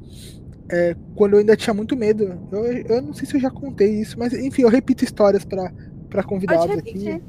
É, 0.70 0.96
quando 1.14 1.34
eu 1.34 1.38
ainda 1.38 1.56
tinha 1.56 1.74
muito 1.74 1.94
medo. 1.96 2.38
Eu, 2.50 2.64
eu 2.64 3.02
não 3.02 3.12
sei 3.12 3.26
se 3.26 3.36
eu 3.36 3.40
já 3.40 3.50
contei 3.50 4.00
isso, 4.00 4.18
mas 4.18 4.32
enfim, 4.32 4.62
eu 4.62 4.68
repito 4.68 5.04
histórias 5.04 5.44
para 5.44 6.22
convidados 6.22 6.76
aqui. 6.78 7.22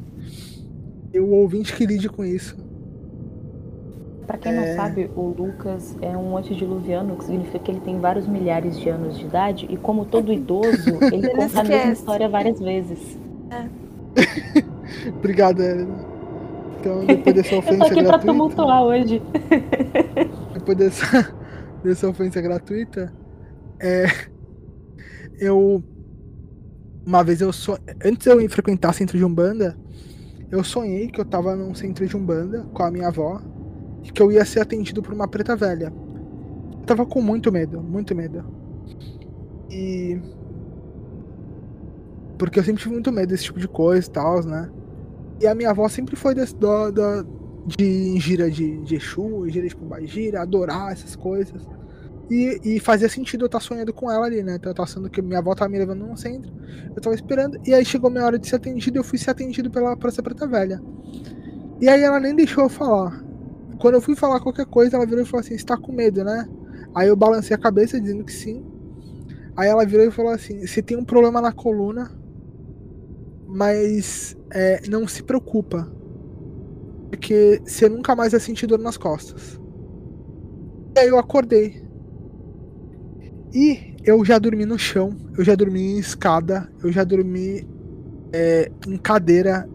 Eu 1.12 1.30
ouvinte 1.30 1.76
que 1.76 1.86
lide 1.86 2.08
com 2.08 2.24
isso. 2.24 2.69
Para 4.30 4.38
quem 4.38 4.54
não 4.54 4.62
é... 4.62 4.76
sabe, 4.76 5.10
o 5.16 5.34
Lucas 5.36 5.98
é 6.04 6.16
um 6.16 6.38
antediluviano, 6.38 7.16
que 7.16 7.24
significa 7.24 7.58
que 7.58 7.72
ele 7.72 7.80
tem 7.80 8.00
vários 8.00 8.28
milhares 8.28 8.80
de 8.80 8.88
anos 8.88 9.18
de 9.18 9.26
idade, 9.26 9.66
e 9.68 9.76
como 9.76 10.06
todo 10.06 10.32
idoso, 10.32 11.00
ele 11.12 11.30
conta 11.30 11.62
a 11.62 11.64
mesma 11.64 11.94
história 11.94 12.30
várias 12.30 12.60
vezes. 12.60 13.18
É. 13.50 13.66
Obrigado, 15.18 15.64
Helena. 15.64 16.06
Então, 16.80 17.06
depois 17.10 17.36
dessa 17.36 17.56
ofensa 17.56 17.74
Eu 17.74 17.80
tô 17.80 17.86
aqui 17.86 17.94
gratuita. 17.96 18.20
pra 18.20 18.20
tumultuar 18.20 18.84
hoje. 18.84 19.20
depois 20.54 20.78
dessa, 20.78 21.36
dessa 21.84 22.08
ofensa 22.08 22.40
gratuita, 22.40 23.12
é, 23.80 24.06
eu. 25.40 25.84
Uma 27.04 27.24
vez 27.24 27.42
eu 27.42 27.52
sou. 27.52 27.80
Antes 28.06 28.28
eu 28.28 28.40
ir 28.40 28.48
frequentar 28.48 28.94
centro 28.94 29.18
de 29.18 29.26
Umbanda, 29.26 29.76
eu 30.52 30.64
sonhei 30.64 31.08
que 31.08 31.20
eu 31.20 31.26
tava 31.26 31.56
num 31.56 31.74
centro 31.74 32.06
de 32.06 32.16
Umbanda 32.16 32.68
com 32.72 32.84
a 32.84 32.92
minha 32.92 33.08
avó 33.08 33.42
que 34.14 34.22
eu 34.22 34.32
ia 34.32 34.46
ser 34.46 34.60
atendido 34.62 35.02
por 35.02 35.14
uma 35.14 35.28
preta 35.28 35.56
velha. 35.56 35.94
Eu 36.80 36.86
tava 36.86 37.06
com 37.06 37.22
muito 37.22 37.52
medo, 37.52 37.82
muito 37.82 38.16
medo. 38.16 38.44
E. 39.70 40.20
Porque 42.38 42.60
eu 42.60 42.64
sempre 42.64 42.82
tive 42.82 42.94
muito 42.94 43.12
medo 43.12 43.30
desse 43.30 43.44
tipo 43.44 43.60
de 43.60 43.68
coisa 43.68 44.08
e 44.08 44.12
tal, 44.12 44.44
né? 44.44 44.70
E 45.42 45.48
a 45.48 45.54
minha 45.56 45.70
avó 45.70 45.88
sempre 45.88 46.16
foi 46.16 46.34
desse, 46.34 46.56
do, 46.56 46.92
do, 46.92 47.28
de 47.66 48.20
gira 48.20 48.50
de, 48.50 48.82
de 48.82 48.96
Exu, 48.96 49.48
gira 49.50 49.68
de 49.68 49.76
Pombagira, 49.76 50.42
adorar 50.42 50.92
essas 50.92 51.16
coisas. 51.16 51.62
E, 52.30 52.60
e, 52.64 52.80
fazia 52.80 53.10
sentido 53.10 53.44
eu 53.44 53.46
estar 53.48 53.60
sonhando 53.60 53.92
com 53.92 54.10
ela 54.12 54.26
ali, 54.26 54.44
né? 54.44 54.56
Então 54.56 54.70
eu 54.70 54.76
tava 54.76 54.88
sendo 54.88 55.10
que 55.10 55.22
minha 55.22 55.40
avó 55.40 55.56
tava 55.56 55.70
me 55.70 55.80
levando 55.80 56.06
num 56.06 56.16
centro, 56.16 56.52
eu 56.96 57.02
tava 57.02 57.16
esperando, 57.16 57.60
e 57.66 57.74
aí 57.74 57.84
chegou 57.84 58.10
minha 58.12 58.24
hora 58.24 58.38
de 58.38 58.48
ser 58.48 58.58
atendido 58.58 58.98
e 58.98 59.00
eu 59.00 59.04
fui 59.04 59.18
ser 59.18 59.32
atendido 59.32 59.72
pela, 59.72 59.98
essa 60.06 60.22
preta 60.22 60.48
velha. 60.48 60.80
E 61.82 61.90
aí 61.90 62.04
ela 62.04 62.20
nem 62.20 62.36
deixou 62.36 62.66
eu 62.66 62.70
falar. 62.70 63.24
Quando 63.80 63.96
eu 63.96 64.02
fui 64.02 64.16
falar 64.16 64.42
qualquer 64.42 64.66
coisa, 64.66 64.98
ela 64.98 65.06
virou 65.06 65.24
e 65.24 65.26
falou 65.26 65.40
assim: 65.40 65.58
Você 65.58 65.66
tá 65.66 65.78
com 65.78 65.92
medo, 65.92 66.24
né? 66.24 66.48
Aí 66.94 67.08
eu 67.08 67.16
balancei 67.16 67.56
a 67.56 67.60
cabeça 67.60 68.00
dizendo 68.00 68.26
que 68.26 68.34
sim. 68.34 68.64
Aí 69.56 69.70
ela 69.70 69.86
virou 69.86 70.06
e 70.06 70.12
falou 70.12 70.32
assim: 70.32 70.66
Você 70.66 70.82
tem 70.82 70.98
um 70.98 71.06
problema 71.06 71.42
na 71.42 71.54
coluna, 71.54 72.12
mas 73.48 74.38
é, 74.52 74.82
não 74.90 75.08
se 75.08 75.24
preocupa, 75.24 75.90
porque 77.10 77.62
você 77.64 77.88
nunca 77.88 78.16
mais 78.16 78.34
vai 78.34 78.42
sentir 78.42 78.68
dor 78.68 78.80
nas 78.80 78.98
costas. 78.98 79.60
E 80.96 81.00
aí 81.00 81.08
eu 81.08 81.18
acordei. 81.18 81.88
E 83.54 83.96
eu 84.04 84.24
já 84.26 84.38
dormi 84.38 84.66
no 84.66 84.78
chão, 84.78 85.16
eu 85.38 85.44
já 85.44 85.56
dormi 85.56 85.82
em 85.82 86.00
escada, 86.00 86.70
eu 86.84 86.92
já 86.92 87.04
dormi 87.04 87.68
é, 88.34 88.70
em 88.88 88.98
cadeira 88.98 89.68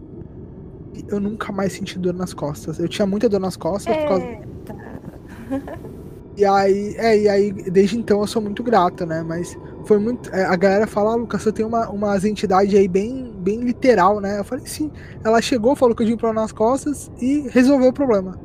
eu 1.07 1.19
nunca 1.19 1.51
mais 1.51 1.73
senti 1.73 1.99
dor 1.99 2.13
nas 2.13 2.33
costas. 2.33 2.79
Eu 2.79 2.87
tinha 2.87 3.05
muita 3.05 3.27
dor 3.27 3.39
nas 3.39 3.57
costas 3.57 3.95
por 3.95 4.07
causa. 4.07 4.25
E 6.37 6.43
aí, 6.43 6.95
é, 6.97 7.17
e 7.17 7.29
aí, 7.29 7.51
desde 7.53 7.97
então 7.97 8.19
eu 8.19 8.27
sou 8.27 8.41
muito 8.41 8.61
grato, 8.61 9.05
né? 9.05 9.23
Mas 9.23 9.57
foi 9.85 9.97
muito. 9.97 10.29
É, 10.33 10.43
a 10.43 10.55
galera 10.55 10.85
fala, 10.85 11.13
ah, 11.13 11.15
Lucas, 11.15 11.41
você 11.41 11.51
tem 11.51 11.65
uma, 11.65 11.89
umas 11.89 12.25
entidades 12.25 12.73
aí 12.75 12.87
bem, 12.87 13.33
bem 13.37 13.61
literal, 13.61 14.19
né? 14.19 14.39
Eu 14.39 14.43
falei, 14.43 14.65
sim. 14.65 14.91
Ela 15.23 15.41
chegou, 15.41 15.75
falou 15.75 15.95
que 15.95 16.03
eu 16.03 16.07
tinha 16.07 16.15
um 16.15 16.19
problema 16.19 16.41
nas 16.41 16.51
costas 16.51 17.09
e 17.21 17.47
resolveu 17.51 17.89
o 17.89 17.93
problema. 17.93 18.37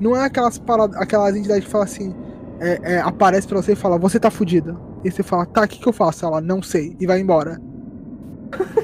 Não 0.00 0.16
é 0.16 0.24
aquelas 0.24 0.58
paradas, 0.58 0.96
aquelas 0.96 1.36
entidades 1.36 1.64
que 1.64 1.70
falam 1.70 1.84
assim, 1.84 2.14
é, 2.58 2.94
é, 2.94 3.00
aparece 3.00 3.46
pra 3.46 3.60
você 3.60 3.72
e 3.72 3.76
fala, 3.76 3.98
você 3.98 4.18
tá 4.18 4.30
fudido. 4.30 4.80
E 5.04 5.10
você 5.10 5.22
fala, 5.22 5.44
tá, 5.44 5.62
o 5.62 5.68
que, 5.68 5.78
que 5.78 5.86
eu 5.86 5.92
faço? 5.92 6.24
Ela, 6.24 6.40
não 6.40 6.62
sei, 6.62 6.96
e 6.98 7.06
vai 7.06 7.20
embora. 7.20 7.60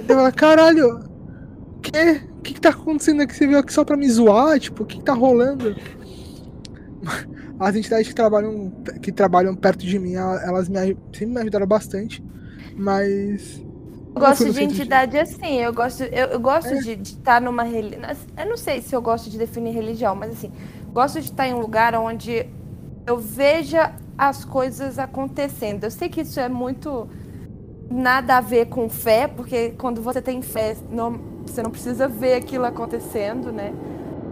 eu 0.07 0.17
falo, 0.17 0.33
caralho, 0.35 1.01
que? 1.91 2.23
O 2.39 2.43
que, 2.43 2.55
que 2.55 2.61
tá 2.61 2.71
acontecendo 2.71 3.23
aqui? 3.23 3.35
Você 3.35 3.47
veio 3.47 3.59
aqui 3.59 3.73
só 3.73 3.85
pra 3.85 3.97
me 3.97 4.09
zoar? 4.09 4.59
Tipo, 4.59 4.83
o 4.83 4.87
que, 4.87 4.99
que 4.99 5.05
tá 5.05 5.13
rolando? 5.13 5.77
As 7.59 7.75
entidades 7.75 8.09
que 8.09 8.15
trabalham, 8.15 8.71
que 9.01 9.11
trabalham 9.11 9.55
perto 9.55 9.87
de 9.87 9.99
mim, 9.99 10.15
elas 10.15 10.69
me, 10.69 10.97
sempre 11.13 11.27
me 11.27 11.41
ajudaram 11.41 11.67
bastante. 11.67 12.23
Mas. 12.77 13.59
Eu 14.15 14.21
gosto 14.21 14.51
de 14.51 14.63
entidade 14.63 15.13
de... 15.13 15.19
assim, 15.19 15.61
eu 15.61 15.73
gosto, 15.73 16.03
eu, 16.05 16.27
eu 16.29 16.41
gosto 16.41 16.73
é. 16.73 16.81
de 16.81 16.93
estar 17.03 17.41
numa 17.41 17.63
religião. 17.63 18.03
Eu 18.37 18.47
não 18.47 18.57
sei 18.57 18.81
se 18.81 18.95
eu 18.95 19.03
gosto 19.03 19.29
de 19.29 19.39
definir 19.39 19.73
religião, 19.73 20.15
mas 20.15 20.33
assim, 20.33 20.53
gosto 20.93 21.21
de 21.21 21.31
estar 21.31 21.47
em 21.47 21.55
um 21.55 21.61
lugar 21.61 21.95
onde 21.95 22.47
eu 23.07 23.19
veja 23.19 23.95
as 24.17 24.45
coisas 24.45 24.99
acontecendo. 24.99 25.85
Eu 25.85 25.91
sei 25.91 26.09
que 26.09 26.23
isso 26.23 26.41
é 26.41 26.49
muito 26.49 27.09
nada 27.91 28.37
a 28.37 28.41
ver 28.41 28.67
com 28.67 28.89
fé, 28.89 29.27
porque 29.27 29.71
quando 29.79 30.03
você 30.03 30.21
tem 30.21 30.43
fé, 30.43 30.77
não, 30.91 31.21
você 31.47 31.63
não 31.63 31.71
precisa 31.71 32.09
ver 32.09 32.35
aquilo 32.35 32.65
acontecendo, 32.65 33.53
né? 33.53 33.73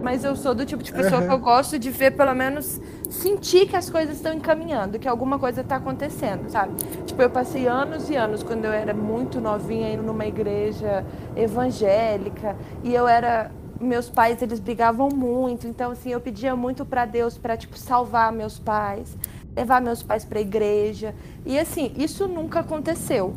mas 0.05 0.23
eu 0.23 0.35
sou 0.35 0.53
do 0.53 0.63
tipo 0.67 0.83
de 0.83 0.91
pessoa 0.91 1.19
Aham. 1.19 1.27
que 1.27 1.33
eu 1.33 1.39
gosto 1.39 1.79
de 1.79 1.89
ver, 1.89 2.11
pelo 2.11 2.35
menos, 2.35 2.79
sentir 3.09 3.65
que 3.67 3.75
as 3.75 3.89
coisas 3.89 4.17
estão 4.17 4.31
encaminhando, 4.35 4.99
que 4.99 5.07
alguma 5.07 5.39
coisa 5.39 5.61
está 5.61 5.77
acontecendo, 5.77 6.47
sabe? 6.47 6.75
Tipo, 7.07 7.23
eu 7.23 7.29
passei 7.31 7.67
anos 7.67 8.07
e 8.07 8.15
anos 8.15 8.43
quando 8.43 8.65
eu 8.65 8.71
era 8.71 8.93
muito 8.93 9.41
novinha 9.41 9.91
indo 9.91 10.03
numa 10.03 10.27
igreja 10.27 11.03
evangélica 11.35 12.55
e 12.83 12.93
eu 12.93 13.07
era 13.07 13.49
meus 13.81 14.07
pais 14.07 14.39
eles 14.43 14.59
brigavam 14.59 15.09
muito, 15.09 15.67
então 15.67 15.91
assim, 15.91 16.11
eu 16.11 16.21
pedia 16.21 16.55
muito 16.55 16.85
para 16.85 17.05
Deus 17.05 17.35
para 17.35 17.57
tipo 17.57 17.75
salvar 17.75 18.31
meus 18.31 18.59
pais, 18.59 19.17
levar 19.55 19.81
meus 19.81 20.03
pais 20.03 20.25
para 20.25 20.39
igreja. 20.39 21.13
E 21.45 21.57
assim, 21.57 21.91
isso 21.97 22.27
nunca 22.27 22.59
aconteceu, 22.59 23.33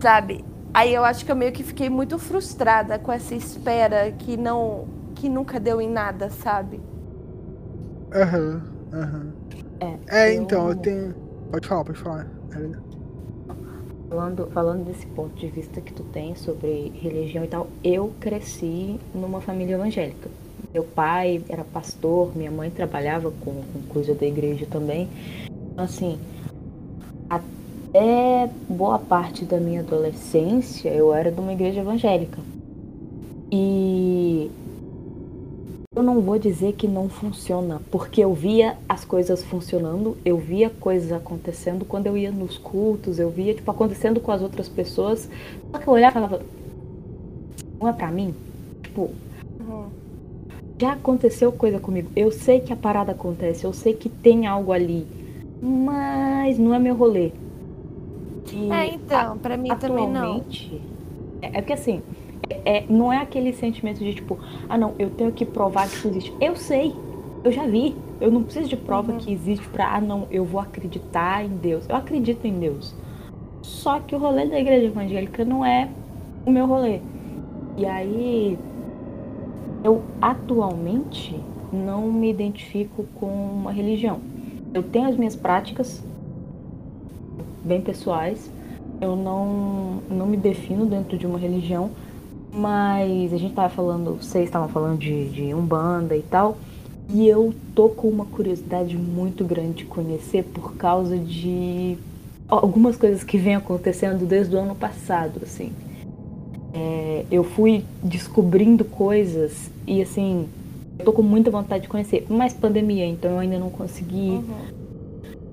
sabe? 0.00 0.44
Aí 0.72 0.94
eu 0.94 1.04
acho 1.04 1.24
que 1.24 1.32
eu 1.32 1.36
meio 1.36 1.52
que 1.52 1.62
fiquei 1.62 1.90
muito 1.90 2.18
frustrada 2.18 2.98
com 2.98 3.12
essa 3.12 3.34
espera 3.34 4.10
que 4.12 4.36
não 4.36 4.86
que 5.14 5.28
nunca 5.28 5.60
deu 5.60 5.80
em 5.80 5.88
nada, 5.90 6.30
sabe? 6.30 6.80
Aham, 8.12 8.62
aham. 8.92 9.32
É, 9.80 9.96
É, 10.08 10.28
eu- 10.30 10.42
então, 10.42 10.68
eu 10.68 10.76
tenho. 10.76 11.14
Pode 11.50 11.66
falar, 11.68 11.84
pode 11.84 11.98
falar. 11.98 12.26
Falando, 14.08 14.46
falando 14.52 14.84
desse 14.84 15.06
ponto 15.06 15.34
de 15.36 15.46
vista 15.46 15.80
que 15.80 15.92
tu 15.92 16.02
tem 16.04 16.34
sobre 16.34 16.90
religião 17.00 17.44
e 17.44 17.48
tal, 17.48 17.68
eu 17.84 18.12
cresci 18.18 18.98
numa 19.14 19.40
família 19.40 19.74
evangélica. 19.74 20.28
Meu 20.74 20.82
pai 20.84 21.42
era 21.48 21.64
pastor, 21.64 22.36
minha 22.36 22.50
mãe 22.50 22.70
trabalhava 22.70 23.30
com, 23.30 23.62
com 23.72 23.82
coisa 23.88 24.14
da 24.14 24.26
igreja 24.26 24.66
também. 24.66 25.08
Assim, 25.76 26.18
até 27.28 28.50
boa 28.68 28.98
parte 28.98 29.44
da 29.44 29.58
minha 29.58 29.80
adolescência 29.80 30.90
eu 30.90 31.12
era 31.14 31.30
de 31.30 31.40
uma 31.40 31.52
igreja 31.52 31.80
evangélica. 31.80 32.38
E 33.52 34.50
eu 35.96 36.02
não 36.02 36.20
vou 36.20 36.38
dizer 36.38 36.74
que 36.74 36.86
não 36.86 37.08
funciona, 37.08 37.80
porque 37.90 38.22
eu 38.22 38.32
via 38.32 38.76
as 38.88 39.04
coisas 39.04 39.42
funcionando, 39.42 40.16
eu 40.24 40.38
via 40.38 40.70
coisas 40.70 41.10
acontecendo 41.12 41.84
quando 41.84 42.06
eu 42.06 42.16
ia 42.16 42.30
nos 42.30 42.56
cultos, 42.56 43.18
eu 43.18 43.28
via, 43.28 43.54
tipo, 43.54 43.70
acontecendo 43.70 44.20
com 44.20 44.30
as 44.30 44.40
outras 44.40 44.68
pessoas. 44.68 45.28
Só 45.70 45.78
que 45.78 45.88
eu 45.88 45.92
olhava 45.92 46.12
e 46.18 46.22
falava, 46.22 46.42
não 47.80 47.88
é 47.88 47.92
pra 47.92 48.10
mim? 48.10 48.34
Tipo, 48.82 49.10
Uhum. 49.60 49.86
já 50.80 50.92
aconteceu 50.92 51.50
coisa 51.52 51.78
comigo. 51.80 52.10
Eu 52.14 52.30
sei 52.30 52.60
que 52.60 52.72
a 52.72 52.76
parada 52.76 53.12
acontece, 53.12 53.64
eu 53.64 53.72
sei 53.72 53.92
que 53.94 54.08
tem 54.08 54.46
algo 54.46 54.72
ali, 54.72 55.06
mas 55.60 56.58
não 56.58 56.74
é 56.74 56.78
meu 56.78 56.94
rolê. 56.94 57.32
E 58.52 58.70
É, 58.72 58.94
então, 58.94 59.38
pra 59.38 59.56
mim 59.56 59.68
também 59.76 60.08
não. 60.08 60.22
atualmente, 60.36 60.80
É, 61.42 61.46
é 61.58 61.60
porque 61.62 61.72
assim, 61.72 62.02
é, 62.48 62.78
é- 62.78 62.84
não 62.88 63.12
é 63.12 63.18
aquele 63.18 63.52
sentimento 63.52 63.98
de 63.98 64.12
tipo, 64.14 64.38
ah 64.68 64.76
não, 64.76 64.94
eu 64.98 65.08
tenho 65.10 65.32
que 65.32 65.44
provar 65.44 65.88
que 65.88 65.94
isso 65.96 66.08
existe. 66.08 66.34
Eu 66.40 66.54
sei, 66.56 66.94
eu 67.44 67.50
já 67.52 67.66
vi. 67.66 67.94
Eu 68.20 68.30
não 68.30 68.42
preciso 68.42 68.68
de 68.68 68.76
prova 68.76 69.12
Uhum. 69.12 69.18
que 69.18 69.32
existe 69.32 69.66
pra, 69.68 69.94
ah 69.94 70.00
não, 70.00 70.26
eu 70.30 70.44
vou 70.44 70.60
acreditar 70.60 71.42
em 71.42 71.48
Deus. 71.48 71.88
Eu 71.88 71.96
acredito 71.96 72.44
em 72.46 72.58
Deus. 72.58 72.94
Só 73.62 73.98
que 74.00 74.14
o 74.14 74.18
rolê 74.18 74.46
da 74.46 74.60
igreja 74.60 74.86
evangélica 74.88 75.42
não 75.44 75.64
é 75.64 75.88
o 76.44 76.50
meu 76.50 76.66
rolê. 76.66 77.00
E 77.78 77.86
aí, 77.86 78.58
eu 79.82 80.02
atualmente 80.20 81.34
não 81.72 82.10
me 82.12 82.28
identifico 82.28 83.04
com 83.14 83.26
uma 83.26 83.72
religião. 83.72 84.18
Eu 84.72 84.82
tenho 84.82 85.08
as 85.08 85.16
minhas 85.16 85.34
práticas 85.34 86.02
bem 87.64 87.80
pessoais. 87.80 88.50
Eu 89.00 89.16
não, 89.16 90.02
não 90.08 90.26
me 90.26 90.36
defino 90.36 90.86
dentro 90.86 91.16
de 91.16 91.26
uma 91.26 91.38
religião, 91.38 91.90
mas 92.52 93.32
a 93.32 93.36
gente 93.36 93.54
tava 93.54 93.68
falando, 93.68 94.16
vocês 94.20 94.44
estavam 94.44 94.68
falando 94.68 94.98
de, 94.98 95.28
de 95.30 95.54
Umbanda 95.54 96.16
e 96.16 96.22
tal, 96.22 96.58
e 97.08 97.26
eu 97.26 97.54
tô 97.74 97.88
com 97.88 98.08
uma 98.08 98.26
curiosidade 98.26 98.96
muito 98.96 99.44
grande 99.44 99.78
de 99.78 99.84
conhecer 99.84 100.44
por 100.44 100.74
causa 100.74 101.16
de 101.16 101.96
algumas 102.48 102.96
coisas 102.96 103.24
que 103.24 103.38
vêm 103.38 103.54
acontecendo 103.54 104.26
desde 104.26 104.54
o 104.54 104.58
ano 104.58 104.74
passado, 104.74 105.40
assim. 105.42 105.72
É, 106.72 107.24
eu 107.30 107.42
fui 107.42 107.84
descobrindo 108.02 108.84
coisas 108.84 109.70
e 109.86 110.02
assim, 110.02 110.48
eu 111.00 111.04
tô 111.04 111.12
com 111.12 111.22
muita 111.22 111.50
vontade 111.50 111.82
de 111.82 111.88
conhecer, 111.88 112.26
mas 112.28 112.52
pandemia, 112.52 113.06
então 113.06 113.32
eu 113.32 113.38
ainda 113.38 113.58
não 113.58 113.70
consegui 113.70 114.30
Uhum. 114.30 114.44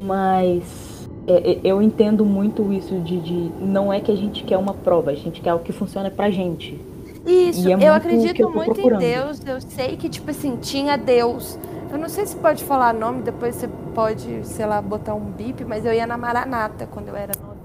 mas 0.02 1.08
é, 1.28 1.52
é, 1.52 1.60
eu 1.64 1.82
entendo 1.82 2.26
muito 2.26 2.72
isso 2.72 3.00
de, 3.00 3.20
de 3.20 3.52
não 3.60 3.92
é 3.92 4.00
que 4.00 4.12
a 4.12 4.16
gente 4.16 4.44
quer 4.44 4.58
uma 4.58 4.74
prova, 4.74 5.12
a 5.12 5.16
gente 5.16 5.42
quer 5.42 5.54
o 5.54 5.60
que 5.60 5.74
funciona 5.74 6.10
pra 6.10 6.30
gente. 6.30 6.80
Isso, 7.26 7.68
é 7.70 7.74
eu 7.74 7.94
acredito 7.94 8.42
eu 8.42 8.50
muito 8.50 8.74
procurando. 8.74 9.02
em 9.02 9.06
Deus. 9.06 9.46
Eu 9.46 9.60
sei 9.60 9.98
que, 9.98 10.08
tipo 10.08 10.32
assim, 10.32 10.56
tinha 10.56 10.98
Deus. 10.98 11.60
Eu 11.92 11.98
não 11.98 12.08
sei 12.08 12.26
se 12.26 12.36
pode 12.38 12.64
falar 12.64 12.94
nome, 12.94 13.22
depois 13.22 13.56
você 13.56 13.68
pode, 13.94 14.48
sei 14.48 14.66
lá, 14.66 14.82
botar 14.82 15.14
um 15.14 15.26
bip, 15.32 15.66
mas 15.66 15.86
eu 15.86 15.94
ia 15.94 16.08
na 16.08 16.18
Maranata 16.18 16.88
quando 16.88 17.10
eu 17.10 17.16
era 17.16 17.34
novinha. 17.36 17.58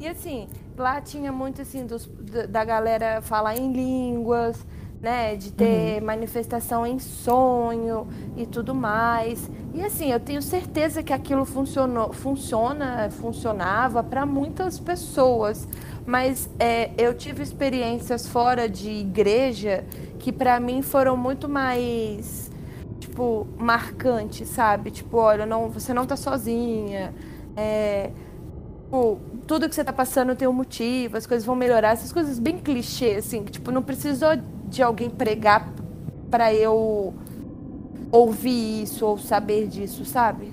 E 0.00 0.08
assim, 0.08 0.48
lá 0.76 1.00
tinha 1.02 1.30
muito 1.30 1.60
assim 1.60 1.84
dos, 1.84 2.10
da 2.48 2.64
galera 2.64 3.20
falar 3.20 3.56
em 3.56 3.72
línguas, 3.72 4.66
né? 5.02 5.34
De 5.34 5.52
ter 5.52 6.00
manifestação 6.00 6.86
em 6.86 7.00
sonho 7.00 8.06
e 8.36 8.46
tudo 8.46 8.72
mais. 8.74 9.50
E 9.74 9.82
assim, 9.82 10.12
eu 10.12 10.20
tenho 10.20 10.40
certeza 10.40 11.02
que 11.02 11.12
aquilo 11.12 11.44
funcionou, 11.44 12.12
funciona, 12.12 13.10
funcionava 13.10 14.02
para 14.04 14.24
muitas 14.24 14.78
pessoas. 14.78 15.66
Mas 16.06 16.48
é, 16.58 16.90
eu 16.96 17.12
tive 17.14 17.42
experiências 17.42 18.28
fora 18.28 18.68
de 18.68 18.88
igreja 18.90 19.84
que 20.18 20.30
para 20.30 20.58
mim 20.60 20.82
foram 20.82 21.16
muito 21.16 21.48
mais 21.48 22.50
tipo 23.00 23.46
marcantes, 23.58 24.48
sabe? 24.48 24.92
Tipo, 24.92 25.16
olha, 25.18 25.44
não, 25.44 25.68
você 25.68 25.92
não 25.92 26.06
tá 26.06 26.16
sozinha. 26.16 27.12
É, 27.56 28.10
tipo, 28.92 29.20
tudo 29.46 29.68
que 29.68 29.74
você 29.74 29.82
tá 29.82 29.92
passando 29.92 30.36
tem 30.36 30.46
um 30.46 30.52
motivo, 30.52 31.16
as 31.16 31.26
coisas 31.26 31.44
vão 31.44 31.56
melhorar, 31.56 31.92
essas 31.92 32.12
coisas 32.12 32.38
bem 32.38 32.58
clichê, 32.58 33.16
assim, 33.16 33.42
que 33.42 33.52
tipo, 33.52 33.70
não 33.70 33.82
precisou 33.82 34.36
de 34.72 34.82
alguém 34.82 35.10
pregar 35.10 35.70
para 36.30 36.52
eu 36.54 37.14
ouvir 38.10 38.82
isso 38.82 39.04
ou 39.06 39.18
saber 39.18 39.68
disso, 39.68 40.04
sabe? 40.04 40.50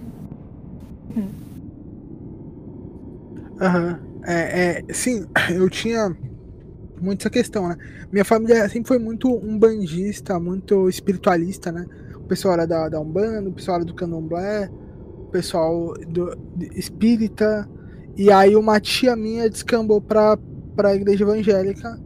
Aham. 3.61 3.99
É, 4.25 4.83
é, 4.89 4.93
sim, 4.93 5.25
eu 5.55 5.69
tinha 5.69 6.15
muito 7.01 7.21
essa 7.21 7.29
questão, 7.29 7.69
né? 7.69 7.77
Minha 8.11 8.25
família 8.25 8.67
sempre 8.67 8.89
foi 8.89 8.99
muito 8.99 9.33
umbandista, 9.33 10.37
muito 10.37 10.89
espiritualista, 10.89 11.71
né? 11.71 11.85
O 12.15 12.23
pessoal 12.23 12.55
era 12.55 12.67
da, 12.67 12.89
da 12.89 12.99
Umbanda, 12.99 13.49
o 13.49 13.53
pessoal 13.53 13.77
era 13.77 13.85
do 13.85 13.93
Candomblé, 13.93 14.69
o 15.17 15.31
pessoal 15.31 15.93
do 16.07 16.37
espírita. 16.75 17.67
E 18.17 18.29
aí 18.31 18.55
uma 18.55 18.81
tia 18.81 19.15
minha 19.15 19.49
descambou 19.49 20.01
pra, 20.01 20.37
pra 20.75 20.93
igreja 20.93 21.23
evangélica. 21.23 21.97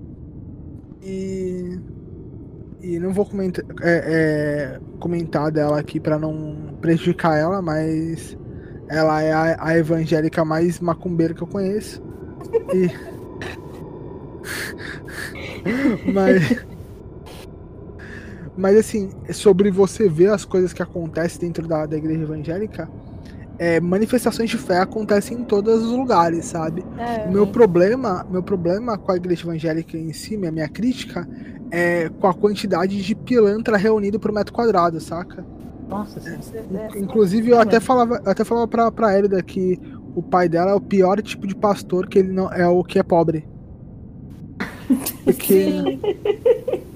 E. 1.01 1.79
E 2.83 2.99
não 2.99 3.13
vou 3.13 3.25
comentar, 3.25 3.63
é, 3.81 4.75
é, 4.75 4.79
comentar 4.99 5.49
dela 5.49 5.79
aqui 5.79 6.01
pra 6.01 6.19
não 6.19 6.77
prejudicar 6.81 7.37
ela, 7.37 7.61
mas 7.61 8.37
ela 8.89 9.21
é 9.21 9.31
a, 9.31 9.57
a 9.57 9.77
evangélica 9.77 10.43
mais 10.43 10.81
macumbeira 10.81 11.33
que 11.33 11.41
eu 11.41 11.47
conheço. 11.47 12.03
E... 12.73 12.91
Mas. 16.13 16.65
Mas 18.55 18.77
assim, 18.77 19.09
sobre 19.31 19.71
você 19.71 20.09
ver 20.09 20.29
as 20.29 20.45
coisas 20.45 20.73
que 20.73 20.83
acontecem 20.83 21.39
dentro 21.39 21.67
da, 21.67 21.85
da 21.85 21.97
igreja 21.97 22.21
evangélica, 22.21 22.87
é, 23.57 23.79
manifestações 23.79 24.49
de 24.49 24.57
fé 24.57 24.79
acontecem 24.79 25.37
em 25.37 25.43
todos 25.43 25.83
os 25.83 25.91
lugares, 25.91 26.45
sabe? 26.45 26.83
É. 26.97 27.27
Meu 27.27 27.47
problema, 27.47 28.25
meu 28.29 28.41
problema 28.41 28.97
com 28.97 29.11
a 29.11 29.15
igreja 29.15 29.43
evangélica 29.43 29.97
em 29.97 30.11
si, 30.13 30.35
a 30.35 30.51
minha 30.51 30.67
crítica, 30.67 31.27
é 31.71 32.09
com 32.09 32.27
a 32.27 32.33
quantidade 32.33 33.01
de 33.01 33.15
pilantra 33.15 33.77
reunido 33.77 34.19
por 34.19 34.31
metro 34.31 34.53
quadrado, 34.53 34.99
saca? 34.99 35.45
Nossa, 35.87 36.19
sim. 36.19 36.37
É, 36.75 36.97
Inclusive, 36.97 37.51
eu 37.51 37.59
até 37.59 37.79
falava, 37.79 38.21
eu 38.23 38.31
até 38.31 38.43
falava 38.43 38.67
pra, 38.67 38.91
pra 38.91 39.17
Elida 39.17 39.41
que 39.43 39.79
o 40.15 40.21
pai 40.21 40.47
dela 40.47 40.71
é 40.71 40.75
o 40.75 40.81
pior 40.81 41.21
tipo 41.21 41.45
de 41.47 41.55
pastor, 41.55 42.07
que 42.07 42.19
ele 42.19 42.31
não 42.31 42.51
é 42.51 42.67
o 42.67 42.83
que 42.83 42.99
é 42.99 43.03
pobre. 43.03 43.47
Porque, 45.23 45.73
porque 45.83 46.81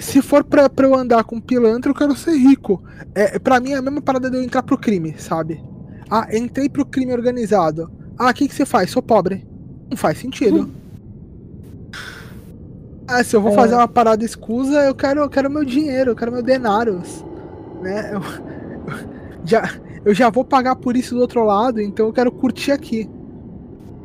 se 0.00 0.22
for 0.22 0.42
pra, 0.44 0.68
pra 0.68 0.86
eu 0.86 0.94
andar 0.94 1.24
com 1.24 1.40
pilantra, 1.40 1.90
eu 1.90 1.94
quero 1.94 2.14
ser 2.16 2.36
rico. 2.36 2.82
É, 3.14 3.38
pra 3.38 3.60
mim 3.60 3.72
é 3.72 3.76
a 3.76 3.82
mesma 3.82 4.00
parada 4.02 4.30
de 4.30 4.36
eu 4.36 4.42
entrar 4.42 4.62
pro 4.62 4.78
crime, 4.78 5.14
sabe? 5.18 5.62
Ah, 6.10 6.28
entrei 6.32 6.68
pro 6.68 6.84
crime 6.86 7.12
organizado. 7.12 7.90
Ah, 8.18 8.30
o 8.30 8.34
que, 8.34 8.48
que 8.48 8.54
você 8.54 8.64
faz? 8.66 8.90
Sou 8.90 9.02
pobre. 9.02 9.46
Não 9.90 9.96
faz 9.96 10.18
sentido. 10.18 10.70
Ah, 13.06 13.22
se 13.22 13.36
eu 13.36 13.40
vou 13.42 13.52
É. 13.52 13.54
fazer 13.54 13.74
uma 13.74 13.88
parada 13.88 14.24
escusa, 14.24 14.82
eu 14.84 14.94
quero, 14.94 15.20
eu 15.20 15.28
quero 15.28 15.50
meu 15.50 15.64
dinheiro, 15.64 16.12
eu 16.12 16.16
quero 16.16 16.32
meu 16.32 16.42
denários. 16.42 17.24
Né? 17.82 18.12
Eu, 18.14 18.22
já, 19.44 19.74
eu 20.04 20.14
já 20.14 20.30
vou 20.30 20.42
pagar 20.44 20.76
por 20.76 20.96
isso 20.96 21.14
do 21.14 21.20
outro 21.20 21.44
lado, 21.44 21.80
então 21.80 22.06
eu 22.06 22.12
quero 22.14 22.30
curtir 22.32 22.72
aqui. 22.72 23.08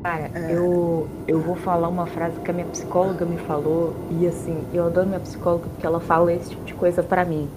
Cara, 0.04 0.32
é... 0.34 0.54
eu, 0.54 1.08
eu 1.28 1.40
vou 1.40 1.56
falar 1.56 1.88
uma 1.88 2.06
frase 2.06 2.40
que 2.40 2.50
a 2.50 2.54
minha 2.54 2.68
psicóloga 2.68 3.26
me 3.26 3.38
falou, 3.38 3.96
e 4.20 4.28
assim, 4.28 4.58
eu 4.74 4.86
adoro 4.86 5.08
minha 5.08 5.20
psicóloga 5.20 5.68
porque 5.70 5.86
ela 5.86 6.00
fala 6.00 6.34
esse 6.34 6.50
tipo 6.50 6.64
de 6.64 6.74
coisa 6.74 7.04
para 7.04 7.26
mim. 7.26 7.50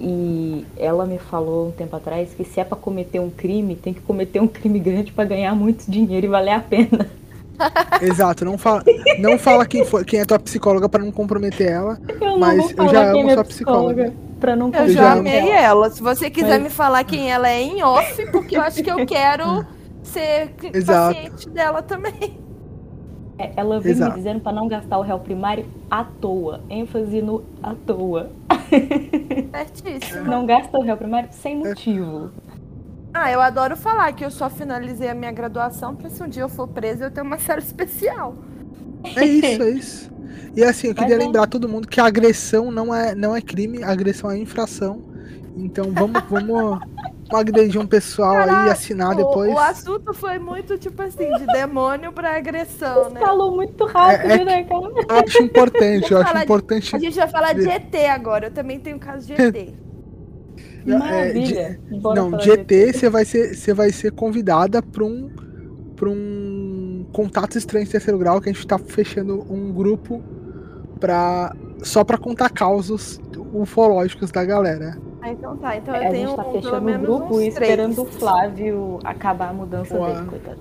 E 0.00 0.64
ela 0.76 1.04
me 1.04 1.18
falou 1.18 1.68
um 1.68 1.70
tempo 1.72 1.96
atrás 1.96 2.32
que 2.32 2.44
se 2.44 2.60
é 2.60 2.64
para 2.64 2.76
cometer 2.76 3.18
um 3.18 3.30
crime, 3.30 3.74
tem 3.74 3.92
que 3.92 4.00
cometer 4.00 4.40
um 4.40 4.46
crime 4.46 4.78
grande 4.78 5.12
para 5.12 5.24
ganhar 5.24 5.54
muito 5.56 5.90
dinheiro 5.90 6.26
e 6.26 6.28
valer 6.28 6.52
a 6.52 6.60
pena. 6.60 7.08
Exato, 8.00 8.44
não 8.44 8.56
fala, 8.56 8.84
não 9.18 9.36
fala 9.36 9.66
quem, 9.66 9.84
foi, 9.84 10.04
quem 10.04 10.20
é 10.20 10.24
tua 10.24 10.38
psicóloga 10.38 10.88
para 10.88 11.02
não 11.02 11.10
comprometer 11.10 11.72
ela, 11.72 11.98
eu 12.20 12.38
mas 12.38 12.70
eu 12.70 12.88
já 12.88 13.10
amo 13.10 13.30
é 13.30 13.34
sua 13.34 13.44
psicóloga. 13.44 14.12
Pra 14.38 14.54
não 14.54 14.70
eu 14.72 14.88
já 14.90 15.14
amei 15.14 15.50
ela. 15.50 15.90
Se 15.90 16.00
você 16.00 16.30
quiser 16.30 16.60
mas... 16.60 16.62
me 16.62 16.70
falar 16.70 17.02
quem 17.02 17.28
ela 17.28 17.48
é 17.48 17.60
em 17.60 17.82
off, 17.82 18.24
porque 18.30 18.56
eu 18.56 18.62
acho 18.62 18.84
que 18.84 18.90
eu 18.90 19.02
quero 19.04 19.66
ser 20.08 20.54
Exato. 20.74 21.14
paciente 21.14 21.50
dela 21.50 21.82
também. 21.82 22.38
É, 23.38 23.52
ela 23.56 23.80
vem 23.80 23.92
Exato. 23.92 24.10
me 24.12 24.16
dizendo 24.18 24.40
para 24.40 24.52
não 24.52 24.66
gastar 24.66 24.98
o 24.98 25.02
réu 25.02 25.18
primário 25.20 25.64
à 25.90 26.04
toa. 26.04 26.60
ênfase 26.68 27.22
no 27.22 27.44
à 27.62 27.74
toa. 27.74 28.30
Certíssimo. 29.54 30.24
Não 30.24 30.44
gasta 30.44 30.76
o 30.76 30.82
réu 30.82 30.96
primário 30.96 31.28
sem 31.32 31.56
motivo. 31.56 32.30
Ah, 33.14 33.30
eu 33.30 33.40
adoro 33.40 33.76
falar 33.76 34.12
que 34.12 34.24
eu 34.24 34.30
só 34.30 34.50
finalizei 34.50 35.08
a 35.08 35.14
minha 35.14 35.32
graduação 35.32 35.94
para 35.94 36.10
se 36.10 36.22
um 36.22 36.28
dia 36.28 36.42
eu 36.42 36.48
for 36.48 36.68
presa 36.68 37.06
eu 37.06 37.10
ter 37.10 37.22
uma 37.22 37.38
série 37.38 37.60
especial. 37.60 38.34
É 39.16 39.24
isso, 39.24 39.62
é 39.62 39.70
isso. 39.70 40.10
E 40.54 40.62
assim, 40.64 40.88
eu 40.88 40.94
queria 40.94 41.16
Mas, 41.16 41.24
lembrar 41.24 41.46
todo 41.46 41.68
mundo 41.68 41.86
que 41.86 42.00
a 42.00 42.06
agressão 42.06 42.70
não 42.70 42.94
é, 42.94 43.14
não 43.14 43.34
é 43.34 43.40
crime, 43.40 43.82
a 43.82 43.90
agressão 43.90 44.30
é 44.30 44.38
infração. 44.38 45.02
Então 45.58 45.92
vamos, 45.92 46.22
vamos 46.30 46.80
agredir 47.36 47.80
um 47.80 47.86
pessoal 47.86 48.34
Caraca, 48.34 48.62
aí 48.62 48.70
assinar 48.70 49.14
depois. 49.14 49.52
O, 49.52 49.58
assunto 49.58 50.14
foi 50.14 50.38
muito, 50.38 50.78
tipo 50.78 51.02
assim, 51.02 51.30
de 51.32 51.46
demônio 51.46 52.12
pra 52.12 52.36
agressão, 52.36 53.04
Você 53.04 53.14
né? 53.14 53.20
falou 53.20 53.54
muito 53.54 53.84
rápido, 53.84 54.30
é, 54.30 54.40
é, 54.40 54.44
né, 54.44 54.64
cara? 54.64 54.82
Eu 54.82 55.24
acho 55.26 55.42
importante, 55.42 56.12
eu 56.12 56.18
acho 56.18 56.38
importante. 56.38 56.90
De, 56.90 56.96
a 56.96 56.98
gente 56.98 57.16
vai 57.16 57.28
falar 57.28 57.52
de 57.52 57.68
ET 57.68 57.94
agora, 58.10 58.46
eu 58.46 58.50
também 58.50 58.78
tenho 58.78 58.98
caso 58.98 59.26
de 59.26 59.32
ET. 59.34 59.74
Maravilha. 60.86 61.60
É, 61.60 61.94
de, 61.94 62.02
não, 62.02 62.30
de 62.30 62.50
ET 62.50 62.94
você 62.94 63.10
vai 63.10 63.24
ser, 63.24 63.54
você 63.54 63.74
vai 63.74 63.90
ser 63.90 64.12
convidada 64.12 64.80
para 64.80 65.04
um 65.04 65.30
para 65.94 66.08
um 66.08 67.04
contato 67.12 67.58
estranho 67.58 67.84
de 67.84 67.90
terceiro 67.90 68.16
grau 68.16 68.40
que 68.40 68.48
a 68.48 68.52
gente 68.52 68.60
está 68.60 68.78
fechando 68.78 69.44
um 69.52 69.72
grupo 69.72 70.22
para 71.00 71.52
só 71.82 72.04
para 72.04 72.16
contar 72.16 72.50
causos 72.50 73.20
ufológicos 73.52 74.30
da 74.30 74.44
galera. 74.44 74.96
Ah, 75.28 75.32
então 75.32 75.56
tá. 75.56 75.76
Então 75.76 75.94
é, 75.94 76.06
eu 76.06 76.10
tenho 76.10 76.26
a 76.26 76.28
gente 76.28 76.36
tá 76.36 76.44
fechando 76.52 76.90
o 76.90 76.98
grupo 76.98 77.40
e 77.40 77.48
esperando 77.48 78.02
o 78.02 78.06
Flávio 78.06 78.98
acabar 79.04 79.50
a 79.50 79.52
mudança 79.52 79.94
Boa. 79.94 80.14
dele, 80.14 80.26
coitado. 80.26 80.58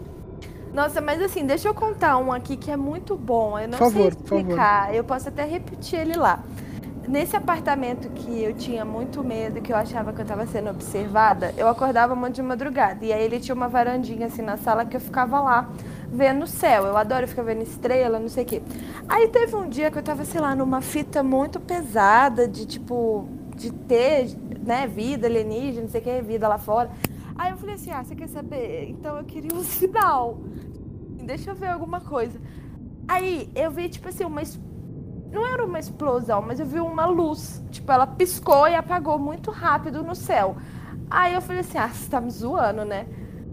Nossa, 0.74 1.02
mas 1.02 1.22
assim, 1.22 1.46
deixa 1.46 1.68
eu 1.68 1.74
contar 1.74 2.18
um 2.18 2.32
aqui 2.32 2.58
que 2.58 2.70
é 2.70 2.78
muito 2.78 3.16
bom. 3.16 3.58
Eu 3.58 3.68
não 3.68 3.78
por 3.78 3.92
favor, 3.92 4.14
sei 4.14 4.40
explicar. 4.40 4.94
Eu 4.94 5.04
posso 5.04 5.30
até 5.30 5.44
repetir 5.44 6.00
ele 6.00 6.16
lá. 6.16 6.44
Nesse 7.08 7.38
apartamento 7.38 8.10
que 8.10 8.44
eu 8.44 8.54
tinha 8.54 8.84
muito 8.84 9.24
medo, 9.24 9.62
que 9.62 9.72
eu 9.72 9.78
achava 9.78 10.12
que 10.12 10.20
eu 10.20 10.24
estava 10.24 10.46
sendo 10.46 10.70
observada, 10.70 11.54
eu 11.58 11.70
acordava 11.70 12.14
muito 12.16 12.36
de 12.36 12.42
madrugada. 12.42 13.06
E 13.06 13.14
aí 13.14 13.24
ele 13.24 13.40
tinha 13.40 13.56
uma 13.56 13.70
varandinha 13.70 14.28
assim 14.28 14.42
na 14.42 14.58
sala 14.58 14.86
que 14.86 14.98
eu 14.98 15.00
ficava 15.00 15.40
lá 15.40 15.70
vendo 16.12 16.44
o 16.44 16.48
céu. 16.48 16.86
Eu 16.86 16.98
adoro 16.98 17.26
ficar 17.26 17.44
vendo 17.44 17.62
estrela, 17.62 18.20
não 18.20 18.28
sei 18.28 18.44
o 18.44 18.48
quê. 18.48 18.62
Aí 19.08 19.30
teve 19.30 19.56
um 19.56 19.70
dia 19.70 19.90
que 19.90 19.98
eu 19.98 20.04
tava, 20.04 20.26
sei 20.26 20.42
lá, 20.42 20.54
numa 20.54 20.82
fita 20.82 21.24
muito 21.24 21.62
pesada 21.62 22.46
de 22.46 22.66
tipo 22.66 23.30
de 23.58 23.72
ter, 23.72 24.38
né, 24.64 24.88
vida 24.88 25.28
alienígena, 25.28 25.82
não 25.82 25.90
sei 25.90 26.00
o 26.00 26.04
que, 26.04 26.22
vida 26.22 26.48
lá 26.48 26.58
fora. 26.58 26.92
Aí 27.36 27.52
eu 27.52 27.58
falei 27.58 27.76
assim, 27.76 27.92
ah, 27.92 28.04
você 28.04 28.16
quer 28.16 28.30
saber? 28.30 28.90
Então 28.90 29.18
eu 29.18 29.26
queria 29.26 29.54
um 29.54 29.64
sinal. 29.66 30.38
Deixa 31.24 31.52
eu 31.52 31.56
ver 31.56 31.70
alguma 31.70 32.00
coisa. 32.00 32.40
Aí 33.08 33.50
eu 33.56 33.72
vi, 33.72 33.90
tipo 33.90 34.08
assim, 34.08 34.24
uma. 34.24 34.42
Não 35.32 35.46
era 35.46 35.66
uma 35.66 35.80
explosão, 35.80 36.42
mas 36.42 36.60
eu 36.60 36.66
vi 36.66 36.80
uma 36.80 37.06
luz. 37.06 37.62
Tipo, 37.70 37.92
ela 37.92 38.08
piscou 38.08 38.68
e 38.68 38.76
apagou 38.76 39.20
muito 39.20 39.52
rápido 39.52 40.04
no 40.04 40.16
céu. 40.16 40.56
Aí 41.10 41.34
eu 41.34 41.42
falei 41.42 41.62
assim, 41.62 41.78
ah, 41.78 41.90
você 41.90 42.10
tá 42.10 42.22
me 42.22 42.30
zoando, 42.30 42.86
né? 42.86 43.08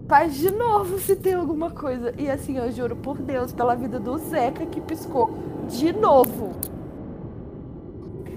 Faz 0.07 0.35
de 0.35 0.51
novo 0.51 0.99
se 0.99 1.15
tem 1.15 1.33
alguma 1.33 1.71
coisa. 1.71 2.13
E 2.17 2.29
assim, 2.29 2.57
eu 2.57 2.71
juro 2.71 2.95
por 2.95 3.17
Deus, 3.17 3.51
pela 3.51 3.75
vida 3.75 3.99
do 3.99 4.17
Zeca 4.17 4.65
que 4.65 4.79
piscou 4.79 5.37
de 5.67 5.91
novo. 5.91 6.51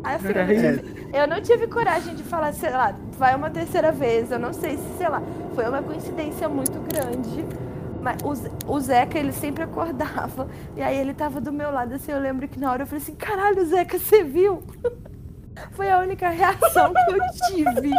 Aí 0.05 0.19
eu, 0.23 0.31
eu, 0.31 0.47
não 0.47 0.55
tive, 0.55 1.11
eu 1.13 1.27
não 1.27 1.41
tive 1.41 1.67
coragem 1.67 2.15
de 2.15 2.23
falar, 2.23 2.53
sei 2.53 2.71
lá, 2.71 2.95
vai 3.19 3.35
uma 3.35 3.51
terceira 3.51 3.93
vez. 3.93 4.31
Eu 4.31 4.39
não 4.39 4.53
sei 4.53 4.77
se, 4.77 4.99
sei 4.99 5.09
lá, 5.09 5.23
foi 5.55 5.69
uma 5.69 5.83
coincidência 5.83 6.49
muito 6.49 6.79
grande. 6.93 7.45
Mas 8.01 8.23
o, 8.23 8.73
o 8.73 8.81
Zeca, 8.81 9.19
ele 9.19 9.33
sempre 9.33 9.63
acordava. 9.63 10.49
E 10.77 10.83
aí 10.83 10.97
ele 10.97 11.13
tava 11.13 11.41
do 11.41 11.53
meu 11.53 11.71
lado, 11.71 11.95
assim, 11.95 12.13
eu 12.13 12.21
lembro 12.21 12.47
que 12.47 12.59
na 12.59 12.71
hora 12.71 12.83
eu 12.83 12.87
falei 12.87 13.03
assim, 13.03 13.15
caralho, 13.15 13.65
Zeca, 13.67 13.99
você 13.99 14.23
viu? 14.23 14.63
Foi 15.73 15.91
a 15.91 15.99
única 15.99 16.29
reação 16.29 16.93
que 16.95 17.13
eu 17.13 17.19
tive. 17.49 17.91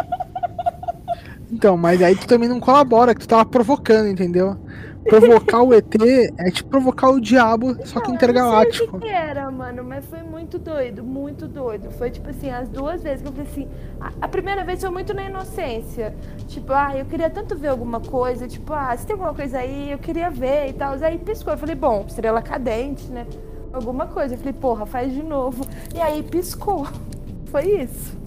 Então, 1.52 1.76
mas 1.76 2.00
aí 2.00 2.16
tu 2.16 2.26
também 2.26 2.48
não 2.48 2.60
colabora, 2.60 3.14
que 3.14 3.20
tu 3.20 3.28
tava 3.28 3.44
provocando, 3.44 4.08
entendeu? 4.08 4.56
Provocar 5.04 5.62
o 5.62 5.72
ET 5.72 5.94
é 6.38 6.50
tipo 6.50 6.68
provocar 6.68 7.10
o 7.10 7.20
diabo, 7.20 7.74
só 7.86 8.00
que 8.00 8.10
intergaláctico. 8.10 8.84
Eu 8.84 8.92
não 8.92 9.00
sei 9.00 9.08
o 9.08 9.12
que, 9.12 9.22
que 9.22 9.30
era, 9.30 9.50
mano, 9.50 9.82
mas 9.82 10.04
foi 10.04 10.22
muito 10.22 10.58
doido, 10.58 11.02
muito 11.02 11.48
doido. 11.48 11.90
Foi 11.92 12.10
tipo 12.10 12.28
assim, 12.28 12.50
as 12.50 12.68
duas 12.68 13.02
vezes 13.02 13.22
que 13.22 13.28
eu 13.28 13.32
falei 13.32 13.50
assim. 13.50 13.68
A, 13.98 14.12
a, 14.26 14.28
primeira 14.28 14.62
vez 14.62 14.80
foi 14.80 14.90
muito 14.90 15.14
na 15.14 15.24
inocência. 15.24 16.14
Tipo, 16.48 16.72
ah, 16.72 16.92
eu 16.96 17.06
queria 17.06 17.30
tanto 17.30 17.56
ver 17.56 17.68
alguma 17.68 18.00
coisa. 18.00 18.46
Tipo, 18.46 18.74
ah, 18.74 18.94
se 18.96 19.06
tem 19.06 19.14
alguma 19.14 19.34
coisa 19.34 19.58
aí, 19.58 19.90
eu 19.90 19.98
queria 19.98 20.30
ver 20.30 20.68
e 20.68 20.72
tal. 20.74 20.94
Aí 21.02 21.18
piscou. 21.18 21.54
Eu 21.54 21.58
falei, 21.58 21.74
bom, 21.74 22.04
estrela 22.06 22.42
cadente, 22.42 23.10
né? 23.10 23.26
Alguma 23.72 24.06
coisa. 24.06 24.34
Eu 24.34 24.38
falei, 24.38 24.52
porra, 24.52 24.84
faz 24.84 25.12
de 25.12 25.22
novo. 25.22 25.66
E 25.94 26.00
aí 26.00 26.22
piscou. 26.22 26.86
Foi 27.50 27.64
isso. 27.64 28.20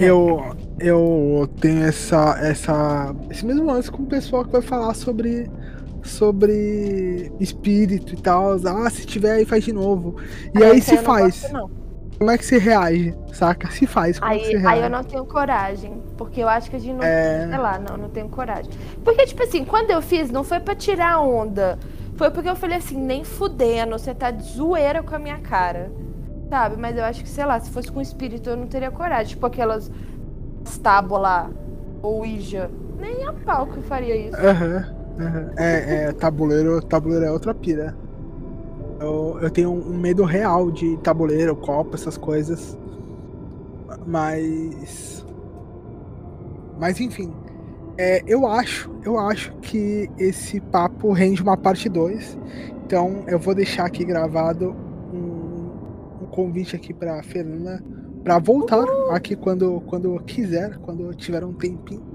Eu, 0.00 0.56
eu 0.80 1.48
tenho 1.60 1.84
essa, 1.84 2.38
essa, 2.40 3.14
esse 3.30 3.44
mesmo 3.44 3.66
lance 3.66 3.90
com 3.90 4.02
o 4.02 4.06
pessoal 4.06 4.44
que 4.44 4.52
vai 4.52 4.62
falar 4.62 4.94
sobre 4.94 5.50
sobre 6.02 7.32
espírito 7.40 8.14
e 8.14 8.16
tal. 8.16 8.56
Ah, 8.66 8.90
se 8.90 9.06
tiver 9.06 9.32
aí 9.32 9.44
faz 9.44 9.64
de 9.64 9.72
novo. 9.72 10.16
E 10.54 10.62
aí 10.62 10.80
se 10.80 10.96
faz. 10.98 11.42
Gosto, 11.42 11.70
como 12.18 12.32
é 12.32 12.36
que 12.36 12.44
você 12.44 12.58
reage, 12.58 13.14
saca? 13.32 13.70
Se 13.70 13.86
faz, 13.86 14.18
como 14.18 14.32
aí, 14.32 14.38
é 14.38 14.40
que 14.40 14.46
você 14.46 14.58
reage? 14.58 14.66
Aí 14.66 14.82
eu 14.82 14.90
não 14.90 15.04
tenho 15.04 15.24
coragem, 15.24 16.02
porque 16.16 16.42
eu 16.42 16.48
acho 16.48 16.68
que 16.68 16.74
a 16.74 16.78
gente 16.78 16.96
não, 16.96 17.04
é... 17.04 17.46
sei 17.48 17.58
lá, 17.58 17.78
não, 17.78 17.96
não 17.96 18.08
tenho 18.08 18.28
coragem. 18.28 18.70
Porque, 19.04 19.24
tipo 19.24 19.42
assim, 19.42 19.64
quando 19.64 19.90
eu 19.90 20.02
fiz, 20.02 20.28
não 20.28 20.42
foi 20.42 20.58
pra 20.58 20.74
tirar 20.74 21.20
onda. 21.20 21.78
Foi 22.16 22.30
porque 22.30 22.48
eu 22.48 22.56
falei 22.56 22.78
assim, 22.78 22.98
nem 22.98 23.22
fudendo, 23.22 23.96
você 23.96 24.12
tá 24.12 24.32
de 24.32 24.42
zoeira 24.42 25.00
com 25.00 25.14
a 25.14 25.18
minha 25.20 25.38
cara. 25.38 25.92
Sabe? 26.50 26.76
Mas 26.76 26.96
eu 26.96 27.04
acho 27.04 27.22
que, 27.22 27.28
sei 27.28 27.44
lá, 27.44 27.60
se 27.60 27.70
fosse 27.70 27.92
com 27.92 28.00
espírito 28.00 28.50
eu 28.50 28.56
não 28.56 28.66
teria 28.66 28.90
coragem. 28.90 29.34
Tipo 29.34 29.46
aquelas 29.46 29.88
tábuas 30.82 31.22
lá, 31.22 31.50
ou 32.02 32.26
Ija. 32.26 32.68
Nem 32.98 33.24
a 33.24 33.32
pau 33.32 33.68
que 33.68 33.76
eu 33.76 33.82
faria 33.84 34.16
isso. 34.16 34.36
Aham. 34.36 34.86
Uhum. 34.90 34.97
É, 35.56 36.08
é, 36.08 36.12
tabuleiro, 36.12 36.80
tabuleiro 36.82 37.24
é 37.24 37.30
outra 37.30 37.54
pira. 37.54 37.96
Eu, 39.00 39.38
eu 39.40 39.50
tenho 39.50 39.70
um 39.70 39.96
medo 39.96 40.24
real 40.24 40.70
de 40.70 40.96
tabuleiro, 40.98 41.54
copo, 41.56 41.94
essas 41.94 42.16
coisas. 42.16 42.76
Mas. 44.06 45.24
Mas 46.78 47.00
enfim. 47.00 47.32
É, 47.96 48.22
eu 48.28 48.46
acho, 48.46 48.88
eu 49.04 49.18
acho 49.18 49.52
que 49.56 50.08
esse 50.18 50.60
papo 50.60 51.12
rende 51.12 51.42
uma 51.42 51.56
parte 51.56 51.88
2. 51.88 52.38
Então 52.86 53.24
eu 53.26 53.38
vou 53.38 53.54
deixar 53.54 53.86
aqui 53.86 54.04
gravado 54.04 54.74
convite 56.38 56.76
aqui 56.76 56.94
para 56.94 57.20
Fernanda 57.24 57.82
para 58.22 58.38
voltar 58.38 58.84
aqui 59.10 59.34
quando, 59.34 59.80
quando 59.80 60.16
quiser, 60.20 60.78
quando 60.78 61.12
tiver 61.14 61.44
um 61.44 61.52
tempinho, 61.52 62.06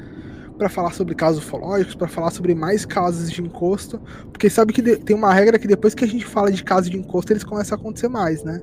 para 0.64 0.70
falar 0.70 0.93
sobre 0.93 1.14
casos 1.14 1.43
ufológicos, 1.43 1.93
para 1.93 2.07
falar 2.07 2.32
sobre 2.32 2.55
mais 2.55 2.86
casos 2.86 3.30
de 3.30 3.41
encosto, 3.41 3.99
porque 4.32 4.49
sabe 4.49 4.72
que 4.72 4.82
de, 4.82 4.95
tem 4.95 5.14
uma 5.14 5.34
regra 5.34 5.59
que 5.59 5.68
depois 5.68 5.93
que 5.93 6.05
a 6.05 6.07
gente 6.07 6.26
fala 6.26 6.49
de 6.49 6.64
casos 6.64 6.89
de 6.89 6.97
encosto, 6.97 7.34
eles 7.34 7.43
começam 7.43 7.78
a 7.78 7.82
acontecer 7.82 8.07
mais, 8.07 8.45
né? 8.45 8.61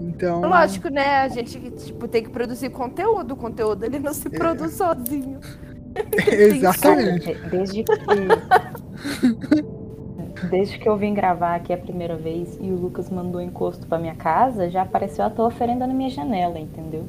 Então. 0.00 0.40
Lógico, 0.40 0.88
né? 0.88 1.18
A 1.18 1.28
gente 1.28 1.60
tipo, 1.70 2.08
tem 2.08 2.24
que 2.24 2.30
produzir 2.30 2.70
conteúdo, 2.70 3.34
o 3.34 3.36
conteúdo 3.36 3.84
ele 3.84 4.00
não 4.00 4.12
se 4.12 4.26
é. 4.26 4.30
produz 4.30 4.72
sozinho. 4.72 5.38
Exatamente. 6.26 7.34
Desde 7.50 7.84
que 7.84 7.92
Desde 10.50 10.78
que 10.78 10.88
eu 10.88 10.96
vim 10.96 11.14
gravar 11.14 11.54
aqui 11.56 11.72
a 11.72 11.78
primeira 11.78 12.16
vez 12.16 12.58
e 12.60 12.70
o 12.70 12.76
Lucas 12.76 13.10
mandou 13.10 13.40
encosto 13.40 13.86
pra 13.86 13.98
minha 13.98 14.14
casa, 14.14 14.70
já 14.70 14.82
apareceu 14.82 15.24
a 15.24 15.30
tua 15.30 15.46
oferenda 15.46 15.86
na 15.86 15.94
minha 15.94 16.10
janela, 16.10 16.58
entendeu? 16.58 17.04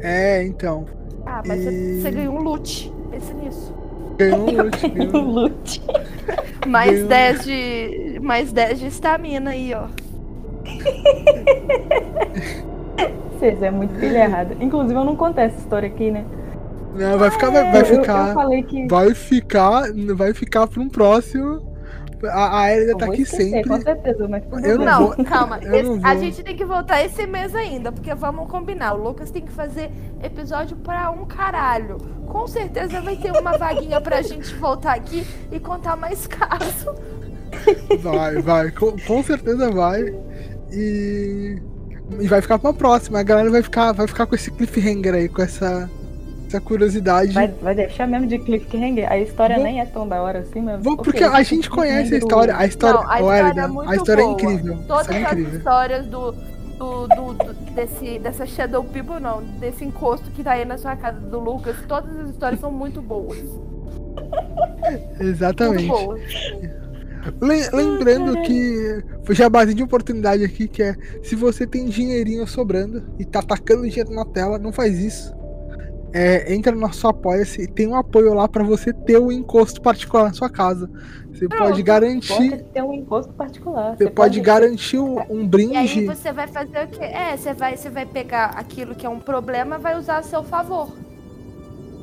É, 0.00 0.42
então. 0.42 0.86
Ah, 1.26 1.42
mas 1.46 1.64
e... 1.64 2.00
você, 2.00 2.10
ganhou 2.10 2.34
um 2.34 2.42
loot. 2.42 2.92
Pensa 3.10 3.34
nisso. 3.34 3.74
Ganhou 4.18 4.40
um 4.40 4.50
loot. 4.62 4.88
Ganhou 4.88 5.16
um 5.16 5.30
loot. 5.30 5.82
mais 6.66 7.06
10 7.06 7.44
de. 7.44 8.20
Mais 8.22 8.52
10 8.52 8.80
de 8.80 8.86
estamina 8.86 9.50
aí, 9.50 9.74
ó. 9.74 9.86
Vocês 13.38 13.62
é 13.62 13.70
muito 13.70 13.94
filha 13.94 14.24
errada. 14.24 14.56
Inclusive, 14.60 14.94
eu 14.94 15.04
não 15.04 15.16
contei 15.16 15.44
essa 15.44 15.58
história 15.58 15.88
aqui, 15.88 16.10
né? 16.10 16.24
Não, 16.94 17.18
vai 17.18 17.30
ficar, 17.30 17.50
vai, 17.50 17.72
vai 17.72 17.84
ficar. 17.84 18.34
Eu, 18.34 18.52
eu 18.52 18.64
que... 18.64 18.86
Vai 18.86 19.14
ficar. 19.14 19.84
Vai 20.14 20.34
ficar 20.34 20.66
para 20.66 20.80
um 20.80 20.88
próximo 20.88 21.71
A, 22.30 22.60
a 22.60 22.72
Elida 22.76 22.96
tá 22.98 23.06
aqui 23.06 23.22
esquecer, 23.22 23.50
sempre. 23.50 23.68
Com 23.70 23.80
certeza, 23.80 24.28
mas 24.28 24.42
Eu 24.64 24.78
não 24.78 24.84
Não, 24.84 25.06
vou- 25.08 25.24
calma. 25.24 25.58
eu 25.62 25.74
esse- 25.74 25.82
não 25.90 26.00
a 26.08 26.14
gente 26.16 26.42
tem 26.42 26.56
que 26.56 26.64
voltar 26.64 27.04
esse 27.04 27.26
mês 27.26 27.54
ainda, 27.54 27.90
porque 27.90 28.14
vamos 28.14 28.48
combinar. 28.50 28.94
O 28.94 29.02
Lucas 29.02 29.30
tem 29.30 29.42
que 29.42 29.52
fazer 29.52 29.90
episódio 30.22 30.76
pra 30.76 31.10
um 31.10 31.24
caralho. 31.24 31.96
Com 32.26 32.46
certeza 32.46 33.00
vai 33.00 33.16
ter 33.16 33.30
uma 33.32 33.58
vaguinha 33.58 34.00
pra 34.00 34.22
gente 34.22 34.54
voltar 34.54 34.94
aqui 34.94 35.26
e 35.50 35.58
contar 35.60 35.96
mais 35.96 36.26
casos. 36.26 36.86
Vai, 38.00 38.40
vai. 38.40 38.70
Com, 38.70 38.96
com 38.98 39.22
certeza 39.22 39.70
vai. 39.70 40.02
E. 40.70 41.58
E 42.20 42.26
vai 42.28 42.40
ficar 42.42 42.58
pra 42.58 42.72
próxima. 42.72 43.20
A 43.20 43.22
galera 43.22 43.50
vai 43.50 43.62
ficar, 43.62 43.92
vai 43.92 44.06
ficar 44.06 44.26
com 44.26 44.34
esse 44.34 44.50
cliffhanger 44.50 45.14
aí, 45.14 45.28
com 45.28 45.40
essa, 45.42 45.88
essa 46.52 46.60
curiosidade. 46.60 47.32
Vai, 47.32 47.48
vai 47.48 47.74
deixar 47.74 48.06
mesmo 48.06 48.26
de 48.26 48.38
cliffhanger? 48.38 49.10
A 49.10 49.18
história 49.18 49.56
Vou- 49.56 49.64
nem 49.64 49.80
é 49.80 49.86
tão 49.86 50.06
da 50.06 50.20
hora 50.22 50.40
assim 50.40 50.60
mesmo. 50.60 50.82
Vou, 50.82 50.96
porque 50.96 51.24
a 51.24 51.30
deixa 51.30 51.44
gente 51.54 51.70
conhece 51.70 52.14
a 52.14 52.18
história. 52.18 52.56
A 52.56 52.66
história, 52.66 53.00
Não, 53.00 53.10
a 53.10 53.14
Ô, 53.20 53.32
história 53.32 53.60
é 53.60 53.66
muito 53.66 53.90
a 53.90 53.96
história 53.96 54.24
boa. 54.24 54.30
é 54.30 54.34
incrível. 54.42 54.78
Todas 54.86 55.08
é 55.08 55.16
as 55.24 55.32
incrível. 55.32 55.58
histórias 55.58 56.06
do, 56.06 56.32
do, 56.78 57.06
do- 57.08 57.32
do- 57.34 57.52
desse, 57.74 58.18
dessa 58.18 58.44
Shadow 58.46 58.84
People, 58.84 59.20
não, 59.20 59.42
desse 59.58 59.84
encosto 59.84 60.30
que 60.30 60.42
tá 60.44 60.52
aí 60.52 60.64
na 60.64 60.76
sua 60.78 60.94
casa 60.96 61.18
do 61.20 61.40
Lucas, 61.40 61.76
todas 61.88 62.14
as 62.18 62.30
histórias 62.30 62.60
são 62.60 62.70
muito 62.70 63.00
boas. 63.00 63.38
Muito 64.12 65.22
Exatamente. 65.22 65.86
boas. 65.86 66.20
Lembrando 67.72 68.42
que 68.42 69.02
já 69.30 69.48
base 69.48 69.72
de 69.74 69.82
oportunidade 69.82 70.44
aqui, 70.44 70.66
que 70.68 70.82
é 70.82 70.94
se 71.22 71.34
você 71.36 71.66
tem 71.66 71.86
dinheirinho 71.86 72.46
sobrando 72.46 73.02
e 73.18 73.24
tá 73.24 73.40
tacando 73.42 73.88
dinheiro 73.88 74.10
na 74.12 74.24
tela, 74.24 74.58
não 74.58 74.72
faz 74.72 74.98
isso. 74.98 75.34
É, 76.14 76.52
entra 76.54 76.72
no 76.72 76.80
nosso 76.80 77.08
Apoia-se 77.08 77.62
e 77.62 77.66
tem 77.66 77.86
um 77.88 77.96
apoio 77.96 78.34
lá 78.34 78.46
pra 78.46 78.62
você 78.62 78.92
ter 78.92 79.18
o 79.18 79.32
encosto 79.32 79.80
particular 79.80 80.24
na 80.24 80.32
sua 80.34 80.50
casa. 80.50 80.90
Você 81.32 81.48
pode 81.48 81.82
garantir, 81.82 82.50
Pode 82.50 82.62
ter 82.64 82.82
um 82.82 82.92
encosto 82.92 83.32
particular. 83.32 83.96
você 83.96 84.10
pode 84.10 84.38
garantir 84.40 84.98
um, 84.98 85.18
um 85.30 85.38
E 85.38 85.40
aí 85.40 85.46
brinde. 85.48 86.04
você 86.06 86.30
vai 86.32 86.46
fazer 86.46 86.84
o 86.84 86.88
quê? 86.88 87.02
É, 87.02 87.36
você 87.36 87.54
vai, 87.54 87.76
você 87.76 87.88
vai 87.88 88.04
pegar 88.06 88.46
aquilo 88.56 88.94
que 88.94 89.06
é 89.06 89.08
um 89.08 89.18
problema 89.18 89.76
e 89.76 89.78
vai 89.78 89.98
usar 89.98 90.18
a 90.18 90.22
seu 90.22 90.42
favor. 90.42 90.88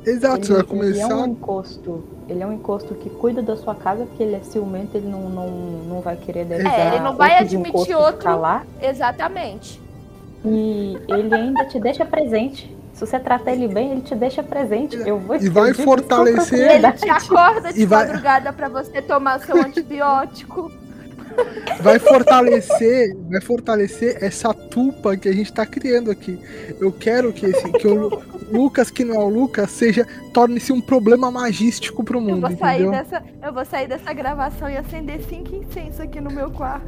Exato, 0.05 0.45
você 0.45 0.53
vai 0.53 0.61
Ele, 0.63 0.71
ele 0.87 0.99
é 0.99 1.03
começar. 1.03 1.15
um 1.17 1.27
encosto. 1.27 2.03
Ele 2.27 2.41
é 2.43 2.47
um 2.47 2.53
encosto 2.53 2.95
que 2.95 3.09
cuida 3.09 3.41
da 3.41 3.55
sua 3.55 3.75
casa, 3.75 4.05
porque 4.05 4.23
ele 4.23 4.35
é 4.35 4.39
ciumento, 4.39 4.97
ele 4.97 5.07
não, 5.07 5.29
não, 5.29 5.49
não 5.49 6.01
vai 6.01 6.15
querer 6.15 6.45
deixar 6.45 6.73
É, 6.79 6.87
ele 6.95 6.99
não 7.03 7.15
vai 7.15 7.37
admitir 7.37 7.95
outro. 7.95 8.37
lá. 8.39 8.65
Exatamente. 8.81 9.79
E 10.45 10.97
ele 11.07 11.33
ainda 11.35 11.65
te 11.65 11.79
deixa 11.79 12.05
presente. 12.05 12.75
Se 12.99 13.05
você 13.05 13.17
tratar 13.17 13.53
ele 13.53 13.69
bem, 13.69 13.93
ele 13.93 14.01
te 14.01 14.13
deixa 14.13 14.43
presente. 14.43 14.97
Eu 14.97 15.17
vou 15.19 15.37
E 15.37 15.47
vai 15.47 15.69
eu 15.71 15.75
fortalecer- 15.75 16.69
Ele 16.69 16.91
te 16.91 17.09
acorda 17.09 17.71
de 17.71 17.85
vai- 17.85 18.05
madrugada 18.05 18.51
pra 18.51 18.67
você 18.67 19.01
tomar 19.01 19.39
seu 19.39 19.55
antibiótico. 19.55 20.69
vai 21.81 21.97
fortalecer, 21.97 23.15
vai 23.29 23.39
fortalecer 23.39 24.17
essa 24.21 24.53
tupa 24.53 25.15
que 25.15 25.29
a 25.29 25.31
gente 25.31 25.53
tá 25.53 25.65
criando 25.65 26.11
aqui. 26.11 26.37
Eu 26.77 26.91
quero 26.91 27.31
que 27.31 27.45
esse, 27.45 27.71
que 27.71 27.87
o 27.87 27.93
Lu- 27.93 28.21
Lucas, 28.51 28.91
que 28.91 29.05
não 29.05 29.15
é 29.15 29.19
o 29.23 29.29
Lucas, 29.29 29.71
seja 29.71 30.05
torne-se 30.33 30.73
um 30.73 30.81
problema 30.81 31.31
magístico 31.31 32.03
pro 32.03 32.17
Eu 32.17 32.21
mundo, 32.21 32.49
vou 32.49 32.57
sair 32.57 32.81
entendeu? 32.81 32.91
dessa, 32.91 33.23
eu 33.41 33.53
vou 33.53 33.63
sair 33.63 33.87
dessa 33.87 34.11
gravação 34.11 34.69
e 34.69 34.75
acender 34.75 35.21
cinco 35.29 35.55
incensos 35.55 36.01
aqui 36.01 36.19
no 36.19 36.31
meu 36.31 36.51
quarto. 36.51 36.85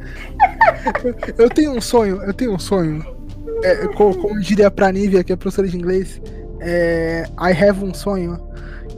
Eu 1.38 1.48
tenho 1.48 1.72
um 1.72 1.80
sonho, 1.80 2.22
eu 2.22 2.34
tenho 2.34 2.52
um 2.52 2.58
sonho. 2.58 3.21
É, 3.62 3.86
co- 3.88 4.14
como, 4.14 4.40
diria 4.40 4.70
pra 4.70 4.90
Nívia, 4.92 5.22
que 5.22 5.32
é 5.32 5.36
professora 5.36 5.68
de 5.68 5.76
inglês, 5.76 6.20
é, 6.60 7.24
I 7.38 7.52
have 7.64 7.84
um 7.84 7.94
sonho 7.94 8.38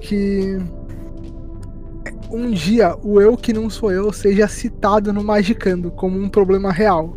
que 0.01 0.59
um 2.31 2.51
dia 2.51 2.97
o 3.03 3.21
eu 3.21 3.37
que 3.37 3.53
não 3.53 3.69
sou 3.71 3.93
eu 3.93 4.13
seja 4.13 4.49
citado 4.49 5.13
no 5.13 5.23
Magicando 5.23 5.91
como 5.91 6.19
um 6.19 6.29
problema 6.29 6.73
real. 6.73 7.17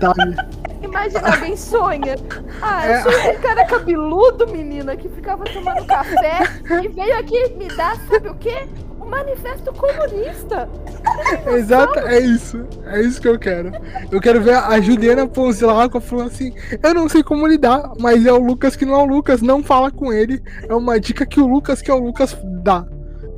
Sabe? 0.00 0.36
Imagina 0.82 1.34
alguém 1.34 1.56
sonha. 1.56 2.14
Ah, 2.60 2.86
É. 2.86 2.98
eu 2.98 3.02
sou 3.12 3.30
um 3.32 3.38
cara 3.40 3.64
cabeludo, 3.64 4.46
menina, 4.48 4.96
que 4.96 5.08
ficava 5.08 5.44
tomando 5.44 5.84
café 5.86 6.40
e 6.82 6.88
veio 6.88 7.18
aqui 7.18 7.54
me 7.56 7.68
dar, 7.68 7.96
sabe 8.08 8.28
o 8.28 8.34
quê? 8.34 8.66
Manifesto 9.14 9.72
comunista. 9.72 10.68
Exato, 11.56 11.98
é 12.00 12.18
isso. 12.20 12.66
É 12.86 13.00
isso 13.00 13.20
que 13.20 13.28
eu 13.28 13.38
quero. 13.38 13.70
Eu 14.10 14.20
quero 14.20 14.40
ver 14.42 14.54
a 14.56 14.80
Juliana 14.80 15.26
Ponzilaco 15.26 16.00
falando 16.00 16.28
assim: 16.28 16.52
Eu 16.82 16.94
não 16.94 17.08
sei 17.08 17.22
como 17.22 17.46
lidar, 17.46 17.92
mas 18.00 18.26
é 18.26 18.32
o 18.32 18.38
Lucas 18.38 18.74
que 18.76 18.84
não 18.84 18.94
é 18.94 19.02
o 19.02 19.06
Lucas, 19.06 19.40
não 19.40 19.62
fala 19.62 19.90
com 19.90 20.12
ele. 20.12 20.42
É 20.68 20.74
uma 20.74 20.98
dica 20.98 21.24
que 21.24 21.40
o 21.40 21.46
Lucas 21.46 21.80
que 21.80 21.90
é 21.90 21.94
o 21.94 21.98
Lucas 21.98 22.36
dá. 22.62 22.84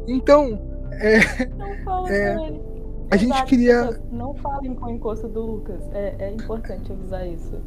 Então, 0.09 0.61
Não 1.59 1.85
fala 1.85 2.11
É, 2.13 2.35
com 2.35 2.47
ele. 2.47 2.61
a 3.11 3.17
gente 3.17 3.33
Exato, 3.33 3.47
queria. 3.47 4.01
Não 4.11 4.35
falem 4.37 4.75
com 4.75 4.87
o 4.87 4.91
encosto 4.91 5.29
do 5.29 5.43
Lucas. 5.43 5.81
É, 5.93 6.15
é 6.19 6.31
importante 6.33 6.91
avisar 6.93 7.27
isso. 7.27 7.61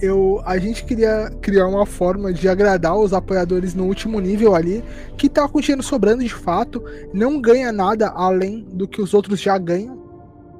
Eu, 0.00 0.42
a 0.44 0.58
gente 0.58 0.84
queria 0.84 1.30
criar 1.40 1.66
uma 1.66 1.86
forma 1.86 2.32
de 2.32 2.48
agradar 2.48 2.98
os 2.98 3.12
apoiadores 3.12 3.74
no 3.74 3.84
último 3.84 4.20
nível 4.20 4.54
ali, 4.54 4.82
que 5.16 5.28
tá 5.28 5.48
com 5.48 5.60
dinheiro 5.60 5.82
sobrando 5.82 6.22
de 6.22 6.34
fato, 6.34 6.82
não 7.12 7.40
ganha 7.40 7.70
nada 7.72 8.08
além 8.08 8.66
do 8.72 8.88
que 8.88 9.00
os 9.00 9.14
outros 9.14 9.40
já 9.40 9.56
ganham, 9.56 9.96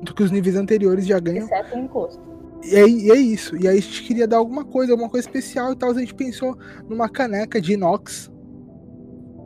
do 0.02 0.14
que 0.14 0.22
os 0.22 0.30
níveis 0.30 0.56
anteriores 0.56 1.06
já 1.06 1.18
ganham. 1.18 1.46
Exceto 1.46 1.76
o 1.76 1.78
encosto. 1.78 2.34
E 2.64 2.74
é, 2.74 2.88
e 2.88 3.10
é 3.10 3.16
isso. 3.16 3.56
E 3.56 3.68
aí 3.68 3.78
a 3.78 3.80
gente 3.80 4.02
queria 4.04 4.26
dar 4.26 4.38
alguma 4.38 4.64
coisa, 4.64 4.92
alguma 4.92 5.10
coisa 5.10 5.26
especial 5.26 5.72
e 5.72 5.76
tal. 5.76 5.90
A 5.90 5.94
gente 5.94 6.14
pensou 6.14 6.56
numa 6.88 7.08
caneca 7.08 7.60
de 7.60 7.74
inox. 7.74 8.30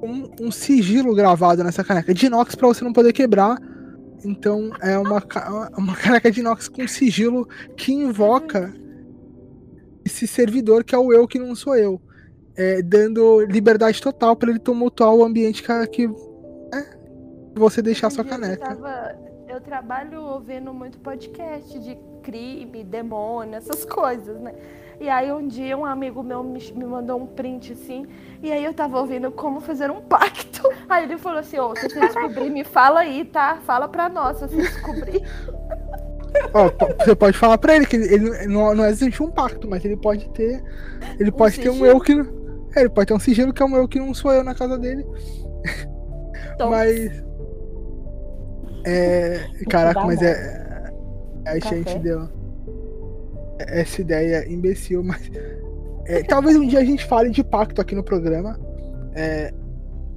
Um, 0.00 0.30
um 0.40 0.50
sigilo 0.52 1.14
gravado 1.14 1.64
nessa 1.64 1.82
caneca. 1.82 2.14
De 2.14 2.26
inox 2.26 2.54
pra 2.54 2.68
você 2.68 2.84
não 2.84 2.92
poder 2.92 3.12
quebrar. 3.12 3.58
Então 4.24 4.70
é 4.80 4.96
uma, 4.98 5.22
uma 5.76 5.96
caneca 5.96 6.30
de 6.30 6.40
inox 6.40 6.68
com 6.68 6.86
sigilo 6.86 7.48
que 7.76 7.92
invoca 7.92 8.72
esse 10.08 10.26
servidor 10.26 10.82
que 10.82 10.94
é 10.94 10.98
o 10.98 11.12
eu 11.12 11.28
que 11.28 11.38
não 11.38 11.54
sou 11.54 11.76
eu. 11.76 12.00
É, 12.56 12.82
dando 12.82 13.40
liberdade 13.42 14.02
total 14.02 14.34
pra 14.34 14.50
ele 14.50 14.58
tumultuar 14.58 15.14
o 15.14 15.22
ambiente 15.22 15.62
que, 15.62 15.86
que 15.86 16.04
é, 16.74 16.98
você 17.54 17.80
deixar 17.80 18.10
sua 18.10 18.24
caneca. 18.24 18.64
Eu, 18.64 18.76
tava- 18.76 19.16
eu 19.48 19.60
trabalho 19.60 20.20
ouvindo 20.22 20.74
muito 20.74 20.98
podcast 20.98 21.78
de 21.78 21.96
crime, 22.22 22.82
demônio, 22.82 23.54
essas 23.54 23.84
coisas, 23.84 24.40
né? 24.40 24.52
E 25.00 25.08
aí 25.08 25.30
um 25.30 25.46
dia 25.46 25.78
um 25.78 25.84
amigo 25.86 26.22
meu 26.24 26.42
me, 26.42 26.58
me 26.72 26.84
mandou 26.84 27.20
um 27.22 27.26
print 27.26 27.72
assim, 27.74 28.04
e 28.42 28.50
aí 28.50 28.64
eu 28.64 28.74
tava 28.74 28.98
ouvindo 28.98 29.30
como 29.30 29.60
fazer 29.60 29.90
um 29.90 30.00
pacto. 30.00 30.48
Aí 30.88 31.04
ele 31.04 31.16
falou 31.18 31.38
assim, 31.38 31.58
ô, 31.58 31.76
se 31.76 31.88
você 31.88 32.00
descobrir, 32.00 32.50
me 32.50 32.64
fala 32.64 33.00
aí, 33.00 33.24
tá? 33.24 33.58
Fala 33.64 33.86
pra 33.86 34.08
nós 34.08 34.38
se 34.38 34.48
você 34.48 34.56
descobrir. 34.56 35.22
Ó, 36.52 36.70
você 36.98 37.14
pode 37.14 37.36
falar 37.36 37.58
pra 37.58 37.76
ele 37.76 37.86
que 37.86 37.96
ele, 37.96 38.14
ele 38.14 38.46
não, 38.46 38.74
não 38.74 38.84
existe 38.86 39.22
um 39.22 39.30
pacto, 39.30 39.68
mas 39.68 39.84
ele 39.84 39.96
pode 39.96 40.28
ter. 40.30 40.62
Ele 41.18 41.30
pode 41.30 41.58
ter 41.60 41.70
um 41.70 41.74
sigilo. 41.74 41.86
eu 41.86 42.00
que. 42.00 42.12
É, 42.76 42.80
ele 42.80 42.90
pode 42.90 43.06
ter 43.06 43.14
um 43.14 43.18
sigilo 43.18 43.52
que 43.52 43.62
é 43.62 43.66
um 43.66 43.76
eu 43.76 43.88
que 43.88 43.98
não 43.98 44.12
sou 44.12 44.32
eu 44.32 44.44
na 44.44 44.54
casa 44.54 44.78
dele. 44.78 45.04
Então, 46.54 46.70
Mas. 46.70 47.22
É. 48.84 49.46
Caraca, 49.68 50.04
mas 50.04 50.20
é. 50.22 50.92
A 51.46 51.54
gente 51.54 51.84
Café. 51.84 51.98
deu. 51.98 52.28
Essa 53.58 54.00
ideia 54.00 54.50
imbecil, 54.52 55.02
mas. 55.02 55.30
é, 56.06 56.22
talvez 56.22 56.56
um 56.56 56.66
dia 56.66 56.80
a 56.80 56.84
gente 56.84 57.04
fale 57.04 57.30
de 57.30 57.44
pacto 57.44 57.80
aqui 57.80 57.94
no 57.94 58.02
programa. 58.02 58.58
É, 59.14 59.52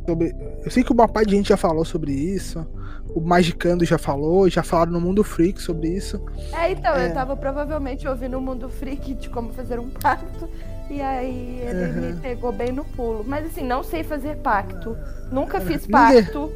sobre, 0.08 0.36
eu 0.64 0.72
sei 0.72 0.84
que 0.84 0.92
uma 0.92 1.08
parte 1.08 1.30
de 1.30 1.36
gente 1.36 1.50
já 1.50 1.58
falou 1.58 1.86
sobre 1.86 2.12
isso. 2.12 2.66
O 3.14 3.20
Magicando 3.22 3.84
já 3.84 3.98
falou, 3.98 4.50
já 4.50 4.64
falaram 4.64 4.92
no 4.94 5.02
Mundo 5.02 5.24
Freak 5.24 5.62
sobre 5.62 5.90
isso. 5.90 6.22
É, 6.54 6.72
então, 6.72 6.94
É. 6.96 7.08
eu 7.10 7.14
tava 7.14 7.36
provavelmente 7.36 8.08
ouvindo 8.08 8.38
o 8.38 8.42
Mundo 8.42 8.70
Freak 8.70 9.14
de 9.14 9.30
como 9.30 9.52
fazer 9.54 9.80
um 9.80 9.90
pacto. 9.90 10.48
E 10.90 11.02
aí 11.02 11.62
ele 11.66 11.86
Uhum. 11.86 12.14
me 12.16 12.22
pegou 12.22 12.52
bem 12.52 12.72
no 12.72 12.84
pulo. 12.84 13.24
Mas 13.26 13.46
assim, 13.46 13.64
não 13.66 13.84
sei 13.84 14.04
fazer 14.04 14.38
pacto. 14.38 14.98
Nunca 15.32 15.60
fiz 15.62 15.88
Ninguém- 15.88 16.24
pacto. 16.24 16.52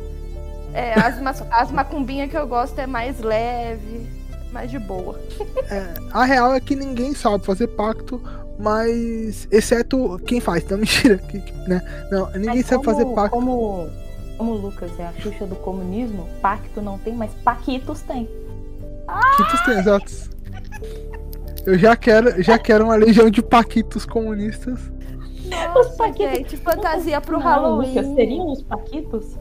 É, 0.74 0.94
as, 0.94 1.22
mas- 1.22 1.44
as 1.52 1.72
macumbinhas 1.72 2.30
que 2.30 2.38
eu 2.38 2.46
gosto 2.48 2.78
é 2.80 2.86
mais 2.88 3.20
leve, 3.22 4.10
mais 4.52 4.70
de 4.70 4.78
boa. 4.80 5.20
A 6.12 6.26
real 6.26 6.54
é 6.54 6.60
que 6.60 6.76
ninguém 6.76 7.14
sabe 7.14 7.46
fazer 7.46 7.68
pacto, 7.68 8.22
mas. 8.60 9.48
Exceto 9.52 10.20
quem 10.26 10.42
faz, 10.42 10.66
não 10.70 10.78
mentira. 10.80 11.18
que- 11.18 11.40
né? 11.68 11.82
Não, 12.12 12.26
ninguém 12.32 12.56
Mas 12.58 12.66
sabe 12.66 12.84
como- 12.84 12.98
fazer 12.98 13.06
pacto. 13.16 13.30
Como, 13.38 13.88
como 14.38 14.52
o 14.54 14.58
Lucas 14.58 14.92
é 15.00 15.06
a 15.08 15.14
Xuxa 15.14 15.46
do 15.46 15.56
comunismo, 15.56 16.28
pacto 16.42 16.82
não 16.82 16.98
tem, 16.98 17.14
mas 17.16 17.32
paquitos 17.44 18.02
tem. 18.02 18.30
Paquitos 19.06 19.62
tem, 19.66 19.80
exatos. 19.80 20.30
Eu 21.66 21.78
já 21.78 21.96
quero, 21.96 22.42
já 22.44 22.58
quero 22.60 22.86
uma 22.86 22.96
legião 22.96 23.30
de 23.30 23.42
paquitos 23.42 24.06
comunistas. 24.06 24.80
Nossa, 25.74 25.90
paquitos- 25.98 26.38
gente, 26.38 26.58
fantasia 26.58 27.22
pro 27.22 27.38
Não, 27.38 27.44
Halloween. 27.46 27.90
Lucas, 27.90 28.16
seriam 28.16 28.52
os 28.52 28.62
paquitos? 28.64 29.38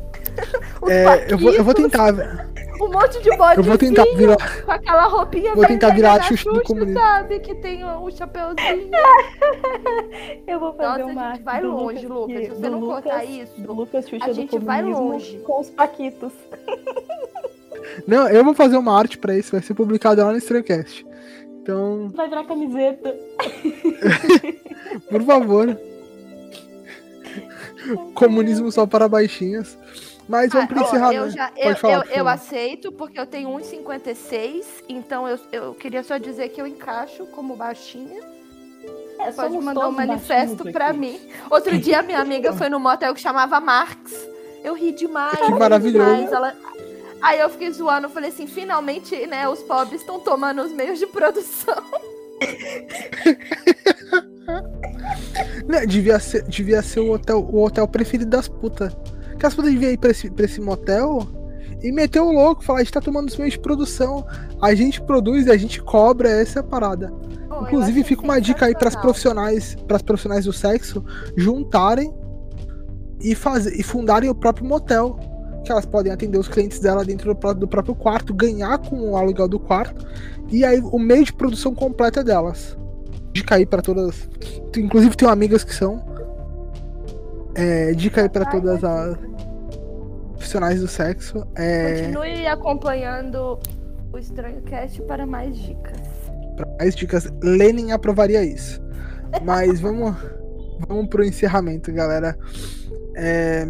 Os 0.82 0.90
É, 0.90 1.32
eu, 1.32 1.38
vou, 1.38 1.52
eu 1.52 1.64
vou 1.64 1.74
paquitos, 1.74 1.92
tentar. 1.92 2.48
Um 2.80 2.88
monte 2.90 3.22
de 3.22 3.36
bode 3.36 3.56
Eu 3.58 3.62
vou 3.64 3.78
tentar 3.78 4.04
virar. 4.16 4.64
com 4.64 4.70
aquela 4.72 5.02
roupinha 5.06 5.54
Vou 5.54 5.64
tentar 5.66 5.90
virar 5.90 6.14
a 6.14 6.18
da 6.18 6.24
Xuxa 6.24 6.50
do 6.52 6.62
comunismo. 6.62 6.94
sabe? 7.00 7.38
Que 7.40 7.54
tem 7.54 7.84
o, 7.84 8.02
o 8.04 8.10
chapeuzinho. 8.10 8.90
Eu 10.46 10.58
vou 10.60 10.72
fazer 10.74 11.02
Nossa, 11.02 11.02
a 11.02 11.06
uma 11.22 11.34
gente 11.34 11.42
vai 11.44 11.60
do 11.60 11.70
longe, 11.70 12.06
Lucas. 12.06 12.36
que- 12.36 12.42
Se 12.44 12.48
você 12.50 12.60
do 12.62 12.70
não 12.70 12.80
cortar 12.80 13.14
Lucas- 13.22 13.28
isso, 13.30 13.60
do 13.60 13.72
Lucas 13.72 14.08
Xuxa 14.08 14.24
a 14.24 14.28
do 14.28 14.34
gente 14.34 14.58
vai 14.58 14.82
longe. 14.82 15.38
com 15.38 15.60
os 15.60 15.70
paquitos. 15.70 16.32
Não, 18.08 18.28
eu 18.28 18.42
vou 18.42 18.54
fazer 18.54 18.76
uma 18.76 18.98
arte 18.98 19.18
pra 19.18 19.36
isso, 19.36 19.52
vai 19.52 19.60
ser 19.62 19.74
publicado 19.74 20.20
lá 20.22 20.32
no 20.32 20.38
Streamcast. 20.38 21.06
Então, 21.62 22.08
Vai 22.14 22.28
virar 22.28 22.44
camiseta. 22.44 23.14
por 25.08 25.22
favor. 25.22 25.78
Comunismo 28.14 28.70
só 28.72 28.86
para 28.86 29.08
baixinhas. 29.08 29.78
Mas 30.28 30.52
vamos 30.52 30.70
Ah, 30.70 30.80
ó, 30.80 30.84
encerramento. 30.84 31.24
eu, 31.24 31.30
já, 31.30 31.50
eu, 31.56 31.76
falar, 31.76 32.06
eu, 32.06 32.12
eu 32.12 32.28
aceito, 32.28 32.90
porque 32.92 33.18
eu 33.20 33.26
tenho 33.26 33.50
1,56, 33.50 34.64
então 34.88 35.28
eu, 35.28 35.38
eu 35.52 35.74
queria 35.74 36.02
só 36.02 36.16
dizer 36.16 36.48
que 36.48 36.60
eu 36.60 36.66
encaixo 36.66 37.26
como 37.26 37.56
baixinha. 37.56 38.20
É, 39.18 39.30
Pode 39.32 39.56
mandar 39.58 39.88
um 39.88 39.92
manifesto 39.92 40.70
pra 40.72 40.88
aqui. 40.88 40.98
mim. 40.98 41.20
Outro 41.50 41.78
dia 41.78 42.02
minha 42.02 42.20
amiga 42.20 42.52
foi 42.52 42.68
no 42.68 42.80
motel 42.80 43.14
que 43.14 43.20
chamava 43.20 43.60
Marx. 43.60 44.12
Eu 44.62 44.74
ri 44.74 44.92
demais. 44.92 45.38
Que 45.38 45.46
ri 45.46 45.58
maravilhoso. 45.58 46.10
demais. 46.10 46.32
Ela... 46.32 46.54
Aí 47.22 47.38
eu 47.40 47.48
fiquei 47.48 47.70
zoando, 47.70 48.06
eu 48.06 48.10
falei 48.10 48.30
assim, 48.30 48.46
finalmente, 48.46 49.26
né, 49.26 49.48
os 49.48 49.62
pobres 49.62 50.00
estão 50.00 50.20
tomando 50.20 50.62
os 50.62 50.72
meios 50.72 50.98
de 50.98 51.06
produção. 51.06 51.82
Devia 55.88 56.18
ser, 56.20 56.42
devia 56.42 56.82
ser 56.82 57.00
o, 57.00 57.12
hotel, 57.12 57.38
o 57.40 57.64
hotel 57.64 57.88
preferido 57.88 58.30
das 58.30 58.46
putas. 58.48 58.94
Que 59.38 59.46
as 59.46 59.54
putas 59.54 59.72
deviam 59.72 59.92
ir 59.92 59.98
pra 59.98 60.10
esse, 60.10 60.30
pra 60.30 60.44
esse 60.44 60.60
motel 60.60 61.26
e 61.84 61.92
meter 61.92 62.20
o 62.20 62.32
louco, 62.32 62.64
falar, 62.64 62.78
a 62.78 62.82
gente 62.82 62.94
tá 62.94 63.00
tomando 63.00 63.28
os 63.28 63.36
meios 63.36 63.52
de 63.52 63.60
produção. 63.60 64.26
A 64.62 64.74
gente 64.74 65.02
produz 65.02 65.46
e 65.46 65.50
a 65.50 65.56
gente 65.56 65.82
cobra, 65.82 66.30
essa 66.30 66.58
é 66.58 66.60
a 66.60 66.64
parada. 66.64 67.12
Eu 67.50 67.62
Inclusive, 67.62 68.02
fica 68.04 68.22
uma 68.22 68.40
dica 68.40 68.64
aí 68.64 68.74
pras 68.74 68.96
profissionais, 68.96 69.76
pras 69.86 70.00
profissionais 70.00 70.46
do 70.46 70.52
sexo 70.52 71.04
juntarem 71.36 72.10
e 73.20 73.34
fazer 73.34 73.78
e 73.78 73.82
fundarem 73.82 74.30
o 74.30 74.34
próprio 74.34 74.66
motel. 74.66 75.18
Que 75.62 75.72
elas 75.72 75.84
podem 75.84 76.10
atender 76.10 76.38
os 76.38 76.48
clientes 76.48 76.78
dela 76.78 77.04
dentro 77.04 77.34
do, 77.34 77.54
do 77.54 77.68
próprio 77.68 77.94
quarto, 77.94 78.32
ganhar 78.32 78.78
com 78.78 79.10
o 79.10 79.16
aluguel 79.16 79.48
do 79.48 79.60
quarto. 79.60 80.06
E 80.50 80.64
aí 80.64 80.80
o 80.80 80.98
meio 80.98 81.24
de 81.24 81.34
produção 81.34 81.74
completa 81.74 82.20
é 82.20 82.24
delas. 82.24 82.78
Dica 83.34 83.56
aí 83.56 83.66
pra 83.66 83.82
todas. 83.82 84.26
Inclusive 84.74 85.14
tenho 85.16 85.30
amigas 85.30 85.62
que 85.62 85.74
são. 85.74 86.02
É, 87.56 87.92
dica 87.92 88.22
aí 88.22 88.28
pra 88.28 88.44
todas 88.44 88.82
as 88.82 89.16
profissionais 90.32 90.80
do 90.80 90.88
sexo. 90.88 91.46
É, 91.54 92.02
Continue 92.02 92.46
acompanhando 92.46 93.58
o 94.12 94.18
Estranho 94.18 94.60
Cast 94.62 95.00
para 95.02 95.26
mais 95.26 95.56
dicas. 95.56 95.98
Pra 96.56 96.66
mais 96.78 96.94
dicas, 96.94 97.32
Lenin 97.42 97.92
aprovaria 97.92 98.44
isso. 98.44 98.82
Mas 99.42 99.80
vamos, 99.80 100.14
vamos 100.86 101.08
pro 101.08 101.24
encerramento, 101.24 101.92
galera. 101.92 102.36
É, 103.16 103.66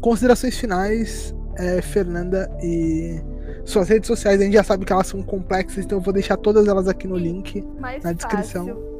considerações 0.00 0.58
finais, 0.58 1.34
é, 1.56 1.80
Fernanda, 1.80 2.50
e 2.62 3.20
suas 3.64 3.88
redes 3.88 4.06
sociais, 4.06 4.40
a 4.40 4.44
gente 4.44 4.54
já 4.54 4.64
sabe 4.64 4.84
que 4.84 4.92
elas 4.92 5.06
são 5.06 5.22
complexas, 5.22 5.84
então 5.84 5.98
eu 5.98 6.02
vou 6.02 6.12
deixar 6.12 6.36
todas 6.36 6.66
elas 6.68 6.88
aqui 6.88 7.06
no 7.06 7.16
link. 7.16 7.62
Mais 7.78 8.02
Na 8.02 8.12
descrição. 8.12 8.97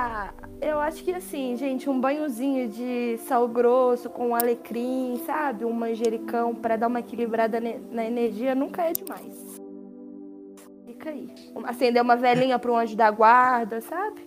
Ah, 0.00 0.32
eu 0.60 0.78
acho 0.78 1.02
que 1.02 1.12
assim, 1.12 1.56
gente, 1.56 1.90
um 1.90 2.00
banhozinho 2.00 2.68
de 2.68 3.18
sal 3.26 3.48
grosso 3.48 4.08
com 4.08 4.32
alecrim, 4.32 5.20
sabe? 5.26 5.64
Um 5.64 5.72
manjericão 5.72 6.54
para 6.54 6.76
dar 6.76 6.86
uma 6.86 7.00
equilibrada 7.00 7.60
na 7.60 8.04
energia 8.04 8.54
nunca 8.54 8.84
é 8.84 8.92
demais. 8.92 9.60
Fica 10.86 11.10
aí. 11.10 11.28
Acender 11.64 12.00
uma 12.00 12.14
velhinha 12.14 12.60
pro 12.60 12.76
anjo 12.76 12.94
da 12.94 13.10
guarda, 13.10 13.80
sabe? 13.80 14.20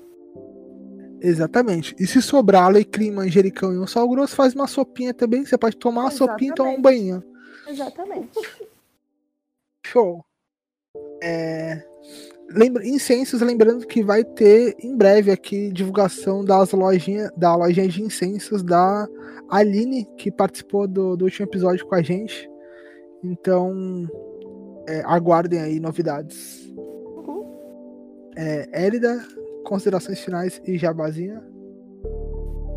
Exatamente. 1.22 1.95
E 1.97 2.05
se 2.05 2.22
sobrar 2.22 2.65
alecrim, 2.65 3.09
manjericão 3.09 3.72
e 3.72 3.80
um 3.80 3.88
sal 3.88 4.09
grosso, 4.09 4.36
faz 4.36 4.53
uma 4.53 4.67
sopinha 4.67 5.13
também. 5.13 5.45
Você 5.45 5.57
pode 5.57 5.78
tomar 5.78 6.01
uma 6.01 6.11
sopinha 6.11 6.51
e 6.51 6.53
tomar 6.53 6.72
um 6.72 6.80
Exatamente. 6.80 6.99
banho. 6.99 7.24
Exatamente. 7.65 8.39
Show. 9.86 10.26
É, 11.24 11.88
lembra, 12.56 12.88
incensos, 12.88 13.41
lembrando 13.41 13.86
que 13.86 14.04
vai 14.04 14.24
ter 14.24 14.76
em 14.80 14.95
breve 14.95 15.32
aqui 15.32 15.72
divulgação 15.72 16.43
das 16.43 16.72
lojinhas, 16.72 17.32
da 17.36 17.56
lojinha 17.56 17.88
de 17.88 18.02
incensos 18.04 18.64
da 18.64 19.08
Aline, 19.49 20.06
que 20.18 20.32
participou 20.32 20.88
do, 20.88 21.16
do 21.16 21.26
último 21.26 21.47
episódio 21.47 21.86
com 21.86 21.95
a 21.95 22.02
gente. 22.02 22.49
Então, 23.24 24.08
é, 24.88 25.02
aguardem 25.06 25.60
aí 25.60 25.80
novidades. 25.80 26.72
Érida, 28.72 29.24
considerações 29.66 30.20
finais 30.20 30.62
e 30.66 30.78
jabazinha. 30.78 31.43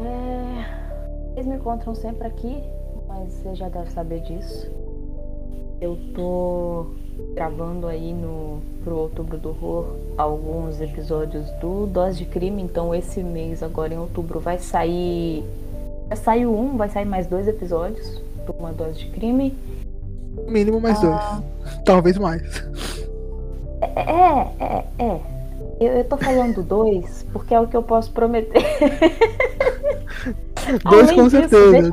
É, 0.01 1.33
Vocês 1.33 1.47
me 1.47 1.57
encontram 1.57 1.95
sempre 1.95 2.27
aqui, 2.27 2.63
mas 3.07 3.33
você 3.33 3.55
já 3.55 3.69
deve 3.69 3.91
saber 3.91 4.21
disso. 4.23 4.84
Eu 5.81 5.99
tô 6.15 6.87
gravando 7.35 7.87
aí 7.87 8.13
no 8.13 8.61
pro 8.83 8.97
Outubro 8.97 9.39
do 9.39 9.51
Horror 9.51 9.87
alguns 10.17 10.81
episódios 10.81 11.51
do 11.61 11.87
Dose 11.87 12.19
de 12.19 12.25
Crime, 12.27 12.63
então 12.63 12.95
esse 12.95 13.23
mês 13.23 13.63
agora 13.63 13.95
em 13.95 13.99
outubro 13.99 14.41
vai 14.41 14.59
sair. 14.59 15.45
Já 16.11 16.17
saiu 16.17 16.55
um, 16.55 16.77
vai 16.77 16.89
sair 16.89 17.05
mais 17.05 17.27
dois 17.27 17.47
episódios 17.49 18.21
para 18.45 18.55
uma 18.59 18.73
dose 18.73 18.99
de 19.01 19.11
crime. 19.11 19.55
Mínimo 20.47 20.81
mais 20.81 21.03
Ah. 21.05 21.41
dois. 21.63 21.81
Talvez 21.85 22.19
mais. 22.19 22.43
É, 23.81 24.65
é, 24.65 24.85
é. 24.99 25.21
Eu, 25.81 25.93
eu 25.99 26.05
tô 26.05 26.17
falando 26.17 26.63
dois 26.63 27.25
porque 27.33 27.55
é 27.55 27.61
o 27.61 27.67
que 27.67 27.77
eu 27.77 27.83
posso 27.83 28.11
prometer. 28.13 28.63
Dois 30.85 31.09
Além 31.09 31.17
com 31.17 31.29
disso, 31.29 31.49
certeza. 31.49 31.91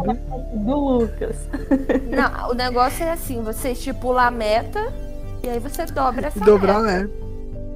do 0.54 0.76
Lucas. 0.80 1.36
Não, 2.10 2.50
o 2.52 2.54
negócio 2.54 3.04
é 3.04 3.12
assim, 3.12 3.42
você 3.44 3.72
estipula 3.72 4.24
a 4.28 4.32
meta 4.32 4.92
e 5.44 5.50
aí 5.50 5.60
você 5.60 5.86
dobra 5.86 6.28
essa 6.28 6.40
Dobrar, 6.40 6.82
meta, 6.82 7.04
né? 7.06 7.10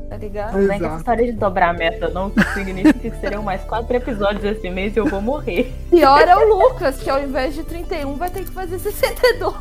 tá 0.10 0.18
ligado? 0.18 0.54
Não 0.58 0.68
vem 0.68 0.68
com 0.68 0.74
essa 0.74 0.86
Exato. 0.86 0.98
história 1.00 1.26
de 1.26 1.32
dobrar 1.34 1.70
a 1.70 1.74
meta, 1.74 2.10
não, 2.10 2.30
que 2.30 2.44
significa 2.54 2.94
que 2.94 3.12
serão 3.20 3.42
mais 3.44 3.62
quatro 3.64 3.96
episódios 3.96 4.44
esse 4.44 4.70
mês 4.70 4.96
e 4.96 5.00
eu 5.00 5.06
vou 5.08 5.20
morrer. 5.22 5.74
Pior 5.90 6.22
é 6.28 6.36
o 6.36 6.48
Lucas, 6.56 6.98
que 6.98 7.10
ao 7.10 7.20
invés 7.22 7.56
de 7.56 7.64
31 7.64 8.16
vai 8.16 8.30
ter 8.30 8.44
que 8.46 8.52
fazer 8.52 8.78
62. 8.80 9.56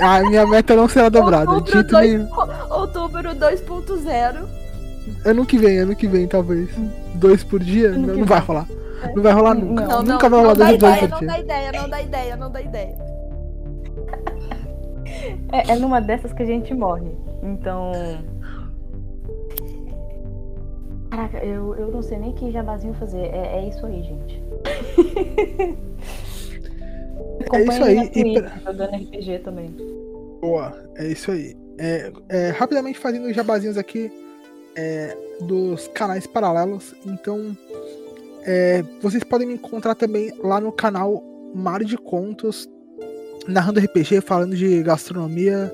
A 0.00 0.20
minha 0.22 0.46
meta 0.46 0.76
não 0.76 0.88
será 0.88 1.08
dobrada. 1.08 1.50
Outubro, 1.50 1.82
Dito 1.82 1.90
dois- 1.92 2.28
outubro 2.70 3.34
2.0. 3.34 4.44
Ano 5.24 5.44
que 5.44 5.58
vem, 5.58 5.78
ano 5.78 5.96
que 5.96 6.06
vem, 6.06 6.26
talvez. 6.28 6.68
Dois 7.14 7.42
por 7.42 7.60
dia? 7.60 7.90
Não, 7.90 8.14
não 8.14 8.24
vai 8.24 8.38
rolar. 8.40 8.66
Não 9.14 9.22
vai 9.22 9.32
rolar 9.32 9.54
nunca. 9.54 9.82
Não, 9.82 9.88
Não, 9.88 10.02
não, 10.02 10.12
nunca 10.14 10.28
vai 10.28 10.38
não 10.38 10.48
rolar 10.50 10.54
dá 10.56 10.64
dois 10.64 10.76
ideia, 10.76 11.04
episódios 11.04 11.20
não 11.20 11.26
dá 11.26 11.38
ideia, 11.38 11.72
não 11.72 11.88
dá 11.88 12.02
ideia, 12.02 12.36
não 12.36 12.50
dá 12.50 12.62
ideia. 12.62 12.96
É, 15.52 15.72
é 15.72 15.76
numa 15.76 16.00
dessas 16.00 16.32
que 16.32 16.42
a 16.42 16.46
gente 16.46 16.74
morre. 16.74 17.10
Então. 17.42 17.92
Caraca, 21.10 21.38
eu, 21.44 21.74
eu 21.76 21.90
não 21.92 22.02
sei 22.02 22.18
nem 22.18 22.32
que 22.32 22.50
jabazinho 22.50 22.94
fazer. 22.94 23.26
É, 23.26 23.58
é 23.58 23.68
isso 23.68 23.86
aí, 23.86 24.02
gente. 24.02 24.42
É 27.52 27.62
isso 27.62 27.84
aí, 27.84 28.10
e 28.14 28.40
pra- 28.40 28.58
jogando 28.64 28.96
RPG 28.96 29.38
também. 29.40 29.76
Boa, 30.40 30.72
é 30.96 31.06
isso 31.08 31.30
aí. 31.30 31.54
É, 31.78 32.12
é, 32.28 32.48
rapidamente 32.50 32.98
fazendo 32.98 33.26
os 33.26 33.34
jabazinhos 33.36 33.76
aqui 33.76 34.10
é, 34.76 35.16
dos 35.42 35.88
canais 35.88 36.26
paralelos. 36.26 36.94
Então, 37.04 37.56
é, 38.44 38.84
vocês 39.00 39.24
podem 39.24 39.48
me 39.48 39.54
encontrar 39.54 39.94
também 39.94 40.32
lá 40.42 40.60
no 40.60 40.70
canal 40.70 41.22
Mar 41.54 41.82
de 41.82 41.96
Contos, 41.96 42.68
narrando 43.48 43.80
RPG, 43.80 44.20
falando 44.20 44.54
de 44.54 44.82
gastronomia, 44.82 45.72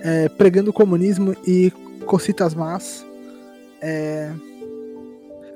é, 0.00 0.28
pregando 0.30 0.72
comunismo 0.72 1.36
e 1.46 1.70
cocitas 2.06 2.54
más. 2.54 3.04
É, 3.82 4.32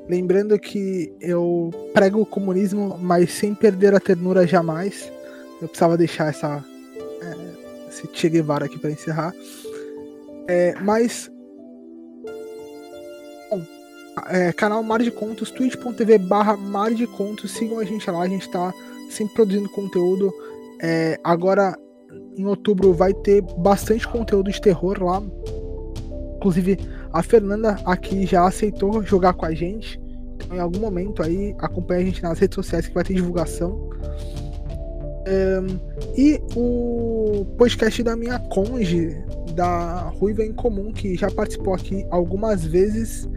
lembrando 0.09 0.59
que 0.59 1.13
eu 1.21 1.71
prego 1.95 2.21
o 2.21 2.27
comunismo, 2.27 2.99
mas 3.01 3.33
sem 3.33 3.55
perder 3.55 3.95
a 3.95 4.01
ternura 4.01 4.47
jamais. 4.47 5.11
Eu 5.63 5.69
precisava 5.69 5.97
deixar 5.97 6.29
essa, 6.29 6.65
é, 7.23 7.89
esse 7.89 8.09
Che 8.13 8.29
Guevara 8.29 8.67
aqui 8.67 8.79
para 8.79 8.91
encerrar. 8.91 9.33
É, 10.47 10.75
mas. 10.81 11.31
É, 14.29 14.53
canal 14.53 14.83
Mar 14.83 15.01
de 15.01 15.11
Contos, 15.11 15.51
twitch.tv 15.51 16.19
barra 16.19 16.57
Mar 16.57 16.93
de 16.93 17.07
Contos, 17.07 17.53
sigam 17.53 17.79
a 17.79 17.85
gente 17.85 18.11
lá, 18.11 18.23
a 18.23 18.29
gente 18.29 18.49
tá 18.51 18.73
sempre 19.11 19.35
produzindo 19.35 19.69
conteúdo. 19.69 20.33
É, 20.83 21.19
agora, 21.23 21.77
em 22.37 22.45
outubro, 22.47 22.93
vai 22.93 23.13
ter 23.13 23.43
bastante 23.59 24.07
conteúdo 24.07 24.51
de 24.51 24.61
terror 24.61 25.03
lá. 25.03 25.23
Inclusive, 26.37 26.79
a 27.13 27.23
Fernanda 27.23 27.79
aqui 27.85 28.27
já 28.27 28.47
aceitou 28.47 29.03
jogar 29.03 29.35
com 29.35 29.45
a 29.45 29.55
gente. 29.55 30.01
Então, 30.35 30.57
em 30.57 30.61
algum 30.61 30.81
momento 30.81 31.23
aí, 31.23 31.55
acompanha 31.59 32.01
a 32.01 32.05
gente 32.05 32.23
nas 32.23 32.39
redes 32.39 32.55
sociais 32.55 32.87
que 32.87 32.95
vai 32.95 33.05
ter 33.05 33.15
divulgação. 33.15 33.91
Ahn, 35.27 35.79
e 36.17 36.41
o 36.57 37.45
podcast 37.59 38.03
da 38.03 38.17
minha 38.17 38.39
conge, 38.39 39.17
da 39.55 40.09
Ruiva 40.19 40.45
em 40.45 40.53
Comum, 40.53 40.93
que 40.93 41.15
já 41.15 41.31
participou 41.31 41.75
aqui 41.75 42.07
algumas 42.11 42.65
vezes. 42.65 43.29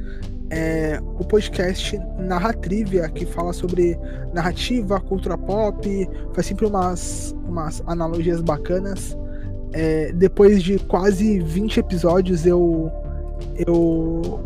É, 0.56 1.00
o 1.20 1.26
podcast 1.26 2.00
Narratrivia, 2.20 3.10
que 3.10 3.26
fala 3.26 3.52
sobre 3.54 3.98
narrativa, 4.32 5.00
cultura 5.00 5.36
pop, 5.36 6.10
faz 6.32 6.46
sempre 6.46 6.68
umas, 6.68 7.36
umas 7.48 7.82
analogias 7.88 8.40
bacanas. 8.40 9.18
é, 9.74 10.12
depois 10.12 10.62
de 10.62 10.78
quase 10.78 11.40
20 11.40 11.80
episódios, 11.80 12.46
eu, 12.46 12.92
eu 13.56 14.40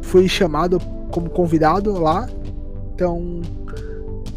fui 0.00 0.26
chamado 0.26 0.80
como 1.10 1.28
convidado 1.28 1.92
lá. 2.00 2.26
Então, 2.94 3.42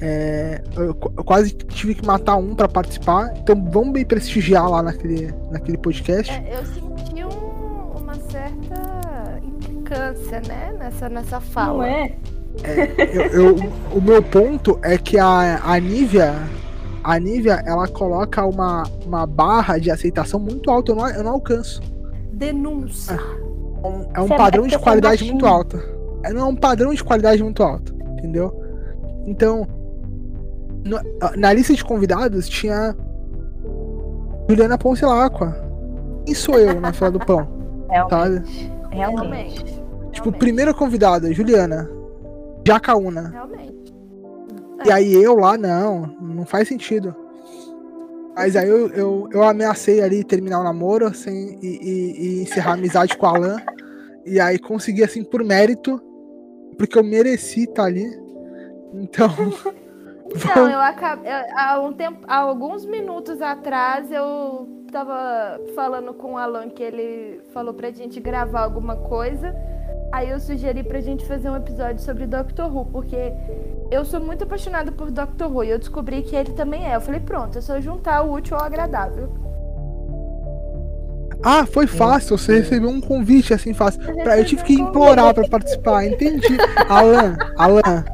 é, 0.02 0.62
eu, 0.76 0.94
quase 0.94 1.52
tive 1.54 1.96
que 1.96 2.06
matar 2.06 2.36
um 2.36 2.54
para 2.54 2.68
participar. 2.68 3.34
Então, 3.38 3.56
vamos 3.72 3.94
me 3.94 4.04
prestigiar 4.04 4.70
lá 4.70 4.84
naquele, 4.84 5.34
naquele 5.50 5.78
podcast. 5.78 6.30
É, 6.34 6.60
eu 6.60 6.66
senti 6.66 7.24
um, 7.24 7.98
uma 7.98 8.16
certa 8.30 9.01
implicância, 9.92 10.42
né? 10.48 10.74
Nessa, 10.80 11.10
nessa 11.10 11.42
fala. 11.42 11.78
Não 11.78 11.84
é? 11.84 12.16
É, 12.64 13.18
eu, 13.18 13.56
eu, 13.56 13.56
o 13.94 14.02
meu 14.02 14.24
ponto 14.24 14.80
é 14.82 14.98
que 14.98 15.18
a, 15.18 15.62
a 15.64 15.80
Nívia, 15.80 16.34
a 17.04 17.20
Nívia, 17.20 17.62
ela 17.66 17.88
coloca 17.88 18.46
uma, 18.46 18.84
uma 19.06 19.26
barra 19.26 19.78
de 19.78 19.92
aceitação 19.92 20.40
muito 20.40 20.70
alta, 20.70 20.92
eu 20.92 20.96
não, 20.96 21.10
eu 21.10 21.24
não 21.24 21.32
alcanço. 21.34 21.82
Denúncia. 22.34 23.20
É 23.84 23.88
um, 23.88 24.10
é 24.14 24.22
um 24.22 24.28
padrão 24.28 24.68
de 24.68 24.78
qualidade 24.78 25.24
muito 25.26 25.46
alto. 25.46 25.80
É, 26.24 26.32
não 26.34 26.42
é 26.42 26.46
um 26.46 26.56
padrão 26.56 26.94
de 26.94 27.04
qualidade 27.04 27.42
muito 27.42 27.64
alto, 27.64 27.96
entendeu? 28.18 28.54
Então, 29.26 29.68
no, 30.86 31.00
na 31.38 31.54
lista 31.54 31.74
de 31.74 31.84
convidados 31.84 32.48
tinha 32.48 32.96
Juliana 34.50 34.78
Poncelacqua. 34.78 35.56
Quem 36.26 36.36
sou 36.36 36.60
eu 36.60 36.80
na 36.80 36.94
fila 36.94 37.12
do 37.12 37.20
pão? 37.20 37.48
Realmente. 37.90 38.70
Tá? 38.70 38.96
Realmente. 38.96 39.81
Tipo, 40.24 40.38
primeira 40.38 40.74
convidada, 40.74 41.34
Juliana. 41.34 41.90
Jacaúna. 42.66 43.30
Realmente. 43.30 43.94
E 44.86 44.92
aí 44.92 45.14
eu 45.14 45.36
lá, 45.36 45.58
não, 45.58 46.16
não 46.20 46.46
faz 46.46 46.68
sentido. 46.68 47.16
Mas 48.36 48.56
aí 48.56 48.68
eu, 48.68 48.88
eu, 48.90 49.30
eu 49.32 49.44
ameacei 49.44 50.02
ali 50.02 50.24
terminar 50.24 50.60
o 50.60 50.64
namoro 50.64 51.14
sem, 51.14 51.60
e, 51.62 51.68
e, 51.68 52.40
e 52.40 52.42
encerrar 52.44 52.72
a 52.72 52.74
amizade 52.76 53.18
com 53.18 53.26
a 53.26 53.36
Alan. 53.36 53.58
E 54.26 54.40
aí 54.40 54.58
consegui, 54.58 55.04
assim, 55.04 55.24
por 55.24 55.44
mérito, 55.44 56.02
porque 56.78 56.98
eu 56.98 57.04
mereci 57.04 57.64
estar 57.64 57.86
ali. 57.86 58.08
Então. 58.94 59.30
Então, 60.34 60.70
eu 60.70 60.80
acabei. 60.80 61.32
Há, 61.56 61.80
um 61.82 61.94
tempo, 61.94 62.20
há 62.28 62.38
alguns 62.38 62.86
minutos 62.86 63.42
atrás 63.42 64.10
eu 64.12 64.68
tava 64.92 65.60
falando 65.76 66.14
com 66.14 66.34
o 66.34 66.38
Alan 66.38 66.70
que 66.70 66.82
ele 66.82 67.42
falou 67.54 67.74
pra 67.74 67.92
gente 67.92 68.20
gravar 68.20 68.62
alguma 68.62 68.96
coisa. 68.96 69.54
Aí 70.12 70.30
eu 70.30 70.40
sugeri 70.40 70.84
pra 70.84 71.00
gente 71.00 71.26
fazer 71.26 71.50
um 71.50 71.56
episódio 71.56 72.04
sobre 72.04 72.28
Doctor 72.28 72.76
Who, 72.76 72.86
porque 72.86 73.32
eu 73.90 74.04
sou 74.04 74.20
muito 74.20 74.44
apaixonada 74.44 74.92
por 74.92 75.10
Doctor 75.10 75.50
Who 75.50 75.64
e 75.64 75.70
eu 75.70 75.80
descobri 75.80 76.22
que 76.22 76.36
ele 76.36 76.52
também 76.52 76.86
é. 76.86 76.96
Eu 76.96 77.02
falei, 77.02 77.22
pronto, 77.22 77.58
é 77.58 77.62
só 77.62 77.80
juntar 77.80 78.22
o 78.22 78.34
útil 78.34 78.58
ao 78.58 78.64
agradável. 78.64 79.30
Ah, 81.44 81.66
foi 81.66 81.88
fácil, 81.88 82.38
você 82.38 82.60
recebeu 82.60 82.90
um 82.90 83.02
convite 83.02 83.54
assim 83.54 83.74
fácil. 83.74 84.02
Pra, 84.22 84.38
eu 84.38 84.46
tive 84.46 84.64
que 84.64 84.74
implorar 84.74 85.34
para 85.34 85.48
participar, 85.48 86.06
entendi. 86.06 86.58
Alan, 86.88 87.36
Alan. 87.58 88.06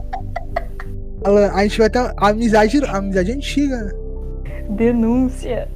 Alan, 1.26 1.52
a 1.52 1.64
gente 1.64 1.80
vai 1.80 1.89
ter 1.89 2.14
amizade, 2.16 2.80
amizade 2.86 3.32
antiga. 3.32 3.93
Denúncia. 4.70 5.68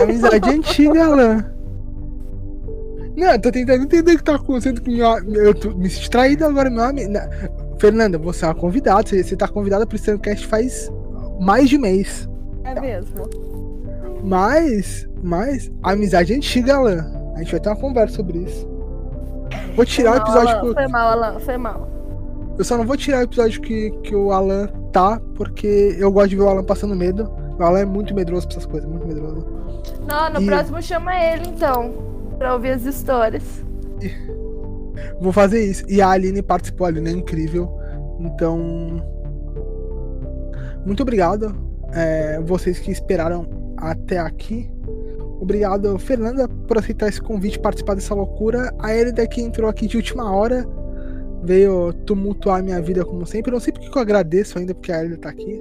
Amizade 0.00 0.50
antiga, 0.50 1.04
Alan. 1.04 1.44
Não, 3.16 3.30
eu 3.32 3.40
tô 3.40 3.50
tentando 3.50 3.84
entender 3.84 4.14
o 4.14 4.16
que 4.16 4.24
tá 4.24 4.36
acontecendo 4.36 4.80
com 4.82 4.90
meu 4.90 5.06
Eu 5.34 5.54
tô 5.54 5.70
me 5.70 5.88
distraído 5.88 6.44
agora, 6.44 6.70
meu 6.70 6.82
amigo. 6.82 7.12
Fernanda, 7.78 8.18
você 8.18 8.44
é 8.44 8.48
uma 8.48 8.54
convidada. 8.54 9.06
Você, 9.06 9.22
você 9.22 9.36
tá 9.36 9.48
convidada 9.48 9.86
pro 9.86 10.18
Cast 10.20 10.46
faz 10.46 10.90
mais 11.40 11.68
de 11.68 11.78
mês. 11.78 12.28
É 12.64 12.80
mesmo. 12.80 13.28
Mas, 14.22 15.08
mas, 15.22 15.70
a 15.82 15.92
amizade 15.92 16.32
é 16.32 16.36
antiga, 16.36 16.76
Alan. 16.76 17.04
A 17.34 17.38
gente 17.40 17.50
vai 17.50 17.60
ter 17.60 17.68
uma 17.68 17.76
conversa 17.76 18.16
sobre 18.16 18.38
isso. 18.38 18.68
Vou 19.74 19.84
tirar 19.84 20.12
o 20.12 20.16
episódio. 20.16 20.56
Alan, 20.56 20.74
Foi 20.74 20.88
mal, 20.88 21.08
Alan, 21.10 21.40
foi 21.40 21.56
mal. 21.56 21.88
Eu 22.58 22.64
só 22.64 22.76
não 22.76 22.86
vou 22.86 22.96
tirar 22.96 23.18
o 23.20 23.22
episódio 23.22 23.60
que, 23.60 23.90
que 24.02 24.14
o 24.14 24.30
Alan 24.30 24.68
tá, 24.92 25.20
porque 25.34 25.96
eu 25.98 26.12
gosto 26.12 26.30
de 26.30 26.36
ver 26.36 26.42
o 26.42 26.48
Alan 26.48 26.64
passando 26.64 26.94
medo. 26.94 27.30
O 27.58 27.62
Alan 27.62 27.80
é 27.80 27.84
muito 27.84 28.14
medroso 28.14 28.46
pra 28.46 28.56
essas 28.56 28.66
coisas, 28.66 28.88
muito 28.88 29.06
medroso. 29.06 29.46
Não, 30.06 30.30
no 30.30 30.40
e... 30.40 30.46
próximo 30.46 30.80
chama 30.80 31.14
ele 31.16 31.48
então 31.48 32.11
pra 32.38 32.54
ouvir 32.54 32.70
as 32.70 32.84
histórias. 32.84 33.42
Vou 35.20 35.32
fazer 35.32 35.64
isso. 35.64 35.84
E 35.88 36.00
a 36.00 36.10
Aline 36.10 36.42
participou, 36.42 36.86
a 36.86 36.88
Aline 36.88 37.10
é 37.10 37.12
incrível. 37.12 37.70
Então. 38.18 39.02
Muito 40.84 41.02
obrigado. 41.02 41.54
É, 41.92 42.40
vocês 42.40 42.78
que 42.78 42.90
esperaram 42.90 43.46
até 43.76 44.18
aqui. 44.18 44.70
Obrigado, 45.40 45.98
Fernanda, 45.98 46.48
por 46.68 46.78
aceitar 46.78 47.08
esse 47.08 47.20
convite 47.20 47.58
participar 47.58 47.94
dessa 47.94 48.14
loucura. 48.14 48.72
A 48.78 48.94
Elida 48.94 49.26
que 49.26 49.40
entrou 49.40 49.68
aqui 49.68 49.86
de 49.86 49.96
última 49.96 50.32
hora. 50.32 50.66
Veio 51.44 51.92
tumultuar 51.92 52.62
minha 52.62 52.80
vida 52.80 53.04
como 53.04 53.26
sempre. 53.26 53.50
Eu 53.50 53.54
não 53.54 53.60
sei 53.60 53.72
porque 53.72 53.88
eu 53.88 54.00
agradeço 54.00 54.58
ainda, 54.58 54.72
porque 54.72 54.92
a 54.92 55.00
Elida 55.00 55.16
tá 55.18 55.30
aqui. 55.30 55.60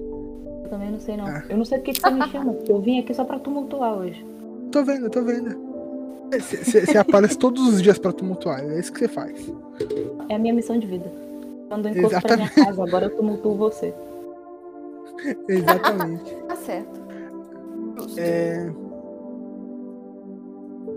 Eu 0.63 0.69
também 0.69 0.91
não 0.91 0.99
sei, 0.99 1.17
não. 1.17 1.28
É. 1.28 1.43
Eu 1.49 1.57
não 1.57 1.65
sei 1.65 1.80
porque 1.80 1.93
que 1.93 2.01
você 2.01 2.11
me 2.11 2.28
chama, 2.30 2.55
eu 2.67 2.80
vim 2.80 2.99
aqui 2.99 3.11
só 3.13 3.26
pra 3.26 3.39
tumultuar 3.39 3.97
hoje. 3.97 4.24
Tô 4.72 4.86
vendo, 4.86 5.09
tô 5.09 5.24
vendo. 5.24 5.70
Você 6.40 6.98
aparece 6.98 7.38
todos 7.38 7.68
os 7.68 7.82
dias 7.82 7.98
pra 7.98 8.12
tumultuar, 8.12 8.64
é 8.64 8.80
isso 8.80 8.92
que 8.92 9.00
você 9.00 9.08
faz. 9.08 9.52
É 10.30 10.36
a 10.36 10.40
minha 10.40 10.54
missão 10.54 10.80
de 10.80 10.88
vida. 10.88 11.12
Quando 11.68 11.88
eu 11.88 11.98
encosto 11.98 12.22
pra 12.22 12.38
minha 12.38 12.50
casa, 12.50 12.84
agora 12.84 13.06
eu 13.06 13.16
tumultuo 13.16 13.56
você. 13.56 13.94
Exatamente. 15.48 16.36
tá 16.48 16.56
certo. 16.56 17.02
É... 18.18 18.72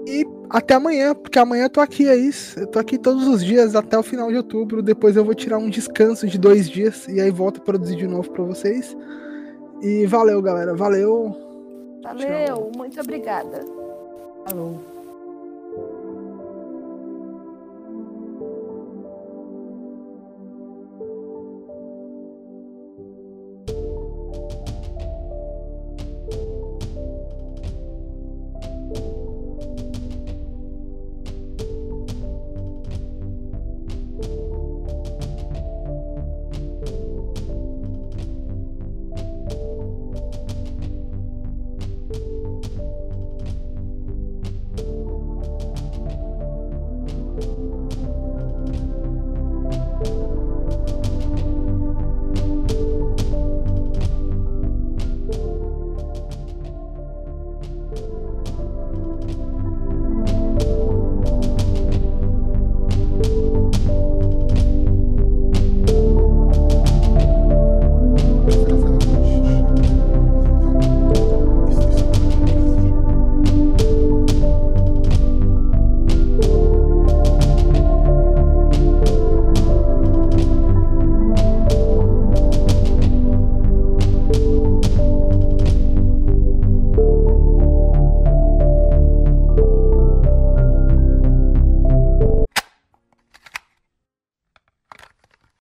E 0.07 0.25
até 0.51 0.75
amanhã, 0.75 1.15
porque 1.15 1.39
amanhã 1.39 1.65
eu 1.65 1.71
tô 1.71 1.81
aqui, 1.81 2.09
é 2.09 2.17
isso. 2.17 2.61
Eu 2.61 2.67
tô 2.67 2.79
aqui 2.79 2.99
todos 2.99 3.27
os 3.27 3.45
dias 3.45 3.75
até 3.75 3.99
o 3.99 4.03
final 4.03 4.29
de 4.31 4.37
outubro. 4.37 4.83
Depois 4.83 5.17
eu 5.17 5.25
vou 5.25 5.35
tirar 5.35 5.59
um 5.59 5.71
descanso 5.71 6.27
de 6.27 6.39
dois 6.39 6.69
dias 6.69 7.09
e 7.09 7.21
aí 7.21 7.31
volto 7.31 7.61
a 7.61 7.65
produzir 7.65 7.97
de 7.97 8.07
novo 8.07 8.31
pra 8.31 8.45
vocês. 8.45 8.97
E 9.83 10.07
valeu, 10.07 10.41
galera. 10.43 10.75
Valeu. 10.75 11.37
Valeu, 12.03 12.47
Tchau. 12.47 12.71
muito 12.77 13.01
obrigada. 13.01 13.65
Falou. 14.47 14.94